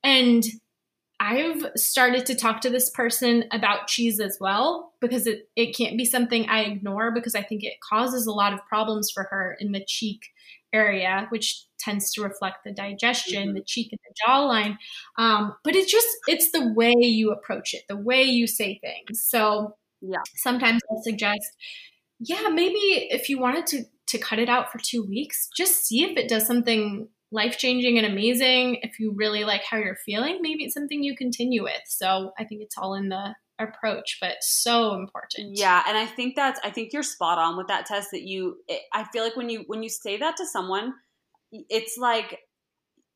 and 0.03 0.43
I've 1.19 1.65
started 1.75 2.25
to 2.27 2.35
talk 2.35 2.61
to 2.61 2.69
this 2.69 2.89
person 2.89 3.43
about 3.51 3.87
cheese 3.87 4.19
as 4.19 4.37
well 4.39 4.93
because 5.01 5.27
it, 5.27 5.49
it 5.55 5.75
can't 5.75 5.97
be 5.97 6.05
something 6.05 6.47
I 6.47 6.61
ignore 6.61 7.11
because 7.11 7.35
I 7.35 7.41
think 7.41 7.63
it 7.63 7.73
causes 7.87 8.25
a 8.25 8.31
lot 8.31 8.53
of 8.53 8.65
problems 8.67 9.11
for 9.11 9.23
her 9.23 9.57
in 9.59 9.73
the 9.73 9.83
cheek 9.85 10.21
area, 10.71 11.27
which 11.29 11.65
tends 11.79 12.13
to 12.13 12.21
reflect 12.21 12.63
the 12.63 12.71
digestion, 12.71 13.47
mm-hmm. 13.47 13.55
the 13.55 13.63
cheek 13.63 13.91
and 13.91 13.99
the 14.07 14.15
jawline. 14.25 14.77
Um, 15.17 15.55
but 15.63 15.75
it's 15.75 15.91
just, 15.91 16.07
it's 16.27 16.51
the 16.51 16.71
way 16.73 16.93
you 16.97 17.31
approach 17.31 17.73
it, 17.73 17.83
the 17.89 17.97
way 17.97 18.23
you 18.23 18.47
say 18.47 18.79
things. 18.79 19.21
So 19.25 19.75
yeah. 20.01 20.21
sometimes 20.35 20.81
I'll 20.89 21.03
suggest, 21.03 21.45
yeah, 22.19 22.47
maybe 22.49 22.77
if 22.77 23.29
you 23.29 23.39
wanted 23.39 23.67
to, 23.67 23.83
to 24.07 24.17
cut 24.17 24.39
it 24.39 24.49
out 24.49 24.71
for 24.71 24.79
two 24.79 25.03
weeks, 25.03 25.49
just 25.55 25.85
see 25.85 26.03
if 26.03 26.17
it 26.17 26.29
does 26.29 26.45
something 26.45 27.09
life 27.31 27.57
changing 27.57 27.97
and 27.97 28.07
amazing. 28.07 28.79
If 28.81 28.99
you 28.99 29.13
really 29.15 29.43
like 29.43 29.63
how 29.63 29.77
you're 29.77 29.97
feeling, 30.05 30.39
maybe 30.41 30.63
it's 30.63 30.73
something 30.73 31.03
you 31.03 31.15
continue 31.15 31.63
with. 31.63 31.81
So 31.87 32.31
I 32.39 32.43
think 32.43 32.61
it's 32.61 32.77
all 32.77 32.95
in 32.95 33.09
the 33.09 33.35
approach, 33.59 34.17
but 34.21 34.35
so 34.41 34.95
important. 34.95 35.57
Yeah, 35.57 35.83
and 35.87 35.97
I 35.97 36.05
think 36.05 36.35
that's 36.35 36.59
I 36.63 36.71
think 36.71 36.93
you're 36.93 37.03
spot 37.03 37.37
on 37.37 37.57
with 37.57 37.67
that 37.67 37.85
Tess 37.85 38.09
that 38.11 38.23
you 38.23 38.57
it, 38.67 38.81
I 38.93 39.05
feel 39.11 39.23
like 39.23 39.35
when 39.35 39.49
you 39.49 39.63
when 39.67 39.83
you 39.83 39.89
say 39.89 40.17
that 40.17 40.37
to 40.37 40.45
someone, 40.45 40.93
it's 41.51 41.97
like 41.97 42.39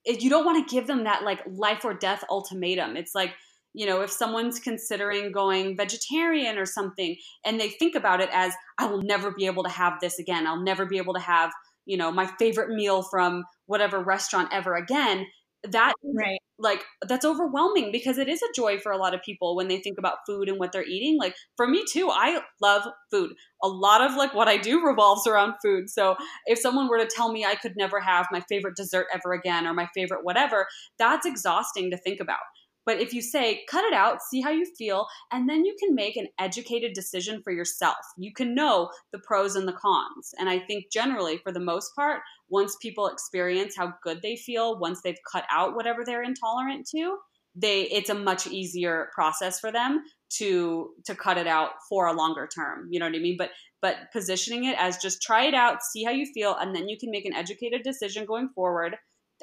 you 0.06 0.30
don't 0.30 0.46
want 0.46 0.68
to 0.68 0.74
give 0.74 0.86
them 0.86 1.06
that 1.06 1.24
like 1.24 1.42
life 1.48 1.86
or 1.86 1.94
death 1.94 2.24
ultimatum. 2.30 2.98
It's 2.98 3.16
like 3.16 3.32
you 3.76 3.88
know, 3.88 4.02
if 4.02 4.12
someone's 4.12 4.60
considering 4.60 5.32
going 5.32 5.76
vegetarian 5.76 6.60
or 6.60 6.66
something 6.66 7.16
and 7.44 7.60
they 7.60 7.70
think 7.70 7.96
about 7.96 8.22
it 8.22 8.30
as, 8.32 8.54
I 8.78 8.86
will 8.86 9.02
never 9.02 9.32
be 9.32 9.48
able 9.48 9.64
to 9.64 9.70
have 9.70 10.00
this 10.00 10.20
again. 10.20 10.46
I'll 10.46 10.62
never 10.62 10.86
be 10.86 10.98
able 10.98 11.16
to 11.16 11.20
have 11.20 11.52
you 11.86 11.98
know 11.98 12.12
my 12.12 12.28
favorite 12.38 12.70
meal 12.70 13.04
from 13.04 13.44
whatever 13.66 14.00
restaurant 14.00 14.50
ever 14.52 14.76
again 14.76 15.26
that 15.70 15.94
right. 16.14 16.40
like 16.60 16.84
that's 17.08 17.24
overwhelming 17.24 17.92
because 17.92 18.18
it 18.18 18.28
is 18.28 18.42
a 18.42 18.54
joy 18.54 18.78
for 18.78 18.92
a 18.92 18.98
lot 18.98 19.14
of 19.14 19.22
people 19.22 19.56
when 19.56 19.70
they 19.70 19.80
think 19.80 19.98
about 19.98 20.18
food 20.28 20.50
and 20.50 20.60
what 20.60 20.74
they're 20.74 20.86
eating 20.86 21.18
like 21.18 21.36
for 21.56 21.68
me 21.68 21.84
too 21.90 22.10
i 22.12 22.42
love 22.62 22.84
food. 23.12 23.32
A 23.64 23.68
lot 23.68 24.02
of 24.02 24.16
like 24.18 24.34
what 24.34 24.50
i 24.50 24.58
do 24.58 24.86
revolves 24.86 25.26
around 25.26 25.54
food 25.64 25.90
so 25.90 26.18
if 26.48 26.60
someone 26.60 26.90
were 26.90 26.98
to 26.98 27.08
tell 27.08 27.32
me 27.32 27.46
i 27.46 27.56
could 27.56 27.74
never 27.78 28.02
have 28.02 28.28
my 28.30 28.42
favorite 28.50 28.76
dessert 28.76 29.08
ever 29.14 29.32
again 29.34 29.66
or 29.66 29.74
my 29.74 29.88
favorite 29.96 30.26
whatever 30.26 30.68
that's 31.00 31.26
exhausting 31.26 31.90
to 31.92 31.98
think 31.98 32.20
about 32.20 32.42
but 32.86 33.00
if 33.00 33.14
you 33.14 33.22
say, 33.22 33.64
cut 33.70 33.86
it 33.86 33.94
out, 33.94 34.22
see 34.22 34.42
how 34.42 34.50
you 34.50 34.66
feel, 34.78 35.08
and 35.32 35.48
then 35.50 35.66
you 35.66 35.76
can 35.80 35.96
make 35.96 36.18
an 36.18 36.28
educated 36.40 36.94
decision 36.94 37.42
for 37.44 37.52
yourself. 37.52 37.98
You 38.18 38.34
can 38.34 38.54
know 38.54 38.90
the 39.12 39.20
pros 39.20 39.56
and 39.56 39.68
the 39.68 39.74
cons. 39.74 40.34
And 40.38 40.50
I 40.50 40.60
think 40.60 40.92
generally, 40.92 41.38
for 41.38 41.52
the 41.52 41.60
most 41.60 41.96
part, 41.96 42.22
once 42.50 42.76
people 42.82 43.08
experience 43.08 43.76
how 43.78 43.94
good 44.04 44.22
they 44.22 44.36
feel, 44.36 44.80
once 44.80 45.02
they've 45.02 45.16
cut 45.32 45.46
out 45.50 45.76
whatever 45.76 46.04
they're 46.06 46.24
intolerant 46.24 46.88
to, 46.96 47.18
they 47.56 47.84
it's 47.84 48.10
a 48.10 48.16
much 48.16 48.48
easier 48.48 49.10
process 49.14 49.60
for 49.60 49.72
them 49.72 50.04
to 50.30 50.90
to 51.06 51.14
cut 51.14 51.38
it 51.38 51.48
out 51.48 51.72
for 51.88 52.08
a 52.08 52.14
longer 52.14 52.48
term 52.48 52.88
you 52.90 53.00
know 53.00 53.06
what 53.06 53.16
i 53.16 53.20
mean 53.20 53.36
but 53.38 53.52
but 53.82 54.12
positioning 54.12 54.66
it 54.66 54.76
as 54.80 54.98
just 54.98 55.22
try 55.22 55.46
it 55.46 55.54
out 55.54 55.84
see 55.84 56.04
how 56.04 56.12
you 56.12 56.26
feel 56.34 56.56
and 56.60 56.76
then 56.76 56.90
you 56.90 56.98
can 56.98 57.12
make 57.12 57.26
an 57.26 57.34
educated 57.34 57.84
decision 57.84 58.26
going 58.26 58.50
forward 58.56 58.96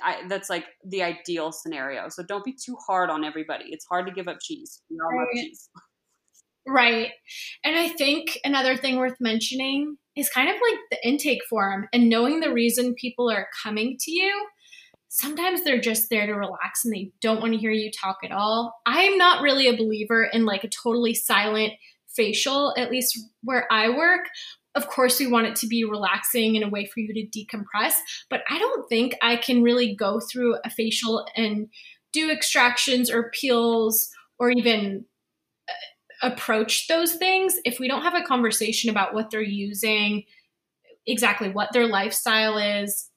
I, 0.03 0.27
that's 0.29 0.51
like 0.51 0.67
the 0.85 1.03
ideal 1.03 1.53
scenario. 1.53 2.09
So 2.09 2.23
don't 2.23 2.45
be 2.45 2.53
too 2.55 2.77
hard 2.87 3.11
on 3.11 3.25
everybody. 3.25 3.67
It's 3.69 3.87
hard 3.87 4.07
to 4.07 4.13
give 4.13 4.29
up 4.29 4.39
cheese. 4.41 4.83
We 4.91 4.99
all 4.99 5.11
right. 5.11 5.19
love 5.19 5.29
cheese. 5.35 5.69
Right. 6.69 7.11
And 7.65 7.75
I 7.75 7.89
think 7.89 8.39
another 8.45 8.77
thing 8.77 8.99
worth 8.99 9.17
mentioning 9.19 9.97
is 10.15 10.29
kind 10.29 10.49
of 10.49 10.55
like 10.55 10.79
the 10.91 11.09
intake 11.09 11.41
form 11.49 11.89
and 11.93 12.09
knowing 12.09 12.41
the 12.41 12.53
reason 12.53 12.95
people 12.95 13.31
are 13.31 13.49
coming 13.63 13.97
to 13.99 14.11
you. 14.11 14.47
Sometimes 15.09 15.65
they're 15.65 15.81
just 15.81 16.11
there 16.11 16.27
to 16.27 16.35
relax 16.35 16.85
and 16.85 16.95
they 16.95 17.11
don't 17.23 17.41
want 17.41 17.55
to 17.55 17.59
hear 17.59 17.73
you 17.73 17.91
talk 17.91 18.19
at 18.23 18.31
all. 18.31 18.75
I'm 18.87 19.17
not 19.17 19.43
really 19.43 19.67
a 19.67 19.77
believer 19.77 20.25
in 20.25 20.45
like 20.45 20.63
a 20.63 20.69
totally 20.69 21.15
silent 21.15 21.73
facial, 22.15 22.75
at 22.77 22.91
least 22.91 23.19
where 23.43 23.67
I 23.73 23.89
work, 23.89 24.27
of 24.75 24.89
course 24.89 25.19
we 25.19 25.27
want 25.27 25.47
it 25.47 25.57
to 25.57 25.67
be 25.67 25.85
relaxing 25.85 26.57
and 26.57 26.65
a 26.65 26.69
way 26.69 26.87
for 26.87 27.01
you 27.01 27.13
to 27.13 27.39
decompress 27.39 27.95
but 28.29 28.43
i 28.49 28.59
don't 28.59 28.89
think 28.89 29.15
i 29.23 29.37
can 29.37 29.63
really 29.63 29.95
go 29.95 30.21
through 30.21 30.57
a 30.65 30.71
facial 30.71 31.27
and 31.37 31.69
do 32.13 32.31
extractions 32.31 33.11
or 33.11 33.31
peels 33.31 34.09
or 34.39 34.51
even 34.51 35.05
uh, 35.69 36.29
approach 36.29 36.89
those 36.89 37.15
things 37.15 37.57
if 37.65 37.79
we 37.79 37.89
don't 37.89 38.03
have 38.03 38.15
a 38.15 38.23
conversation 38.23 38.91
about 38.91 39.15
what 39.15 39.31
they're 39.31 39.43
using 39.43 40.25
exactly 41.07 41.49
what 41.49 41.73
their 41.73 41.87
lifestyle 41.87 42.59
is 42.59 43.11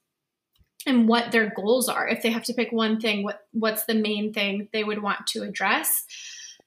and 0.85 1.08
what 1.08 1.31
their 1.31 1.51
goals 1.56 1.87
are. 1.87 2.08
If 2.08 2.21
they 2.21 2.31
have 2.31 2.43
to 2.45 2.54
pick 2.54 2.71
one 2.71 2.99
thing 2.99 3.23
what 3.23 3.41
what's 3.51 3.85
the 3.85 3.95
main 3.95 4.33
thing 4.33 4.67
they 4.73 4.83
would 4.83 5.01
want 5.01 5.27
to 5.27 5.43
address 5.43 6.06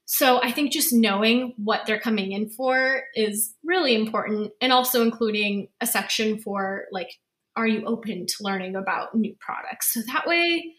so 0.07 0.41
I 0.41 0.53
think 0.53 0.73
just 0.73 0.93
knowing 0.93 1.53
what 1.57 1.85
they're 1.85 2.01
coming 2.01 2.31
in 2.31 2.49
for 2.49 3.03
is 3.17 3.55
really 3.65 3.95
important 3.97 4.53
and 4.61 4.73
also 4.73 5.03
including 5.03 5.69
a 5.81 5.87
section 5.87 6.39
for 6.39 6.85
like 6.93 7.11
are 7.57 7.67
you 7.67 7.85
open 7.87 8.27
to 8.27 8.35
learning 8.41 8.77
about 8.77 9.15
new 9.15 9.35
products? 9.41 9.93
So 9.93 10.01
that 10.13 10.27
way 10.27 10.75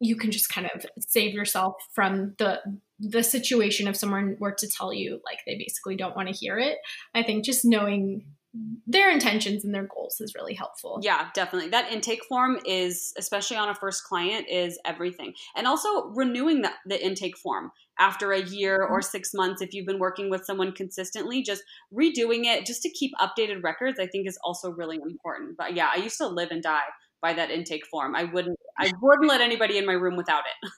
you 0.00 0.16
can 0.16 0.32
just 0.32 0.48
kind 0.48 0.68
of 0.74 0.84
save 0.98 1.34
yourself 1.34 1.74
from 1.94 2.34
the 2.38 2.60
the 2.98 3.22
situation 3.22 3.86
if 3.86 3.96
someone 3.96 4.36
were 4.40 4.52
to 4.52 4.68
tell 4.68 4.92
you 4.92 5.20
like 5.24 5.38
they 5.46 5.56
basically 5.56 5.96
don't 5.96 6.16
want 6.16 6.28
to 6.28 6.34
hear 6.34 6.58
it. 6.58 6.78
I 7.14 7.22
think 7.22 7.44
just 7.44 7.64
knowing 7.64 8.26
their 8.86 9.10
intentions 9.10 9.64
and 9.64 9.74
their 9.74 9.86
goals 9.86 10.20
is 10.20 10.34
really 10.34 10.52
helpful. 10.52 11.00
Yeah, 11.02 11.28
definitely. 11.34 11.70
That 11.70 11.90
intake 11.90 12.22
form 12.24 12.58
is, 12.66 13.14
especially 13.16 13.56
on 13.56 13.70
a 13.70 13.74
first 13.74 14.04
client, 14.04 14.46
is 14.50 14.78
everything. 14.84 15.32
And 15.56 15.66
also 15.66 16.08
renewing 16.08 16.60
the, 16.62 16.70
the 16.84 17.02
intake 17.02 17.38
form 17.38 17.70
after 17.98 18.32
a 18.32 18.42
year 18.42 18.82
or 18.82 19.00
mm-hmm. 19.00 19.10
six 19.10 19.32
months, 19.32 19.62
if 19.62 19.72
you've 19.72 19.86
been 19.86 19.98
working 19.98 20.28
with 20.28 20.44
someone 20.44 20.72
consistently, 20.72 21.42
just 21.42 21.62
redoing 21.92 22.44
it 22.44 22.66
just 22.66 22.82
to 22.82 22.90
keep 22.90 23.12
updated 23.20 23.62
records, 23.62 23.98
I 23.98 24.06
think 24.06 24.28
is 24.28 24.38
also 24.44 24.70
really 24.70 24.96
important. 24.96 25.56
But 25.56 25.74
yeah, 25.74 25.90
I 25.94 25.98
used 26.00 26.18
to 26.18 26.26
live 26.26 26.50
and 26.50 26.62
die 26.62 26.80
by 27.22 27.32
that 27.32 27.50
intake 27.50 27.86
form. 27.86 28.14
I 28.14 28.24
wouldn't, 28.24 28.58
I 28.78 28.92
wouldn't 29.00 29.28
let 29.28 29.40
anybody 29.40 29.78
in 29.78 29.86
my 29.86 29.94
room 29.94 30.16
without 30.16 30.42
it. 30.62 30.70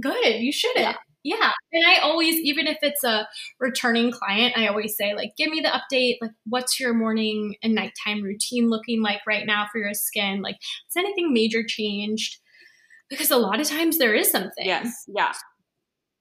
Good. 0.00 0.40
You 0.40 0.52
shouldn't. 0.52 0.80
Yeah. 0.80 0.94
Yeah. 1.24 1.50
And 1.72 1.84
I 1.86 1.98
always, 2.00 2.36
even 2.36 2.66
if 2.66 2.78
it's 2.80 3.04
a 3.04 3.28
returning 3.60 4.12
client, 4.12 4.56
I 4.56 4.68
always 4.68 4.96
say, 4.96 5.14
like, 5.14 5.32
give 5.36 5.50
me 5.50 5.60
the 5.60 5.68
update. 5.68 6.16
Like, 6.20 6.30
what's 6.46 6.78
your 6.78 6.94
morning 6.94 7.56
and 7.62 7.74
nighttime 7.74 8.22
routine 8.22 8.70
looking 8.70 9.02
like 9.02 9.20
right 9.26 9.44
now 9.44 9.66
for 9.70 9.78
your 9.78 9.94
skin? 9.94 10.42
Like, 10.42 10.54
has 10.54 10.96
anything 10.96 11.32
major 11.32 11.62
changed? 11.66 12.38
Because 13.10 13.30
a 13.30 13.36
lot 13.36 13.60
of 13.60 13.66
times 13.66 13.98
there 13.98 14.14
is 14.14 14.30
something. 14.30 14.64
Yes. 14.64 15.04
Yeah. 15.08 15.32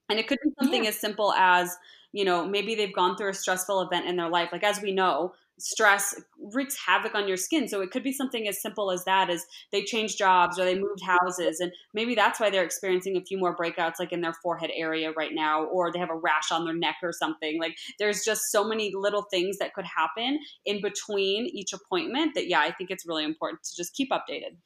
And 0.10 0.20
it 0.20 0.28
could 0.28 0.39
be 0.43 0.52
something 0.60 0.84
yeah. 0.84 0.89
as 0.89 1.00
simple 1.00 1.34
as, 1.34 1.76
you 2.12 2.26
know, 2.26 2.48
maybe 2.48 2.76
they've 2.76 2.95
gone 2.95 3.18
through 3.18 3.30
a 3.30 3.34
stressful 3.34 3.82
event 3.82 4.08
in 4.08 4.16
their 4.16 4.30
life. 4.30 4.50
Like, 4.52 4.64
as 4.64 4.82
we 4.82 4.93
know, 4.93 5.34
stress 5.60 6.16
wreaks 6.53 6.78
havoc 6.86 7.16
on 7.16 7.28
your 7.28 7.38
skin. 7.38 7.68
So 7.68 7.82
it 7.82 7.91
could 7.91 8.03
be 8.03 8.12
something 8.12 8.47
as 8.47 8.62
simple 8.62 8.91
as 8.91 9.03
that 9.05 9.30
as 9.30 9.45
they 9.72 9.84
changed 9.84 10.18
jobs 10.18 10.60
or 10.60 10.66
they 10.66 10.76
moved 10.76 11.01
houses 11.03 11.60
and 11.60 11.72
maybe 11.93 12.16
that's 12.16 12.39
why 12.39 12.49
they're 12.49 12.64
experiencing 12.64 13.18
a 13.18 13.24
few 13.24 13.38
more 13.38 13.55
breakouts 13.55 13.95
like 13.99 14.12
in 14.12 14.22
their 14.22 14.36
forehead 14.43 14.72
area 14.76 15.12
right 15.18 15.34
now 15.34 15.64
or 15.66 15.91
they 15.91 15.99
have 15.99 16.10
a 16.10 16.16
rash 16.16 16.51
on 16.51 16.66
their 16.66 16.76
neck 16.76 16.97
or 17.01 17.12
something. 17.12 17.60
Like 17.60 17.76
there's 17.99 18.24
just 18.24 18.41
so 18.51 18.64
many 18.64 18.91
little 18.95 19.24
things 19.32 19.58
that 19.58 19.74
could 19.74 19.86
happen 19.86 20.39
in 20.66 20.82
between 20.82 21.47
each 21.47 21.74
appointment 21.74 22.36
that 22.36 22.47
yeah, 22.47 22.60
I 22.60 22.72
think 22.72 22.91
it's 22.91 23.08
really 23.08 23.24
important 23.24 23.64
to 23.64 23.76
just 23.76 23.95
keep 23.95 24.12
updated. 24.12 24.58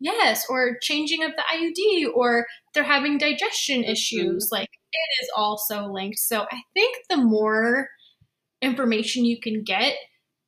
Yes, 0.00 0.46
or 0.48 0.78
changing 0.80 1.24
of 1.24 1.32
the 1.32 1.42
IUD 1.52 2.14
or 2.14 2.46
they're 2.72 2.84
having 2.84 3.18
digestion 3.18 3.82
mm-hmm. 3.82 3.90
issues. 3.90 4.46
Mm-hmm. 4.46 4.54
Like 4.54 4.70
it 4.92 5.22
is 5.24 5.30
also 5.36 5.86
linked. 5.86 6.18
So 6.18 6.42
I 6.42 6.60
think 6.74 6.96
the 7.10 7.16
more 7.16 7.88
information 8.62 9.24
you 9.24 9.40
can 9.40 9.62
get, 9.62 9.94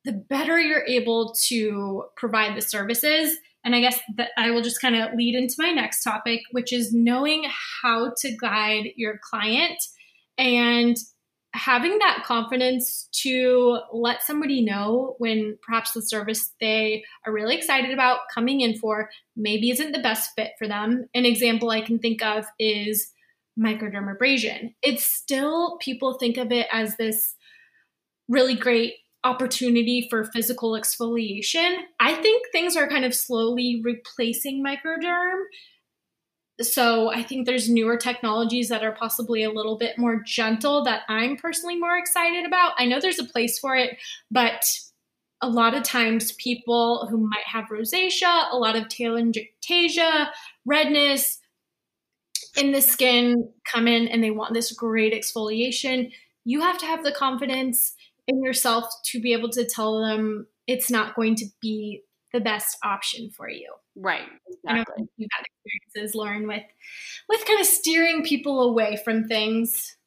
the 0.03 0.13
better 0.13 0.59
you're 0.59 0.85
able 0.85 1.35
to 1.47 2.05
provide 2.17 2.57
the 2.57 2.61
services. 2.61 3.37
And 3.63 3.75
I 3.75 3.81
guess 3.81 3.99
that 4.17 4.29
I 4.37 4.49
will 4.51 4.63
just 4.63 4.81
kind 4.81 4.95
of 4.95 5.13
lead 5.15 5.35
into 5.35 5.55
my 5.59 5.69
next 5.69 6.03
topic, 6.03 6.41
which 6.51 6.73
is 6.73 6.93
knowing 6.93 7.45
how 7.81 8.13
to 8.21 8.37
guide 8.37 8.87
your 8.95 9.19
client 9.23 9.77
and 10.37 10.97
having 11.53 11.99
that 11.99 12.23
confidence 12.25 13.09
to 13.11 13.79
let 13.91 14.23
somebody 14.23 14.63
know 14.63 15.15
when 15.19 15.57
perhaps 15.61 15.91
the 15.91 16.01
service 16.01 16.53
they 16.61 17.03
are 17.27 17.33
really 17.33 17.55
excited 17.55 17.91
about 17.91 18.19
coming 18.33 18.61
in 18.61 18.77
for 18.77 19.09
maybe 19.35 19.69
isn't 19.69 19.91
the 19.91 19.99
best 19.99 20.31
fit 20.35 20.51
for 20.57 20.67
them. 20.67 21.07
An 21.13 21.25
example 21.25 21.69
I 21.69 21.81
can 21.81 21.99
think 21.99 22.23
of 22.23 22.45
is 22.57 23.11
microdermabrasion. 23.59 24.73
It's 24.81 25.03
still, 25.03 25.77
people 25.81 26.13
think 26.13 26.37
of 26.37 26.51
it 26.53 26.67
as 26.71 26.95
this 26.95 27.35
really 28.31 28.55
great 28.55 28.93
opportunity 29.23 30.07
for 30.09 30.23
physical 30.23 30.71
exfoliation. 30.71 31.81
I 31.99 32.13
think 32.15 32.47
things 32.51 32.75
are 32.75 32.87
kind 32.87 33.05
of 33.05 33.13
slowly 33.13 33.81
replacing 33.83 34.63
microderm. 34.63 35.41
So 36.61 37.11
I 37.11 37.23
think 37.23 37.45
there's 37.45 37.69
newer 37.69 37.97
technologies 37.97 38.69
that 38.69 38.83
are 38.83 38.93
possibly 38.93 39.43
a 39.43 39.51
little 39.51 39.77
bit 39.77 39.97
more 39.97 40.21
gentle 40.25 40.83
that 40.85 41.01
I'm 41.09 41.35
personally 41.35 41.77
more 41.77 41.97
excited 41.97 42.45
about. 42.45 42.73
I 42.77 42.85
know 42.85 42.99
there's 42.99 43.19
a 43.19 43.25
place 43.25 43.59
for 43.59 43.75
it, 43.75 43.97
but 44.29 44.65
a 45.41 45.49
lot 45.49 45.73
of 45.73 45.83
times 45.83 46.33
people 46.33 47.07
who 47.09 47.17
might 47.17 47.45
have 47.45 47.65
rosacea, 47.65 48.51
a 48.51 48.57
lot 48.57 48.75
of 48.75 48.85
telangiectasia, 48.85 50.29
redness 50.65 51.39
in 52.55 52.71
the 52.71 52.81
skin 52.81 53.49
come 53.71 53.87
in 53.87 54.07
and 54.07 54.23
they 54.23 54.31
want 54.31 54.53
this 54.53 54.71
great 54.71 55.13
exfoliation. 55.13 56.11
You 56.45 56.61
have 56.61 56.77
to 56.79 56.85
have 56.85 57.03
the 57.03 57.11
confidence 57.11 57.93
in 58.31 58.43
yourself 58.43 58.85
to 59.05 59.21
be 59.21 59.33
able 59.33 59.49
to 59.49 59.65
tell 59.65 60.01
them 60.01 60.47
it's 60.67 60.89
not 60.89 61.15
going 61.15 61.35
to 61.35 61.45
be 61.61 62.01
the 62.33 62.39
best 62.39 62.77
option 62.83 63.29
for 63.29 63.49
you. 63.49 63.71
Right. 63.95 64.27
Exactly. 64.47 64.67
I 64.67 65.01
know 65.01 65.07
you've 65.17 65.29
had 65.33 65.45
experiences, 65.45 66.15
Lauren, 66.15 66.47
with 66.47 66.63
with 67.29 67.45
kind 67.45 67.59
of 67.59 67.65
steering 67.65 68.23
people 68.23 68.61
away 68.61 68.99
from 69.03 69.27
things. 69.27 69.97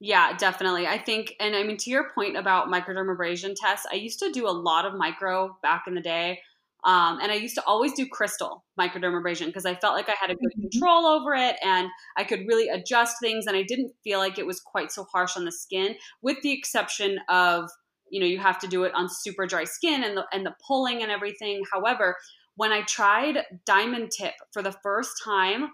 Yeah, 0.00 0.36
definitely. 0.36 0.86
I 0.86 0.98
think, 0.98 1.34
and 1.38 1.54
I 1.54 1.62
mean, 1.62 1.76
to 1.78 1.90
your 1.90 2.10
point 2.10 2.36
about 2.36 2.66
microdermabrasion 2.68 3.54
Tess, 3.56 3.86
I 3.90 3.94
used 3.94 4.18
to 4.18 4.32
do 4.32 4.48
a 4.48 4.50
lot 4.50 4.84
of 4.84 4.94
micro 4.94 5.56
back 5.62 5.84
in 5.86 5.94
the 5.94 6.00
day. 6.00 6.40
Um, 6.84 7.20
and 7.20 7.30
I 7.30 7.36
used 7.36 7.54
to 7.54 7.64
always 7.64 7.92
do 7.92 8.06
crystal 8.06 8.64
microdermabrasion 8.78 9.46
because 9.46 9.66
I 9.66 9.76
felt 9.76 9.94
like 9.94 10.08
I 10.08 10.14
had 10.20 10.30
a 10.30 10.34
good 10.34 10.50
mm-hmm. 10.56 10.68
control 10.68 11.06
over 11.06 11.34
it 11.34 11.56
and 11.62 11.88
I 12.16 12.24
could 12.24 12.40
really 12.48 12.68
adjust 12.68 13.16
things 13.22 13.46
and 13.46 13.56
I 13.56 13.62
didn't 13.62 13.92
feel 14.02 14.18
like 14.18 14.38
it 14.38 14.46
was 14.46 14.60
quite 14.60 14.90
so 14.90 15.04
harsh 15.12 15.36
on 15.36 15.44
the 15.44 15.52
skin, 15.52 15.94
with 16.22 16.38
the 16.42 16.52
exception 16.52 17.18
of, 17.28 17.70
you 18.10 18.20
know, 18.20 18.26
you 18.26 18.38
have 18.38 18.58
to 18.60 18.66
do 18.66 18.82
it 18.84 18.92
on 18.94 19.08
super 19.08 19.46
dry 19.46 19.64
skin 19.64 20.02
and 20.02 20.16
the 20.16 20.24
and 20.32 20.44
the 20.44 20.54
pulling 20.66 21.02
and 21.02 21.10
everything. 21.10 21.62
However, 21.72 22.16
when 22.56 22.72
I 22.72 22.82
tried 22.82 23.44
diamond 23.64 24.10
tip 24.10 24.34
for 24.52 24.62
the 24.62 24.74
first 24.82 25.12
time, 25.24 25.68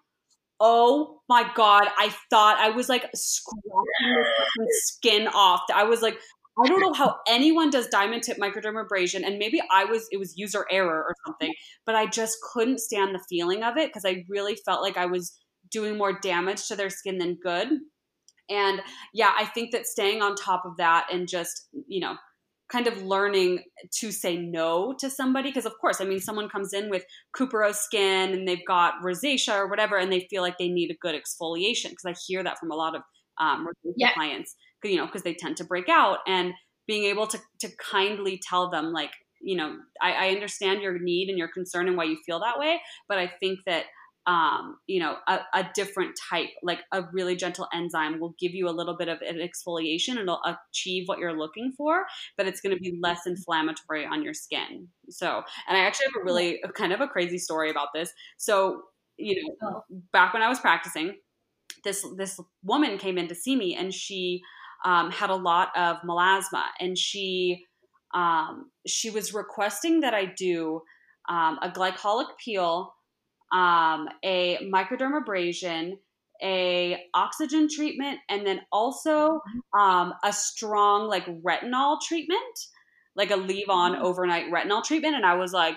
oh 0.60 1.20
my 1.28 1.50
god, 1.54 1.88
I 1.98 2.14
thought 2.30 2.58
I 2.58 2.70
was 2.70 2.88
like 2.88 3.08
scratching 3.14 4.24
the 4.56 4.80
skin 4.84 5.28
off. 5.28 5.62
I 5.74 5.84
was 5.84 6.02
like, 6.02 6.18
I 6.64 6.68
don't 6.68 6.80
know 6.80 6.92
how 6.92 7.16
anyone 7.28 7.70
does 7.70 7.88
diamond 7.88 8.22
tip 8.22 8.38
microdermabrasion, 8.38 9.24
and 9.24 9.38
maybe 9.38 9.60
I 9.70 9.84
was 9.84 10.06
it 10.10 10.18
was 10.18 10.36
user 10.36 10.66
error 10.70 11.04
or 11.04 11.14
something, 11.26 11.52
but 11.86 11.94
I 11.94 12.06
just 12.06 12.36
couldn't 12.52 12.80
stand 12.80 13.14
the 13.14 13.24
feeling 13.28 13.62
of 13.62 13.76
it 13.76 13.88
because 13.88 14.04
I 14.04 14.24
really 14.28 14.56
felt 14.64 14.82
like 14.82 14.96
I 14.96 15.06
was 15.06 15.36
doing 15.70 15.96
more 15.96 16.18
damage 16.18 16.66
to 16.68 16.76
their 16.76 16.90
skin 16.90 17.18
than 17.18 17.38
good. 17.42 17.68
And 18.50 18.80
yeah, 19.12 19.32
I 19.36 19.44
think 19.44 19.72
that 19.72 19.86
staying 19.86 20.22
on 20.22 20.34
top 20.34 20.64
of 20.64 20.76
that 20.78 21.06
and 21.12 21.28
just 21.28 21.68
you 21.86 22.00
know 22.00 22.16
kind 22.70 22.86
of 22.86 23.02
learning 23.02 23.60
to 23.90 24.12
say 24.12 24.36
no 24.36 24.94
to 24.98 25.08
somebody 25.08 25.48
because 25.48 25.64
of 25.64 25.72
course 25.80 26.00
i 26.00 26.04
mean 26.04 26.20
someone 26.20 26.48
comes 26.48 26.72
in 26.72 26.90
with 26.90 27.04
couperose 27.34 27.76
skin 27.76 28.32
and 28.32 28.46
they've 28.46 28.66
got 28.66 28.94
rosacea 29.02 29.54
or 29.54 29.68
whatever 29.68 29.96
and 29.96 30.12
they 30.12 30.26
feel 30.28 30.42
like 30.42 30.58
they 30.58 30.68
need 30.68 30.90
a 30.90 30.96
good 31.00 31.14
exfoliation 31.14 31.90
because 31.90 32.04
i 32.06 32.14
hear 32.26 32.44
that 32.44 32.58
from 32.58 32.70
a 32.70 32.74
lot 32.74 32.94
of 32.94 33.02
um, 33.40 33.66
yeah. 33.96 34.12
clients 34.12 34.54
you 34.84 34.96
know, 34.96 35.06
because 35.06 35.22
they 35.22 35.34
tend 35.34 35.56
to 35.58 35.64
break 35.64 35.88
out 35.88 36.18
and 36.26 36.52
being 36.86 37.04
able 37.04 37.26
to, 37.26 37.38
to 37.60 37.68
kindly 37.76 38.40
tell 38.42 38.70
them 38.70 38.92
like, 38.92 39.12
you 39.40 39.56
know, 39.56 39.76
I, 40.00 40.12
I 40.12 40.28
understand 40.30 40.82
your 40.82 40.98
need 40.98 41.28
and 41.28 41.38
your 41.38 41.48
concern 41.48 41.86
and 41.86 41.96
why 41.96 42.04
you 42.04 42.18
feel 42.26 42.40
that 42.40 42.58
way, 42.58 42.80
but 43.08 43.18
I 43.18 43.30
think 43.40 43.60
that 43.66 43.84
um, 44.28 44.76
you 44.86 45.00
know, 45.00 45.16
a, 45.26 45.40
a, 45.54 45.70
different 45.74 46.14
type, 46.30 46.50
like 46.62 46.80
a 46.92 47.02
really 47.14 47.34
gentle 47.34 47.66
enzyme, 47.72 48.20
will 48.20 48.34
give 48.38 48.52
you 48.52 48.68
a 48.68 48.70
little 48.70 48.94
bit 48.94 49.08
of 49.08 49.22
an 49.22 49.38
exfoliation 49.38 50.10
and 50.10 50.20
it'll 50.20 50.42
achieve 50.70 51.04
what 51.06 51.18
you're 51.18 51.36
looking 51.36 51.72
for, 51.74 52.04
but 52.36 52.46
it's 52.46 52.60
going 52.60 52.76
to 52.76 52.80
be 52.80 52.98
less 53.02 53.26
inflammatory 53.26 54.04
on 54.04 54.22
your 54.22 54.34
skin. 54.34 54.86
So, 55.08 55.42
and 55.66 55.78
I 55.78 55.80
actually 55.80 56.08
have 56.12 56.20
a 56.20 56.24
really 56.26 56.60
kind 56.74 56.92
of 56.92 57.00
a 57.00 57.08
crazy 57.08 57.38
story 57.38 57.70
about 57.70 57.88
this. 57.94 58.12
So, 58.36 58.82
you 59.16 59.42
know, 59.62 59.66
oh. 59.66 59.96
back 60.12 60.34
when 60.34 60.42
I 60.42 60.48
was 60.50 60.60
practicing, 60.60 61.14
this 61.82 62.04
this 62.18 62.38
woman 62.62 62.98
came 62.98 63.16
in 63.16 63.28
to 63.28 63.34
see 63.34 63.56
me, 63.56 63.76
and 63.76 63.94
she 63.94 64.42
um, 64.84 65.10
had 65.10 65.30
a 65.30 65.36
lot 65.36 65.76
of 65.76 65.98
melasma, 66.02 66.64
and 66.80 66.96
she 66.96 67.64
um, 68.14 68.70
she 68.86 69.10
was 69.10 69.34
requesting 69.34 70.00
that 70.00 70.14
I 70.14 70.26
do 70.26 70.82
um, 71.28 71.58
a 71.62 71.70
glycolic 71.70 72.26
peel, 72.42 72.94
um, 73.52 74.08
a 74.24 74.58
microdermabrasion, 74.72 75.98
a 76.42 77.02
oxygen 77.14 77.68
treatment, 77.68 78.20
and 78.28 78.46
then 78.46 78.60
also 78.72 79.40
um, 79.78 80.14
a 80.24 80.32
strong 80.32 81.08
like 81.08 81.26
retinol 81.42 81.98
treatment, 82.00 82.40
like 83.16 83.30
a 83.30 83.36
leave 83.36 83.68
on 83.68 83.92
mm-hmm. 83.92 84.04
overnight 84.04 84.46
retinol 84.50 84.84
treatment. 84.84 85.16
And 85.16 85.26
I 85.26 85.34
was 85.34 85.52
like, 85.52 85.76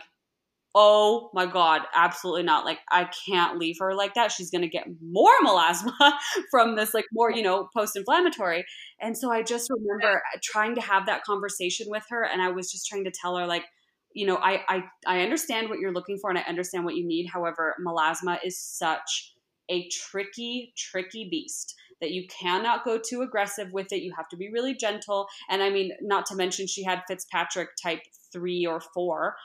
oh 0.74 1.30
my 1.34 1.46
god 1.46 1.82
absolutely 1.94 2.44
not 2.44 2.64
like 2.64 2.80
i 2.92 3.10
can't 3.26 3.58
leave 3.58 3.76
her 3.80 3.94
like 3.94 4.14
that. 4.14 4.32
She's 4.32 4.50
going 4.50 4.62
to 4.62 4.70
get 4.70 4.88
more 5.02 5.32
melasma 5.46 6.14
from 6.50 6.76
this 6.76 6.94
like 6.94 7.06
more 7.12 7.32
you 7.32 7.44
know 7.44 7.70
post-inflammatory. 7.76 8.64
And 9.00 9.18
so 9.18 9.32
i 9.32 9.44
just 9.44 9.70
remember 9.70 10.22
trying 10.44 10.76
to 10.76 10.82
have 10.82 11.06
that 11.08 11.24
conversation 11.24 11.88
with 11.90 12.04
her 12.10 12.24
and 12.24 12.42
i 12.42 12.50
was 12.50 12.72
just 12.72 12.88
trying 12.88 13.04
to 13.04 13.12
tell 13.12 13.36
her 13.36 13.46
like 13.46 13.66
you 14.14 14.26
know 14.26 14.38
i 14.38 14.62
i, 14.68 14.84
I 15.06 15.22
understand 15.22 15.70
what 15.70 15.80
you're 15.80 15.94
looking 15.94 16.18
for 16.18 16.30
and 16.30 16.40
i 16.40 16.44
understand 16.44 16.86
what 16.86 16.96
you 16.96 17.06
need. 17.06 17.28
However 17.28 17.76
melasma 17.86 18.38
is 18.44 18.58
such 18.60 19.34
a 19.70 19.88
tricky 19.90 20.74
tricky 20.78 21.28
beast 21.30 21.76
that 22.00 22.12
you 22.12 22.28
cannot 22.28 22.84
go 22.84 22.98
too 22.98 23.22
aggressive 23.22 23.72
with 23.72 23.92
it. 23.92 24.02
You 24.02 24.12
have 24.18 24.28
to 24.30 24.38
be 24.38 24.50
really 24.52 24.74
gentle. 24.74 25.28
And 25.50 25.62
i 25.62 25.70
mean 25.70 25.92
not 26.02 26.26
to 26.28 26.36
mention 26.36 26.66
she 26.66 26.84
had 26.84 27.02
fitzpatrick 27.08 27.70
type 27.82 28.02
3 28.32 28.66
or 28.66 28.80
4 28.94 29.36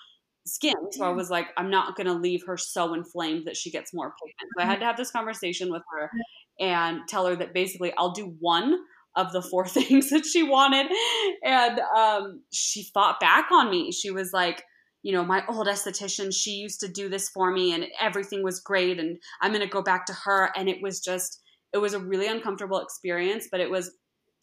skin. 0.47 0.74
So 0.92 1.05
I 1.05 1.11
was 1.11 1.30
like, 1.30 1.49
I'm 1.57 1.70
not 1.70 1.97
going 1.97 2.07
to 2.07 2.14
leave 2.14 2.42
her 2.47 2.57
so 2.57 2.94
inflamed 2.94 3.47
that 3.47 3.57
she 3.57 3.70
gets 3.70 3.92
more 3.92 4.14
pigment. 4.22 4.53
So 4.57 4.62
I 4.62 4.66
had 4.66 4.80
to 4.80 4.86
have 4.86 4.97
this 4.97 5.11
conversation 5.11 5.70
with 5.70 5.82
her 5.92 6.11
and 6.61 7.01
tell 7.09 7.26
her 7.26 7.36
that 7.36 7.53
basically 7.53 7.92
I'll 7.99 8.12
do 8.12 8.34
one 8.38 8.78
of 9.16 9.32
the 9.32 9.42
four 9.42 9.66
things 9.66 10.11
that 10.11 10.24
she 10.24 10.42
wanted. 10.42 10.86
And 11.44 11.80
um, 11.97 12.42
she 12.53 12.84
fought 12.94 13.20
back 13.20 13.51
on 13.51 13.70
me. 13.70 13.92
She 13.92 14.11
was 14.11 14.32
like, 14.32 14.62
you 15.03 15.12
know, 15.12 15.24
my 15.24 15.44
old 15.49 15.66
esthetician, 15.66 16.34
she 16.34 16.53
used 16.53 16.80
to 16.80 16.88
do 16.88 17.09
this 17.09 17.28
for 17.28 17.51
me 17.51 17.72
and 17.72 17.86
everything 18.01 18.42
was 18.42 18.61
great. 18.61 18.99
And 18.99 19.18
I'm 19.40 19.53
going 19.53 19.62
to 19.62 19.68
go 19.68 19.82
back 19.82 20.07
to 20.07 20.12
her. 20.24 20.51
And 20.57 20.68
it 20.68 20.82
was 20.82 21.01
just, 21.01 21.40
it 21.72 21.78
was 21.78 21.94
a 21.94 22.01
really 22.01 22.26
uncomfortable 22.26 22.80
experience, 22.80 23.49
but 23.51 23.61
it 23.61 23.70
was, 23.70 23.92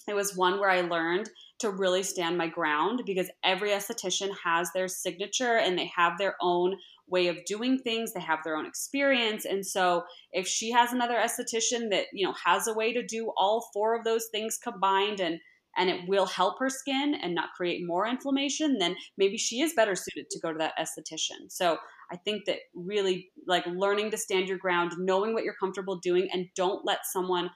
it 0.07 0.13
was 0.13 0.35
one 0.35 0.59
where 0.59 0.69
I 0.69 0.81
learned 0.81 1.29
to 1.63 1.71
really 1.71 2.03
stand 2.03 2.37
my 2.37 2.47
ground 2.47 3.03
because 3.05 3.29
every 3.43 3.69
esthetician 3.69 4.29
has 4.43 4.69
their 4.73 4.89
signature 4.89 5.57
and 5.57 5.79
they 5.79 5.89
have 5.95 6.17
their 6.17 6.35
own 6.41 6.75
way 7.07 7.27
of 7.27 7.37
doing 7.45 7.79
things. 7.79 8.11
They 8.11 8.19
have 8.19 8.39
their 8.43 8.57
own 8.57 8.65
experience. 8.65 9.45
And 9.45 9.65
so 9.65 10.03
if 10.33 10.45
she 10.45 10.71
has 10.71 10.91
another 10.91 11.15
esthetician 11.15 11.89
that 11.91 12.07
you 12.11 12.27
know 12.27 12.33
has 12.45 12.67
a 12.67 12.73
way 12.73 12.91
to 12.91 13.01
do 13.01 13.31
all 13.37 13.69
four 13.73 13.97
of 13.97 14.03
those 14.03 14.27
things 14.31 14.59
combined 14.61 15.21
and 15.21 15.39
and 15.75 15.89
it 15.89 16.07
will 16.07 16.27
help 16.27 16.59
her 16.59 16.69
skin 16.69 17.15
and 17.23 17.33
not 17.33 17.53
create 17.57 17.81
more 17.83 18.05
inflammation 18.05 18.77
then 18.77 18.95
maybe 19.17 19.37
she 19.37 19.61
is 19.61 19.73
better 19.73 19.95
suited 19.95 20.29
to 20.29 20.39
go 20.39 20.51
to 20.51 20.59
that 20.59 20.77
esthetician. 20.77 21.49
So 21.49 21.77
i 22.11 22.17
think 22.17 22.45
that 22.45 22.59
really 22.75 23.29
like 23.47 23.65
learning 23.65 24.11
to 24.11 24.17
stand 24.17 24.47
your 24.49 24.57
ground 24.57 24.91
knowing 24.97 25.33
what 25.33 25.43
you're 25.43 25.55
comfortable 25.59 25.97
doing 25.99 26.27
and 26.33 26.47
don't 26.55 26.85
let 26.85 27.05
someone 27.05 27.49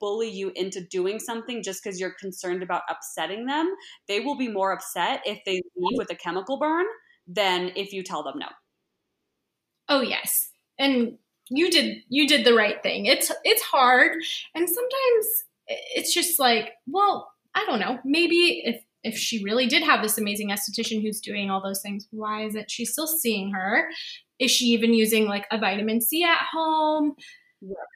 bully 0.00 0.30
you 0.30 0.50
into 0.54 0.80
doing 0.86 1.18
something 1.18 1.62
just 1.62 1.82
because 1.82 2.00
you're 2.00 2.14
concerned 2.18 2.62
about 2.62 2.82
upsetting 2.88 3.46
them 3.46 3.74
they 4.08 4.20
will 4.20 4.36
be 4.36 4.48
more 4.48 4.72
upset 4.72 5.20
if 5.24 5.40
they 5.44 5.60
leave 5.76 5.98
with 5.98 6.10
a 6.10 6.16
chemical 6.16 6.58
burn 6.58 6.86
than 7.26 7.70
if 7.76 7.92
you 7.92 8.02
tell 8.02 8.22
them 8.22 8.38
no 8.38 8.48
Oh 9.88 10.00
yes. 10.00 10.50
And 10.78 11.18
you 11.50 11.70
did 11.70 11.98
you 12.08 12.26
did 12.26 12.44
the 12.44 12.54
right 12.54 12.82
thing. 12.82 13.06
It's 13.06 13.30
it's 13.44 13.62
hard 13.62 14.12
and 14.54 14.68
sometimes 14.68 15.26
it's 15.68 16.12
just 16.12 16.38
like, 16.38 16.72
well, 16.86 17.30
I 17.54 17.64
don't 17.66 17.80
know. 17.80 17.98
Maybe 18.04 18.62
if 18.64 18.82
if 19.02 19.18
she 19.18 19.44
really 19.44 19.66
did 19.66 19.82
have 19.82 20.02
this 20.02 20.16
amazing 20.16 20.48
esthetician 20.48 21.02
who's 21.02 21.20
doing 21.20 21.50
all 21.50 21.62
those 21.62 21.82
things, 21.82 22.06
why 22.10 22.44
is 22.44 22.54
it 22.54 22.70
she's 22.70 22.92
still 22.92 23.06
seeing 23.06 23.52
her? 23.52 23.88
Is 24.38 24.50
she 24.50 24.66
even 24.66 24.94
using 24.94 25.26
like 25.26 25.46
a 25.50 25.58
vitamin 25.58 26.00
C 26.00 26.24
at 26.24 26.40
home? 26.52 27.14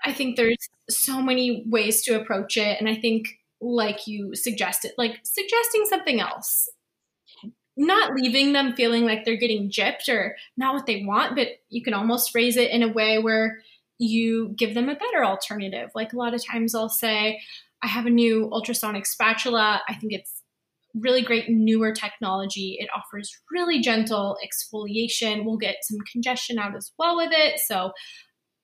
I 0.05 0.13
think 0.13 0.37
there's 0.37 0.69
so 0.89 1.21
many 1.21 1.65
ways 1.67 2.03
to 2.05 2.21
approach 2.21 2.57
it. 2.57 2.79
And 2.81 2.89
I 2.89 2.97
think, 2.97 3.29
like 3.61 4.07
you 4.07 4.35
suggested, 4.35 4.93
like 4.97 5.19
suggesting 5.25 5.85
something 5.87 6.21
else 6.21 6.69
not 7.79 8.13
leaving 8.15 8.53
them 8.53 8.75
feeling 8.75 9.05
like 9.05 9.25
they're 9.25 9.37
getting 9.37 9.71
gypped 9.71 10.09
or 10.09 10.37
not 10.57 10.75
what 10.75 10.85
they 10.87 11.05
want, 11.05 11.37
but 11.37 11.47
you 11.71 11.81
can 11.83 11.95
almost 11.95 12.33
phrase 12.33 12.57
it 12.57 12.73
in 12.73 12.83
a 12.83 12.93
way 12.93 13.21
where 13.21 13.61
you 13.99 14.53
give 14.59 14.75
them 14.75 14.89
a 14.89 14.97
better 14.97 15.25
alternative. 15.25 15.91
Like 15.95 16.13
a 16.13 16.17
lot 16.17 16.35
of 16.35 16.45
times 16.45 16.75
I'll 16.75 16.89
say, 16.89 17.41
I 17.81 17.87
have 17.87 18.05
a 18.05 18.11
new 18.11 18.51
ultrasonic 18.53 19.07
spatula. 19.07 19.81
I 19.89 19.95
think 19.95 20.13
it's 20.13 20.43
really 20.93 21.23
great 21.23 21.49
newer 21.49 21.93
technology. 21.93 22.77
It 22.81 22.89
offers 22.95 23.33
really 23.53 23.81
gentle 23.81 24.37
exfoliation. 24.45 25.45
We'll 25.45 25.57
get 25.57 25.77
some 25.83 25.99
congestion 26.11 26.59
out 26.59 26.75
as 26.75 26.91
well 26.99 27.17
with 27.17 27.31
it. 27.33 27.61
So, 27.61 27.93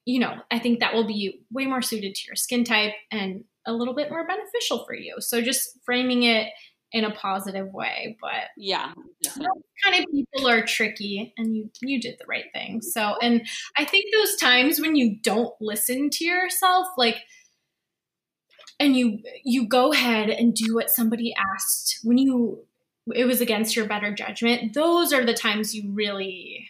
you 0.05 0.21
know, 0.21 0.35
I 0.51 0.59
think 0.59 0.81
that 0.81 0.95
will 0.95 1.07
be 1.07 1.41
way 1.51 1.67
more 1.67 1.83
suited 1.83 2.15
to 2.15 2.27
your 2.27 2.37
skin 2.37 2.65
type 2.65 2.93
and 3.11 3.45
a 3.67 3.73
little 3.73 3.95
bit 3.95 4.11
more 4.11 4.27
beneficial 4.27 4.85
for 4.85 4.95
you. 4.95 5.17
So 5.21 5.41
just 5.41 5.79
framing 5.85 6.25
it 6.25 6.49
in 6.93 7.05
a 7.05 7.11
positive 7.11 7.73
way. 7.73 8.17
But 8.21 8.51
yeah, 8.57 8.93
kind 9.85 10.05
of 10.05 10.05
people 10.13 10.49
are 10.49 10.65
tricky, 10.65 11.33
and 11.37 11.57
you 11.57 11.71
you 11.83 12.01
did 12.01 12.17
the 12.19 12.27
right 12.29 12.45
thing. 12.53 12.83
So, 12.83 13.17
and 13.21 13.47
I 13.77 13.85
think 13.85 14.05
those 14.13 14.37
times 14.37 14.81
when 14.81 14.95
you 14.95 15.17
don't 15.23 15.55
listen 15.61 16.11
to 16.11 16.25
yourself, 16.25 16.87
like 16.97 17.17
and 18.79 18.97
you 18.97 19.19
you 19.45 19.67
go 19.67 19.93
ahead 19.93 20.31
and 20.31 20.55
do 20.55 20.75
what 20.75 20.91
somebody 20.91 21.35
asked 21.55 22.01
when 22.03 22.19
you 22.19 22.65
it 23.15 23.25
was 23.25 23.41
against 23.41 23.77
your 23.77 23.87
better 23.87 24.15
judgment 24.15 24.73
those 24.73 25.13
are 25.13 25.25
the 25.25 25.35
times 25.35 25.75
you 25.75 25.93
really 25.93 26.69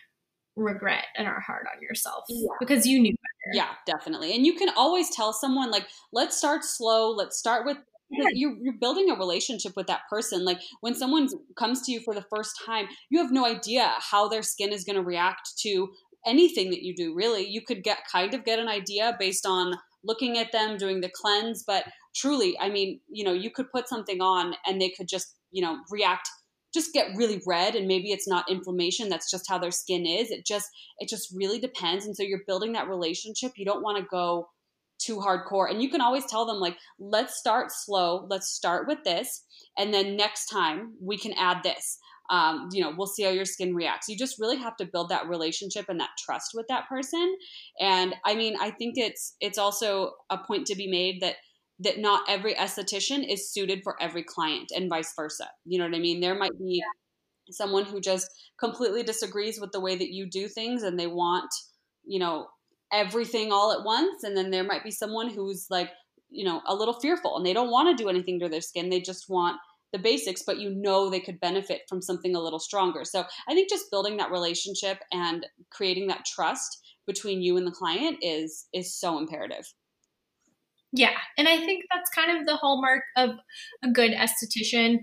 regret 0.57 1.07
and 1.17 1.27
are 1.27 1.41
hard 1.41 1.67
on 1.75 1.83
yourself 1.83 2.25
yeah. 2.29 2.49
because 2.61 2.87
you 2.87 3.01
knew 3.01 3.13
better. 3.13 3.57
Yeah, 3.57 3.71
definitely. 3.87 4.35
And 4.35 4.47
you 4.47 4.55
can 4.55 4.71
always 4.77 5.11
tell 5.11 5.33
someone 5.33 5.71
like, 5.71 5.87
let's 6.13 6.37
start 6.37 6.65
slow. 6.65 7.11
Let's 7.11 7.39
start 7.39 7.67
with 7.67 7.79
you're, 8.33 8.57
you're 8.61 8.79
building 8.79 9.11
a 9.11 9.15
relationship 9.15 9.73
with 9.77 9.87
that 9.87 10.03
person 10.09 10.45
like 10.45 10.61
when 10.81 10.95
someone 10.95 11.29
comes 11.57 11.83
to 11.83 11.91
you 11.93 12.01
for 12.01 12.15
the 12.15 12.25
first 12.35 12.53
time 12.65 12.87
you 13.11 13.19
have 13.21 13.33
no 13.33 13.47
idea 13.47 13.93
how 13.99 14.29
their 14.29 14.43
skin 14.43 14.73
is 14.73 14.85
going 14.85 14.97
to 14.97 15.03
react 15.03 15.51
to 15.59 15.89
anything 16.27 16.71
that 16.71 16.83
you 16.83 16.95
do 16.95 17.15
really 17.15 17.47
you 17.47 17.61
could 17.61 17.83
get 17.83 17.99
kind 18.11 18.35
of 18.35 18.45
get 18.45 18.59
an 18.59 18.69
idea 18.69 19.17
based 19.19 19.47
on 19.47 19.75
looking 20.05 20.39
at 20.39 20.53
them 20.53 20.77
doing 20.77 21.01
the 21.01 21.11
cleanse 21.15 21.65
but 21.67 21.85
truly 22.15 22.57
i 22.61 22.69
mean 22.69 23.01
you 23.11 23.25
know 23.25 23.33
you 23.33 23.51
could 23.51 23.71
put 23.71 23.89
something 23.89 24.21
on 24.21 24.55
and 24.67 24.81
they 24.81 24.91
could 24.91 25.09
just 25.09 25.37
you 25.51 25.63
know 25.63 25.79
react 25.91 26.29
just 26.75 26.93
get 26.93 27.17
really 27.17 27.41
red 27.47 27.77
and 27.77 27.87
maybe 27.87 28.11
it's 28.11 28.29
not 28.29 28.51
inflammation 28.51 29.09
that's 29.09 29.31
just 29.31 29.49
how 29.49 29.57
their 29.57 29.71
skin 29.71 30.05
is 30.05 30.31
it 30.31 30.45
just 30.45 30.69
it 30.99 31.09
just 31.09 31.33
really 31.35 31.59
depends 31.61 32.05
and 32.05 32.17
so 32.17 32.23
you're 32.23 32.43
building 32.47 32.73
that 32.73 32.89
relationship 32.89 33.53
you 33.57 33.65
don't 33.65 33.83
want 33.83 33.97
to 33.97 34.05
go 34.11 34.49
too 34.99 35.17
hardcore. 35.17 35.71
And 35.71 35.83
you 35.83 35.91
can 35.91 36.01
always 36.01 36.27
tell 36.27 36.47
them, 36.47 36.59
like, 36.59 36.77
let's 36.99 37.39
start 37.39 37.69
slow. 37.71 38.27
Let's 38.29 38.49
start 38.49 38.87
with 38.89 38.99
this. 39.05 39.45
And 39.77 39.93
then 39.93 40.17
next 40.17 40.47
time 40.47 40.95
we 41.01 41.19
can 41.19 41.33
add 41.35 41.63
this. 41.63 41.99
Um, 42.31 42.71
you 42.73 42.83
know, 42.83 42.93
we'll 42.97 43.07
see 43.07 43.23
how 43.23 43.31
your 43.31 43.45
skin 43.45 43.75
reacts. 43.75 44.09
You 44.09 44.17
just 44.17 44.41
really 44.41 44.57
have 44.57 44.77
to 44.77 44.87
build 44.87 45.11
that 45.11 45.29
relationship 45.29 45.87
and 45.89 46.01
that 46.01 46.11
trust 46.19 46.53
with 46.55 46.67
that 46.69 46.89
person. 46.89 47.37
And 47.81 48.15
I 48.25 48.35
mean, 48.35 48.57
I 48.59 48.71
think 48.71 48.95
it's 48.97 49.37
it's 49.41 49.59
also 49.59 50.13
a 50.31 50.39
point 50.39 50.67
to 50.69 50.75
be 50.75 50.91
made 50.91 51.21
that 51.21 51.37
that 51.81 51.99
not 51.99 52.23
every 52.29 52.55
esthetician 52.55 53.25
is 53.29 53.53
suited 53.53 53.81
for 53.83 54.01
every 54.01 54.23
client 54.23 54.71
and 54.75 54.89
vice 54.89 55.13
versa. 55.17 55.49
You 55.65 55.79
know 55.79 55.87
what 55.87 55.97
I 55.97 56.01
mean? 56.01 56.21
There 56.21 56.39
might 56.39 56.57
be 56.59 56.83
yeah. 56.83 57.53
someone 57.53 57.85
who 57.85 58.01
just 58.01 58.29
completely 58.59 59.03
disagrees 59.03 59.61
with 59.61 59.73
the 59.73 59.81
way 59.81 59.97
that 59.97 60.13
you 60.13 60.29
do 60.31 60.49
things 60.49 60.83
and 60.83 60.99
they 60.99 61.09
want, 61.09 61.51
you 62.05 62.19
know, 62.19 62.47
everything 62.93 63.51
all 63.51 63.73
at 63.73 63.85
once 63.85 64.23
and 64.23 64.37
then 64.37 64.51
there 64.51 64.63
might 64.63 64.85
be 64.85 64.91
someone 64.91 65.29
who's 65.29 65.67
like 65.69 65.91
you 66.31 66.45
know 66.45 66.61
a 66.67 66.75
little 66.75 66.95
fearful 67.01 67.37
and 67.37 67.45
they 67.45 67.53
don't 67.53 67.71
want 67.71 67.89
to 67.89 68.03
do 68.03 68.09
anything 68.09 68.39
to 68.39 68.49
their 68.49 68.61
skin 68.61 68.89
they 68.89 69.01
just 69.01 69.29
want 69.29 69.57
the 69.93 69.99
basics 69.99 70.43
but 70.47 70.59
you 70.59 70.71
know 70.71 71.11
they 71.11 71.21
could 71.21 71.41
benefit 71.41 71.83
from 71.89 72.03
something 72.03 72.37
a 72.37 72.41
little 72.41 72.61
stronger 72.61 73.05
so 73.05 73.25
i 73.49 73.55
think 73.55 73.69
just 73.69 73.91
building 73.91 74.17
that 74.17 74.31
relationship 74.31 74.99
and 75.13 75.47
creating 75.71 76.07
that 76.07 76.25
trust 76.25 76.79
between 77.07 77.43
you 77.43 77.57
and 77.57 77.67
the 77.67 77.73
client 77.73 78.17
is 78.21 78.67
is 78.73 78.95
so 78.95 79.19
imperative 79.19 79.65
yeah 80.95 81.17
and 81.37 81.49
i 81.49 81.57
think 81.59 81.85
that's 81.93 82.09
kind 82.11 82.39
of 82.39 82.47
the 82.47 82.57
hallmark 82.57 83.03
of 83.17 83.31
a 83.83 83.91
good 83.91 84.13
esthetician 84.13 85.01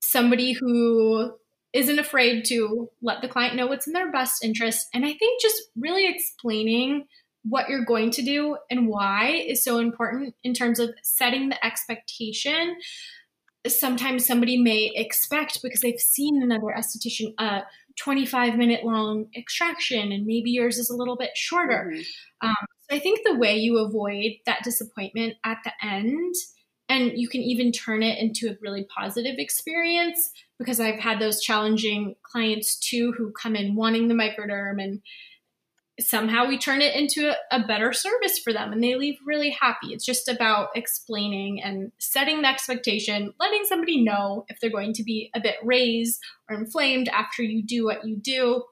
somebody 0.00 0.52
who 0.52 1.32
isn't 1.72 1.98
afraid 1.98 2.44
to 2.46 2.88
let 3.02 3.20
the 3.20 3.28
client 3.28 3.54
know 3.54 3.66
what's 3.66 3.86
in 3.86 3.92
their 3.92 4.10
best 4.10 4.42
interest. 4.42 4.88
And 4.94 5.04
I 5.04 5.12
think 5.12 5.40
just 5.40 5.62
really 5.76 6.06
explaining 6.06 7.04
what 7.44 7.68
you're 7.68 7.84
going 7.84 8.10
to 8.12 8.22
do 8.22 8.56
and 8.70 8.88
why 8.88 9.44
is 9.46 9.62
so 9.62 9.78
important 9.78 10.34
in 10.42 10.54
terms 10.54 10.78
of 10.78 10.90
setting 11.02 11.50
the 11.50 11.64
expectation. 11.64 12.76
Sometimes 13.66 14.26
somebody 14.26 14.60
may 14.60 14.90
expect 14.94 15.62
because 15.62 15.80
they've 15.80 16.00
seen 16.00 16.42
another 16.42 16.74
esthetician 16.76 17.34
a 17.38 17.62
25 17.98 18.56
minute 18.56 18.84
long 18.84 19.26
extraction 19.36 20.12
and 20.12 20.24
maybe 20.24 20.50
yours 20.50 20.78
is 20.78 20.88
a 20.88 20.96
little 20.96 21.16
bit 21.16 21.30
shorter. 21.34 21.92
Mm-hmm. 21.92 22.48
Um, 22.48 22.66
so 22.88 22.96
I 22.96 23.00
think 23.00 23.20
the 23.24 23.36
way 23.36 23.56
you 23.56 23.78
avoid 23.78 24.32
that 24.46 24.62
disappointment 24.64 25.34
at 25.44 25.58
the 25.64 25.72
end 25.82 26.34
and 26.88 27.12
you 27.16 27.28
can 27.28 27.42
even 27.42 27.70
turn 27.70 28.02
it 28.02 28.18
into 28.18 28.48
a 28.48 28.56
really 28.62 28.86
positive 28.96 29.36
experience 29.38 30.30
because 30.58 30.80
I've 30.80 30.98
had 30.98 31.20
those 31.20 31.40
challenging 31.40 32.14
clients 32.22 32.78
too 32.78 33.12
who 33.16 33.30
come 33.30 33.54
in 33.54 33.74
wanting 33.74 34.08
the 34.08 34.14
microderm 34.14 34.82
and 34.82 35.00
somehow 36.00 36.46
we 36.46 36.56
turn 36.56 36.80
it 36.80 36.94
into 36.94 37.30
a, 37.30 37.36
a, 37.50 37.66
better 37.66 37.92
service 37.92 38.38
for 38.38 38.52
them 38.52 38.72
and 38.72 38.82
they 38.82 38.94
leave 38.94 39.16
really 39.26 39.50
happy. 39.50 39.88
It's 39.88 40.06
just 40.06 40.28
about 40.28 40.68
explaining 40.76 41.60
and 41.60 41.90
setting 41.98 42.42
the 42.42 42.48
expectation, 42.48 43.34
letting 43.40 43.64
somebody 43.64 44.02
know 44.02 44.44
if 44.48 44.60
they're 44.60 44.70
going 44.70 44.92
to 44.94 45.02
be 45.02 45.28
a 45.34 45.40
bit 45.40 45.56
raised 45.62 46.20
or 46.48 46.56
inflamed 46.56 47.08
after 47.08 47.42
you 47.42 47.64
do 47.66 47.84
what 47.84 48.06
you 48.06 48.16
do, 48.16 48.62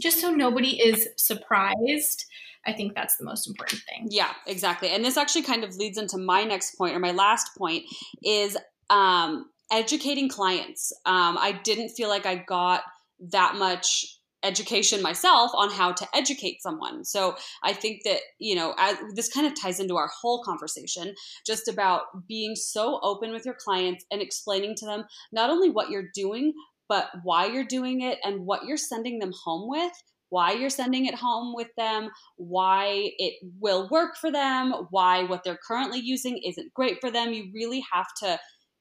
just 0.00 0.20
so 0.20 0.32
nobody 0.32 0.80
is 0.82 1.08
surprised 1.16 2.24
I 2.66 2.72
think 2.72 2.94
that's 2.94 3.16
the 3.16 3.24
most 3.24 3.48
important 3.48 3.82
thing. 3.88 4.08
Yeah, 4.10 4.32
exactly. 4.46 4.90
And 4.90 5.04
this 5.04 5.16
actually 5.16 5.42
kind 5.42 5.64
of 5.64 5.76
leads 5.76 5.98
into 5.98 6.18
my 6.18 6.44
next 6.44 6.76
point 6.76 6.94
or 6.94 6.98
my 6.98 7.12
last 7.12 7.56
point 7.56 7.84
is 8.22 8.56
um, 8.90 9.46
educating 9.72 10.28
clients. 10.28 10.92
Um, 11.06 11.38
I 11.38 11.58
didn't 11.64 11.90
feel 11.90 12.08
like 12.08 12.26
I 12.26 12.36
got 12.36 12.82
that 13.30 13.54
much 13.56 14.18
education 14.42 15.02
myself 15.02 15.50
on 15.54 15.70
how 15.70 15.92
to 15.92 16.06
educate 16.14 16.62
someone. 16.62 17.04
So 17.04 17.36
I 17.62 17.72
think 17.72 18.02
that, 18.04 18.20
you 18.38 18.54
know, 18.54 18.74
as, 18.78 18.96
this 19.14 19.28
kind 19.28 19.46
of 19.46 19.58
ties 19.58 19.80
into 19.80 19.96
our 19.96 20.10
whole 20.20 20.42
conversation 20.42 21.14
just 21.46 21.68
about 21.68 22.26
being 22.26 22.54
so 22.56 23.00
open 23.02 23.32
with 23.32 23.44
your 23.44 23.54
clients 23.54 24.04
and 24.10 24.22
explaining 24.22 24.74
to 24.76 24.86
them 24.86 25.04
not 25.32 25.50
only 25.50 25.70
what 25.70 25.90
you're 25.90 26.08
doing, 26.14 26.54
but 26.88 27.10
why 27.22 27.46
you're 27.46 27.64
doing 27.64 28.00
it 28.00 28.18
and 28.24 28.46
what 28.46 28.64
you're 28.64 28.76
sending 28.76 29.18
them 29.18 29.32
home 29.44 29.68
with 29.68 29.92
why 30.30 30.52
you're 30.52 30.70
sending 30.70 31.06
it 31.06 31.14
home 31.14 31.54
with 31.54 31.68
them, 31.76 32.08
why 32.36 33.10
it 33.18 33.34
will 33.60 33.88
work 33.90 34.16
for 34.16 34.32
them, 34.32 34.72
why 34.90 35.24
what 35.24 35.44
they're 35.44 35.58
currently 35.66 36.00
using 36.00 36.38
isn't 36.38 36.72
great 36.74 36.98
for 37.00 37.10
them. 37.10 37.32
You 37.32 37.50
really 37.54 37.84
have 37.92 38.06
to 38.22 38.38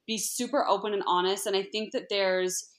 be 0.07 0.17
super 0.17 0.65
open 0.67 0.93
and 0.93 1.03
honest. 1.05 1.45
And 1.45 1.55
I 1.55 1.63
think 1.63 1.91
that 1.93 2.05
there's, 2.09 2.69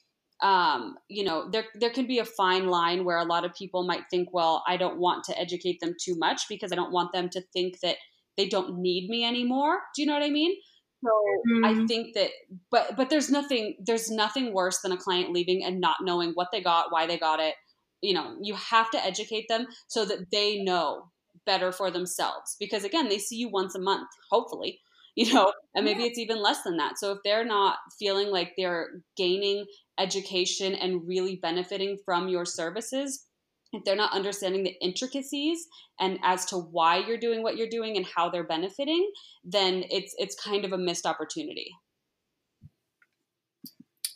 um, 0.41 0.95
you 1.07 1.23
know, 1.23 1.49
there 1.51 1.65
there 1.79 1.91
can 1.91 2.07
be 2.07 2.19
a 2.19 2.25
fine 2.25 2.67
line 2.67 3.05
where 3.05 3.17
a 3.17 3.25
lot 3.25 3.45
of 3.45 3.53
people 3.53 3.85
might 3.85 4.03
think, 4.09 4.29
well, 4.33 4.63
I 4.67 4.77
don't 4.77 4.99
want 4.99 5.23
to 5.25 5.39
educate 5.39 5.79
them 5.79 5.95
too 6.03 6.15
much 6.17 6.43
because 6.49 6.71
I 6.71 6.75
don't 6.75 6.91
want 6.91 7.13
them 7.13 7.29
to 7.29 7.41
think 7.53 7.79
that 7.81 7.97
they 8.37 8.47
don't 8.47 8.79
need 8.79 9.09
me 9.09 9.23
anymore. 9.25 9.79
Do 9.95 10.01
you 10.01 10.07
know 10.07 10.13
what 10.13 10.23
I 10.23 10.29
mean? 10.29 10.55
So 11.03 11.09
mm-hmm. 11.09 11.65
I 11.65 11.87
think 11.87 12.13
that, 12.15 12.29
but 12.69 12.95
but 12.95 13.09
there's 13.09 13.29
nothing 13.29 13.75
there's 13.83 14.09
nothing 14.11 14.53
worse 14.53 14.81
than 14.81 14.91
a 14.91 14.97
client 14.97 15.31
leaving 15.31 15.63
and 15.63 15.79
not 15.79 15.97
knowing 16.01 16.31
what 16.33 16.49
they 16.51 16.61
got, 16.61 16.91
why 16.91 17.07
they 17.07 17.17
got 17.17 17.39
it. 17.39 17.55
You 18.01 18.13
know, 18.13 18.35
you 18.41 18.55
have 18.55 18.89
to 18.91 19.05
educate 19.05 19.47
them 19.47 19.67
so 19.87 20.05
that 20.05 20.31
they 20.31 20.63
know 20.63 21.11
better 21.45 21.71
for 21.71 21.89
themselves 21.91 22.55
because 22.59 22.83
again, 22.83 23.09
they 23.09 23.17
see 23.17 23.37
you 23.37 23.49
once 23.49 23.75
a 23.75 23.79
month, 23.79 24.09
hopefully, 24.29 24.79
you 25.15 25.33
know, 25.33 25.51
and 25.75 25.83
maybe 25.85 26.01
yeah. 26.01 26.07
it's 26.07 26.19
even 26.19 26.41
less 26.41 26.63
than 26.63 26.77
that. 26.77 26.97
So 26.97 27.11
if 27.11 27.19
they're 27.23 27.45
not 27.45 27.77
feeling 27.99 28.29
like 28.29 28.53
they're 28.57 29.01
gaining 29.17 29.65
education 29.99 30.73
and 30.73 31.05
really 31.05 31.35
benefiting 31.35 31.97
from 32.05 32.29
your 32.29 32.45
services, 32.45 33.25
if 33.73 33.83
they're 33.83 33.95
not 33.95 34.13
understanding 34.13 34.63
the 34.63 34.75
intricacies 34.81 35.67
and 35.99 36.19
as 36.23 36.45
to 36.45 36.57
why 36.57 36.97
you're 36.97 37.17
doing 37.17 37.43
what 37.43 37.57
you're 37.57 37.69
doing 37.69 37.97
and 37.97 38.05
how 38.05 38.29
they're 38.29 38.47
benefiting, 38.47 39.09
then 39.43 39.83
it's 39.89 40.13
it's 40.17 40.35
kind 40.35 40.65
of 40.65 40.73
a 40.73 40.77
missed 40.77 41.05
opportunity. 41.05 41.71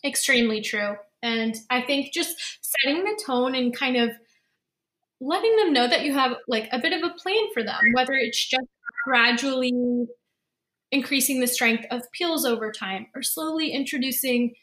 Extremely 0.03 0.61
true. 0.61 0.97
And 1.21 1.55
I 1.69 1.81
think 1.81 2.13
just 2.13 2.35
setting 2.61 3.03
the 3.03 3.19
tone 3.25 3.55
and 3.55 3.75
kind 3.75 3.97
of 3.97 4.11
letting 5.21 5.55
them 5.57 5.73
know 5.73 5.87
that 5.87 6.03
you 6.03 6.13
have 6.13 6.35
like 6.47 6.67
a 6.71 6.79
bit 6.79 6.93
of 6.93 7.03
a 7.03 7.13
plan 7.13 7.47
for 7.53 7.63
them, 7.63 7.79
whether 7.93 8.13
it's 8.13 8.45
just 8.45 8.67
gradually 9.05 9.71
increasing 10.91 11.39
the 11.39 11.47
strength 11.47 11.85
of 11.91 12.03
peels 12.11 12.45
over 12.45 12.71
time 12.71 13.07
or 13.15 13.21
slowly 13.21 13.71
introducing 13.71 14.53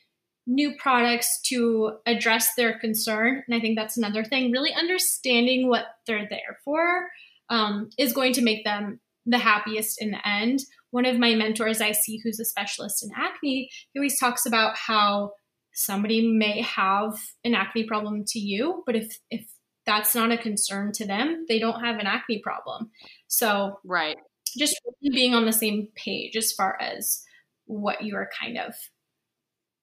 new 0.47 0.75
products 0.77 1.41
to 1.43 1.93
address 2.07 2.55
their 2.57 2.79
concern. 2.79 3.43
And 3.47 3.55
I 3.55 3.61
think 3.61 3.79
that's 3.79 3.97
another 3.97 4.25
thing. 4.25 4.51
Really 4.51 4.73
understanding 4.73 5.69
what 5.69 5.85
they're 6.07 6.27
there 6.29 6.59
for 6.65 7.09
um, 7.49 7.91
is 7.99 8.13
going 8.13 8.33
to 8.35 8.43
make 8.43 8.65
them 8.65 9.01
the 9.25 9.39
happiest 9.39 10.03
in 10.03 10.11
the 10.11 10.27
end. 10.27 10.61
One 10.91 11.07
of 11.07 11.19
my 11.19 11.35
mentors 11.35 11.81
I 11.81 11.93
see 11.93 12.21
who's 12.23 12.41
a 12.41 12.45
specialist 12.45 13.05
in 13.05 13.11
acne, 13.17 13.71
he 13.93 13.99
always 13.99 14.19
talks 14.19 14.47
about 14.47 14.77
how 14.77 15.33
somebody 15.75 16.27
may 16.27 16.63
have 16.63 17.19
an 17.45 17.55
acne 17.55 17.85
problem 17.85 18.25
to 18.29 18.39
you, 18.39 18.83
but 18.87 18.97
if 18.97 19.19
if 19.31 19.47
that's 19.87 20.15
not 20.15 20.31
a 20.31 20.39
concern 20.39 20.93
to 20.93 21.07
them, 21.07 21.45
they 21.49 21.59
don't 21.59 21.81
have 21.81 21.99
an 21.99 22.07
acne 22.07 22.41
problem. 22.43 22.91
So 23.29 23.79
right, 23.85 24.17
just 24.57 24.81
being 25.13 25.35
on 25.35 25.47
the 25.47 25.53
same 25.53 25.89
page 25.95 26.37
as 26.37 26.53
far 26.53 26.81
as 26.81 27.23
what 27.67 28.03
you 28.03 28.17
are 28.17 28.29
kind 28.41 28.59
of 28.59 28.75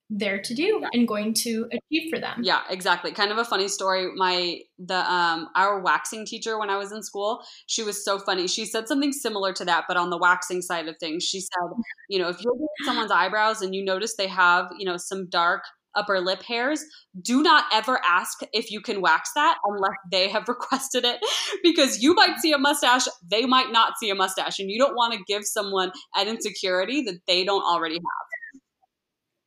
there 0.10 0.42
to 0.42 0.56
do 0.56 0.84
and 0.92 1.08
going 1.08 1.34
to 1.36 1.70
achieve 1.72 2.10
for 2.10 2.20
them. 2.20 2.42
Yeah, 2.42 2.62
exactly. 2.70 3.12
Kind 3.12 3.32
of 3.32 3.38
a 3.38 3.46
funny 3.46 3.68
story. 3.68 4.10
My 4.16 4.60
the 4.80 5.12
um 5.12 5.50
our 5.56 5.80
waxing 5.82 6.26
teacher 6.26 6.58
when 6.58 6.70
I 6.70 6.78
was 6.78 6.92
in 6.92 7.04
school, 7.04 7.44
she 7.68 7.84
was 7.84 8.04
so 8.04 8.18
funny. 8.18 8.48
She 8.48 8.66
said 8.66 8.88
something 8.88 9.12
similar 9.12 9.54
to 9.54 9.66
that, 9.66 9.86
but 9.88 9.98
on 9.98 10.10
the 10.10 10.18
waxing 10.18 10.62
side 10.62 10.88
of 10.88 10.96
things. 11.00 11.24
She 11.24 11.42
said, 11.42 11.70
you 12.10 12.18
know, 12.18 12.30
if 12.30 12.42
you're 12.42 12.56
doing 12.56 12.68
someone's 12.86 13.12
eyebrows 13.12 13.62
and 13.62 13.76
you 13.76 13.86
notice 13.86 14.16
they 14.16 14.28
have, 14.28 14.72
you 14.80 14.86
know, 14.86 14.98
some 14.98 15.30
dark 15.30 15.64
upper 15.96 16.20
lip 16.20 16.44
hairs, 16.44 16.84
do 17.22 17.42
not 17.42 17.66
ever 17.74 18.00
ask 18.08 18.40
if 18.54 18.72
you 18.72 18.82
can 18.82 19.02
wax 19.02 19.32
that 19.36 19.58
unless 19.66 19.96
they 20.12 20.30
have 20.30 20.46
requested 20.48 21.06
it 21.06 21.20
because 21.64 22.02
you 22.02 22.14
might 22.14 22.38
see 22.40 22.52
a 22.52 22.58
mustache, 22.58 23.08
they 23.30 23.46
might 23.46 23.72
not 23.72 23.94
see 24.00 24.10
a 24.10 24.16
mustache, 24.16 24.60
and 24.60 24.70
you 24.70 24.80
don't 24.80 24.96
want 24.96 25.14
to 25.14 25.20
give 25.28 25.44
someone 25.46 25.92
an 26.16 26.28
insecurity 26.28 27.02
that 27.04 27.20
they 27.28 27.44
don't 27.44 27.64
already 27.64 27.96
have. 27.96 28.30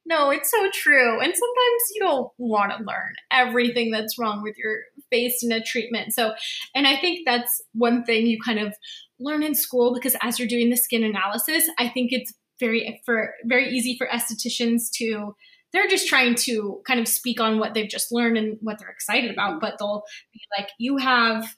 No, 0.05 0.31
it's 0.31 0.51
so 0.51 0.69
true. 0.73 1.21
And 1.21 1.33
sometimes 1.33 1.83
you 1.95 2.01
don't 2.01 2.31
want 2.37 2.73
to 2.73 2.85
learn 2.85 3.15
everything 3.31 3.93
that's 3.93 4.19
wrong 4.19 4.43
with 4.43 4.57
your 4.59 4.81
face 5.11 5.43
in 5.43 5.53
a 5.53 5.63
treatment. 5.63 6.13
So, 6.13 6.33
and 6.75 6.87
I 6.89 6.97
think 6.97 7.21
that's 7.25 7.63
one 7.73 8.05
thing 8.05 8.27
you 8.27 8.39
kind 8.45 8.59
of 8.59 8.75
learn 9.21 9.45
in 9.45 9.55
school 9.55 9.95
because 9.95 10.17
as 10.21 10.39
you're 10.39 10.49
doing 10.49 10.71
the 10.71 10.77
skin 10.77 11.05
analysis, 11.05 11.69
I 11.79 11.89
think 11.89 12.11
it's 12.13 12.33
very 12.59 13.01
for 13.05 13.35
very 13.45 13.69
easy 13.71 13.97
for 13.97 14.09
estheticians 14.09 14.91
to 14.95 15.35
they're 15.73 15.89
just 15.89 16.09
trying 16.09 16.35
to 16.35 16.81
kind 16.87 17.01
of 17.01 17.09
speak 17.09 17.41
on 17.41 17.59
what 17.59 17.75
they've 17.75 17.89
just 17.89 18.13
learned 18.13 18.37
and 18.37 18.59
what 18.61 18.79
they're 18.79 18.91
excited 18.91 19.31
about, 19.31 19.61
but 19.61 19.79
they'll 19.79 20.03
be 20.33 20.41
like, 20.59 20.71
you 20.79 20.99
have, 20.99 21.57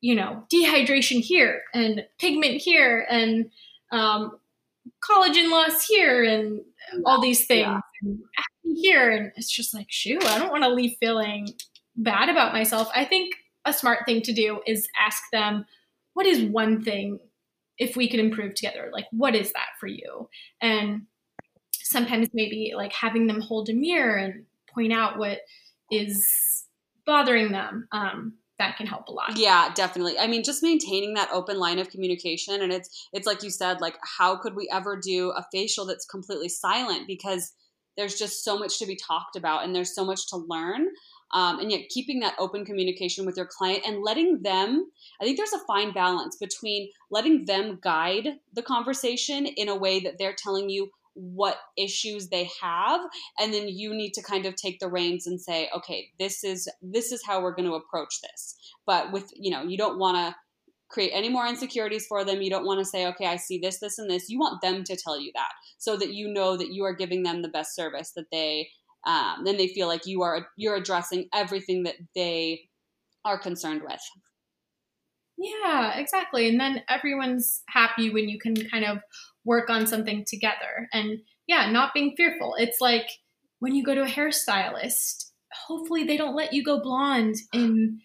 you 0.00 0.14
know, 0.14 0.44
dehydration 0.52 1.20
here 1.20 1.62
and 1.72 2.04
pigment 2.18 2.60
here 2.60 3.06
and 3.08 3.50
um, 3.90 4.38
collagen 5.02 5.50
loss 5.50 5.86
here 5.86 6.22
and 6.22 6.60
all 7.06 7.20
these 7.20 7.46
things 7.46 7.66
yeah. 7.66 7.80
and 8.02 8.18
here. 8.76 9.10
And 9.10 9.32
it's 9.36 9.50
just 9.50 9.72
like 9.72 9.86
shoot 9.88 10.24
i 10.24 10.38
don't 10.38 10.50
want 10.50 10.64
to 10.64 10.68
leave 10.68 10.96
feeling 11.00 11.48
bad 11.96 12.28
about 12.28 12.52
myself. 12.52 12.90
I 12.94 13.04
think 13.04 13.34
a 13.64 13.72
smart 13.72 14.00
thing 14.04 14.20
to 14.22 14.32
do 14.32 14.60
is 14.66 14.88
ask 15.00 15.22
them 15.32 15.64
what 16.12 16.26
is 16.26 16.42
one 16.42 16.82
thing 16.82 17.18
if 17.78 17.96
we 17.96 18.08
could 18.08 18.20
improve 18.20 18.54
together? 18.54 18.90
Like 18.92 19.06
what 19.10 19.34
is 19.34 19.52
that 19.52 19.68
for 19.80 19.86
you? 19.86 20.28
And 20.60 21.06
sometimes 21.94 22.28
maybe 22.34 22.72
like 22.76 22.92
having 22.92 23.26
them 23.26 23.40
hold 23.40 23.70
a 23.70 23.72
mirror 23.72 24.16
and 24.16 24.44
point 24.74 24.92
out 24.92 25.16
what 25.16 25.38
is 25.90 26.26
bothering 27.06 27.52
them 27.52 27.86
um, 27.92 28.34
that 28.58 28.76
can 28.76 28.86
help 28.86 29.08
a 29.08 29.12
lot. 29.12 29.38
Yeah, 29.38 29.70
definitely. 29.74 30.18
I 30.18 30.26
mean, 30.26 30.42
just 30.42 30.62
maintaining 30.62 31.14
that 31.14 31.30
open 31.32 31.58
line 31.58 31.78
of 31.78 31.88
communication 31.88 32.60
and 32.62 32.72
it's 32.72 33.08
it's 33.12 33.26
like 33.26 33.42
you 33.42 33.50
said 33.50 33.80
like 33.80 33.96
how 34.18 34.36
could 34.36 34.54
we 34.54 34.68
ever 34.72 35.00
do 35.00 35.30
a 35.30 35.46
facial 35.52 35.86
that's 35.86 36.04
completely 36.04 36.48
silent 36.48 37.06
because 37.06 37.52
there's 37.96 38.16
just 38.16 38.42
so 38.42 38.58
much 38.58 38.78
to 38.80 38.86
be 38.86 38.96
talked 38.96 39.36
about 39.36 39.64
and 39.64 39.74
there's 39.74 39.94
so 39.94 40.04
much 40.04 40.28
to 40.30 40.36
learn. 40.36 40.88
Um, 41.32 41.58
and 41.58 41.70
yet 41.70 41.88
keeping 41.88 42.20
that 42.20 42.34
open 42.38 42.64
communication 42.64 43.24
with 43.24 43.36
your 43.36 43.46
client 43.46 43.82
and 43.86 44.02
letting 44.04 44.42
them 44.42 44.88
i 45.20 45.24
think 45.24 45.36
there's 45.38 45.54
a 45.54 45.66
fine 45.66 45.92
balance 45.92 46.36
between 46.36 46.90
letting 47.10 47.46
them 47.46 47.78
guide 47.82 48.38
the 48.52 48.62
conversation 48.62 49.46
in 49.46 49.68
a 49.68 49.74
way 49.74 49.98
that 50.00 50.16
they're 50.18 50.36
telling 50.36 50.68
you 50.68 50.90
what 51.14 51.58
issues 51.78 52.28
they 52.28 52.50
have 52.60 53.00
and 53.38 53.54
then 53.54 53.68
you 53.68 53.94
need 53.94 54.12
to 54.12 54.22
kind 54.22 54.46
of 54.46 54.56
take 54.56 54.80
the 54.80 54.88
reins 54.88 55.26
and 55.26 55.40
say 55.40 55.68
okay 55.74 56.08
this 56.18 56.42
is 56.42 56.68
this 56.82 57.12
is 57.12 57.24
how 57.24 57.40
we're 57.40 57.54
going 57.54 57.68
to 57.68 57.74
approach 57.74 58.20
this. 58.22 58.56
But 58.86 59.12
with 59.12 59.30
you 59.34 59.50
know 59.50 59.62
you 59.62 59.78
don't 59.78 59.98
want 59.98 60.16
to 60.16 60.34
create 60.88 61.12
any 61.12 61.28
more 61.28 61.46
insecurities 61.46 62.06
for 62.06 62.24
them. 62.24 62.42
You 62.42 62.50
don't 62.50 62.66
want 62.66 62.78
to 62.78 62.84
say 62.84 63.06
okay 63.08 63.26
i 63.26 63.36
see 63.36 63.58
this 63.58 63.78
this 63.80 63.98
and 63.98 64.10
this. 64.10 64.28
You 64.28 64.38
want 64.38 64.60
them 64.60 64.84
to 64.84 64.96
tell 64.96 65.20
you 65.20 65.30
that 65.34 65.52
so 65.78 65.96
that 65.96 66.12
you 66.12 66.28
know 66.32 66.56
that 66.56 66.72
you 66.72 66.84
are 66.84 66.94
giving 66.94 67.22
them 67.22 67.42
the 67.42 67.48
best 67.48 67.74
service 67.74 68.12
that 68.16 68.30
they 68.30 68.68
um, 69.06 69.44
then 69.44 69.58
they 69.58 69.68
feel 69.68 69.86
like 69.86 70.06
you 70.06 70.22
are 70.22 70.46
you're 70.56 70.76
addressing 70.76 71.28
everything 71.34 71.82
that 71.84 71.96
they 72.14 72.68
are 73.24 73.38
concerned 73.38 73.82
with 73.82 74.00
yeah 75.44 75.98
exactly 75.98 76.48
and 76.48 76.58
then 76.58 76.82
everyone's 76.88 77.62
happy 77.68 78.10
when 78.10 78.28
you 78.28 78.38
can 78.38 78.54
kind 78.70 78.84
of 78.84 78.98
work 79.44 79.70
on 79.70 79.86
something 79.86 80.24
together. 80.26 80.88
And 80.92 81.18
yeah, 81.46 81.70
not 81.70 81.94
being 81.94 82.14
fearful. 82.16 82.54
It's 82.58 82.80
like 82.80 83.06
when 83.58 83.74
you 83.74 83.84
go 83.84 83.94
to 83.94 84.02
a 84.02 84.08
hairstylist, 84.08 85.30
hopefully 85.66 86.04
they 86.04 86.16
don't 86.16 86.34
let 86.34 86.52
you 86.52 86.64
go 86.64 86.80
blonde 86.80 87.36
in 87.52 88.00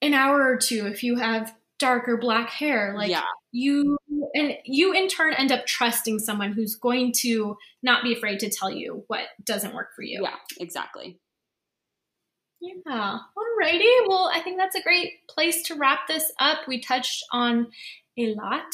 an 0.00 0.14
hour 0.14 0.42
or 0.42 0.56
two 0.56 0.86
if 0.86 1.02
you 1.02 1.16
have 1.16 1.54
darker 1.78 2.16
black 2.16 2.50
hair. 2.50 2.94
Like 2.96 3.10
yeah. 3.10 3.22
you 3.52 3.98
and 4.34 4.54
you 4.64 4.92
in 4.92 5.08
turn 5.08 5.34
end 5.34 5.52
up 5.52 5.66
trusting 5.66 6.20
someone 6.20 6.52
who's 6.52 6.76
going 6.76 7.12
to 7.18 7.56
not 7.82 8.02
be 8.02 8.14
afraid 8.14 8.40
to 8.40 8.50
tell 8.50 8.70
you 8.70 9.04
what 9.08 9.24
doesn't 9.44 9.74
work 9.74 9.88
for 9.94 10.02
you. 10.02 10.22
Yeah, 10.22 10.36
exactly. 10.60 11.18
Yeah. 12.60 13.18
Alrighty. 13.36 14.08
Well, 14.08 14.30
I 14.32 14.40
think 14.40 14.58
that's 14.58 14.76
a 14.76 14.82
great 14.82 15.26
place 15.28 15.62
to 15.64 15.74
wrap 15.74 16.08
this 16.08 16.32
up. 16.38 16.60
We 16.66 16.80
touched 16.80 17.24
on 17.32 17.68
a 18.18 18.34
lot. 18.34 18.64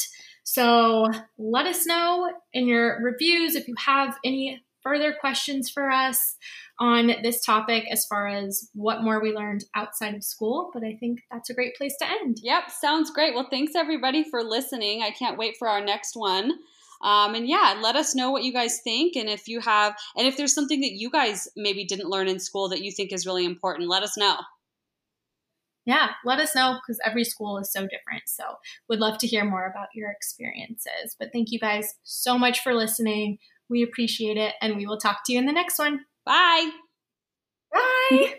So 0.43 1.07
let 1.37 1.65
us 1.65 1.85
know 1.85 2.31
in 2.53 2.67
your 2.67 3.01
reviews 3.01 3.55
if 3.55 3.67
you 3.67 3.75
have 3.77 4.17
any 4.23 4.63
further 4.81 5.13
questions 5.13 5.69
for 5.69 5.89
us 5.89 6.35
on 6.79 7.11
this 7.23 7.43
topic 7.43 7.85
as 7.89 8.05
far 8.05 8.27
as 8.27 8.69
what 8.73 9.03
more 9.03 9.21
we 9.21 9.31
learned 9.31 9.63
outside 9.75 10.13
of 10.15 10.23
school. 10.23 10.69
But 10.73 10.83
I 10.83 10.97
think 10.99 11.21
that's 11.31 11.49
a 11.49 11.53
great 11.53 11.75
place 11.75 11.95
to 12.01 12.09
end. 12.09 12.39
Yep, 12.41 12.71
sounds 12.71 13.09
great. 13.11 13.33
Well, 13.33 13.47
thanks 13.49 13.73
everybody 13.75 14.23
for 14.29 14.43
listening. 14.43 15.01
I 15.01 15.11
can't 15.11 15.37
wait 15.37 15.55
for 15.57 15.69
our 15.69 15.83
next 15.83 16.15
one. 16.15 16.51
Um, 17.03 17.35
and 17.35 17.47
yeah, 17.47 17.77
let 17.81 17.95
us 17.95 18.15
know 18.15 18.31
what 18.31 18.43
you 18.43 18.53
guys 18.53 18.79
think. 18.83 19.15
And 19.15 19.29
if 19.29 19.47
you 19.47 19.59
have, 19.59 19.95
and 20.15 20.25
if 20.25 20.37
there's 20.37 20.55
something 20.55 20.81
that 20.81 20.93
you 20.93 21.11
guys 21.11 21.47
maybe 21.55 21.85
didn't 21.85 22.09
learn 22.09 22.27
in 22.27 22.39
school 22.39 22.69
that 22.69 22.81
you 22.81 22.91
think 22.91 23.13
is 23.13 23.27
really 23.27 23.45
important, 23.45 23.89
let 23.89 24.03
us 24.03 24.17
know 24.17 24.37
yeah, 25.85 26.11
let 26.23 26.39
us 26.39 26.55
know 26.55 26.79
because 26.81 26.99
every 27.05 27.23
school 27.23 27.57
is 27.57 27.71
so 27.71 27.81
different. 27.81 28.23
So, 28.27 28.43
would 28.87 28.99
love 28.99 29.17
to 29.19 29.27
hear 29.27 29.43
more 29.43 29.67
about 29.67 29.89
your 29.93 30.09
experiences. 30.11 31.15
But 31.19 31.31
thank 31.33 31.51
you 31.51 31.59
guys 31.59 31.93
so 32.03 32.37
much 32.37 32.61
for 32.61 32.73
listening. 32.73 33.37
We 33.69 33.83
appreciate 33.83 34.37
it, 34.37 34.53
and 34.61 34.77
we 34.77 34.85
will 34.85 34.99
talk 34.99 35.19
to 35.25 35.33
you 35.33 35.39
in 35.39 35.45
the 35.45 35.51
next 35.51 35.77
one. 35.77 36.01
Bye. 36.25 36.69
Bye. 37.71 38.35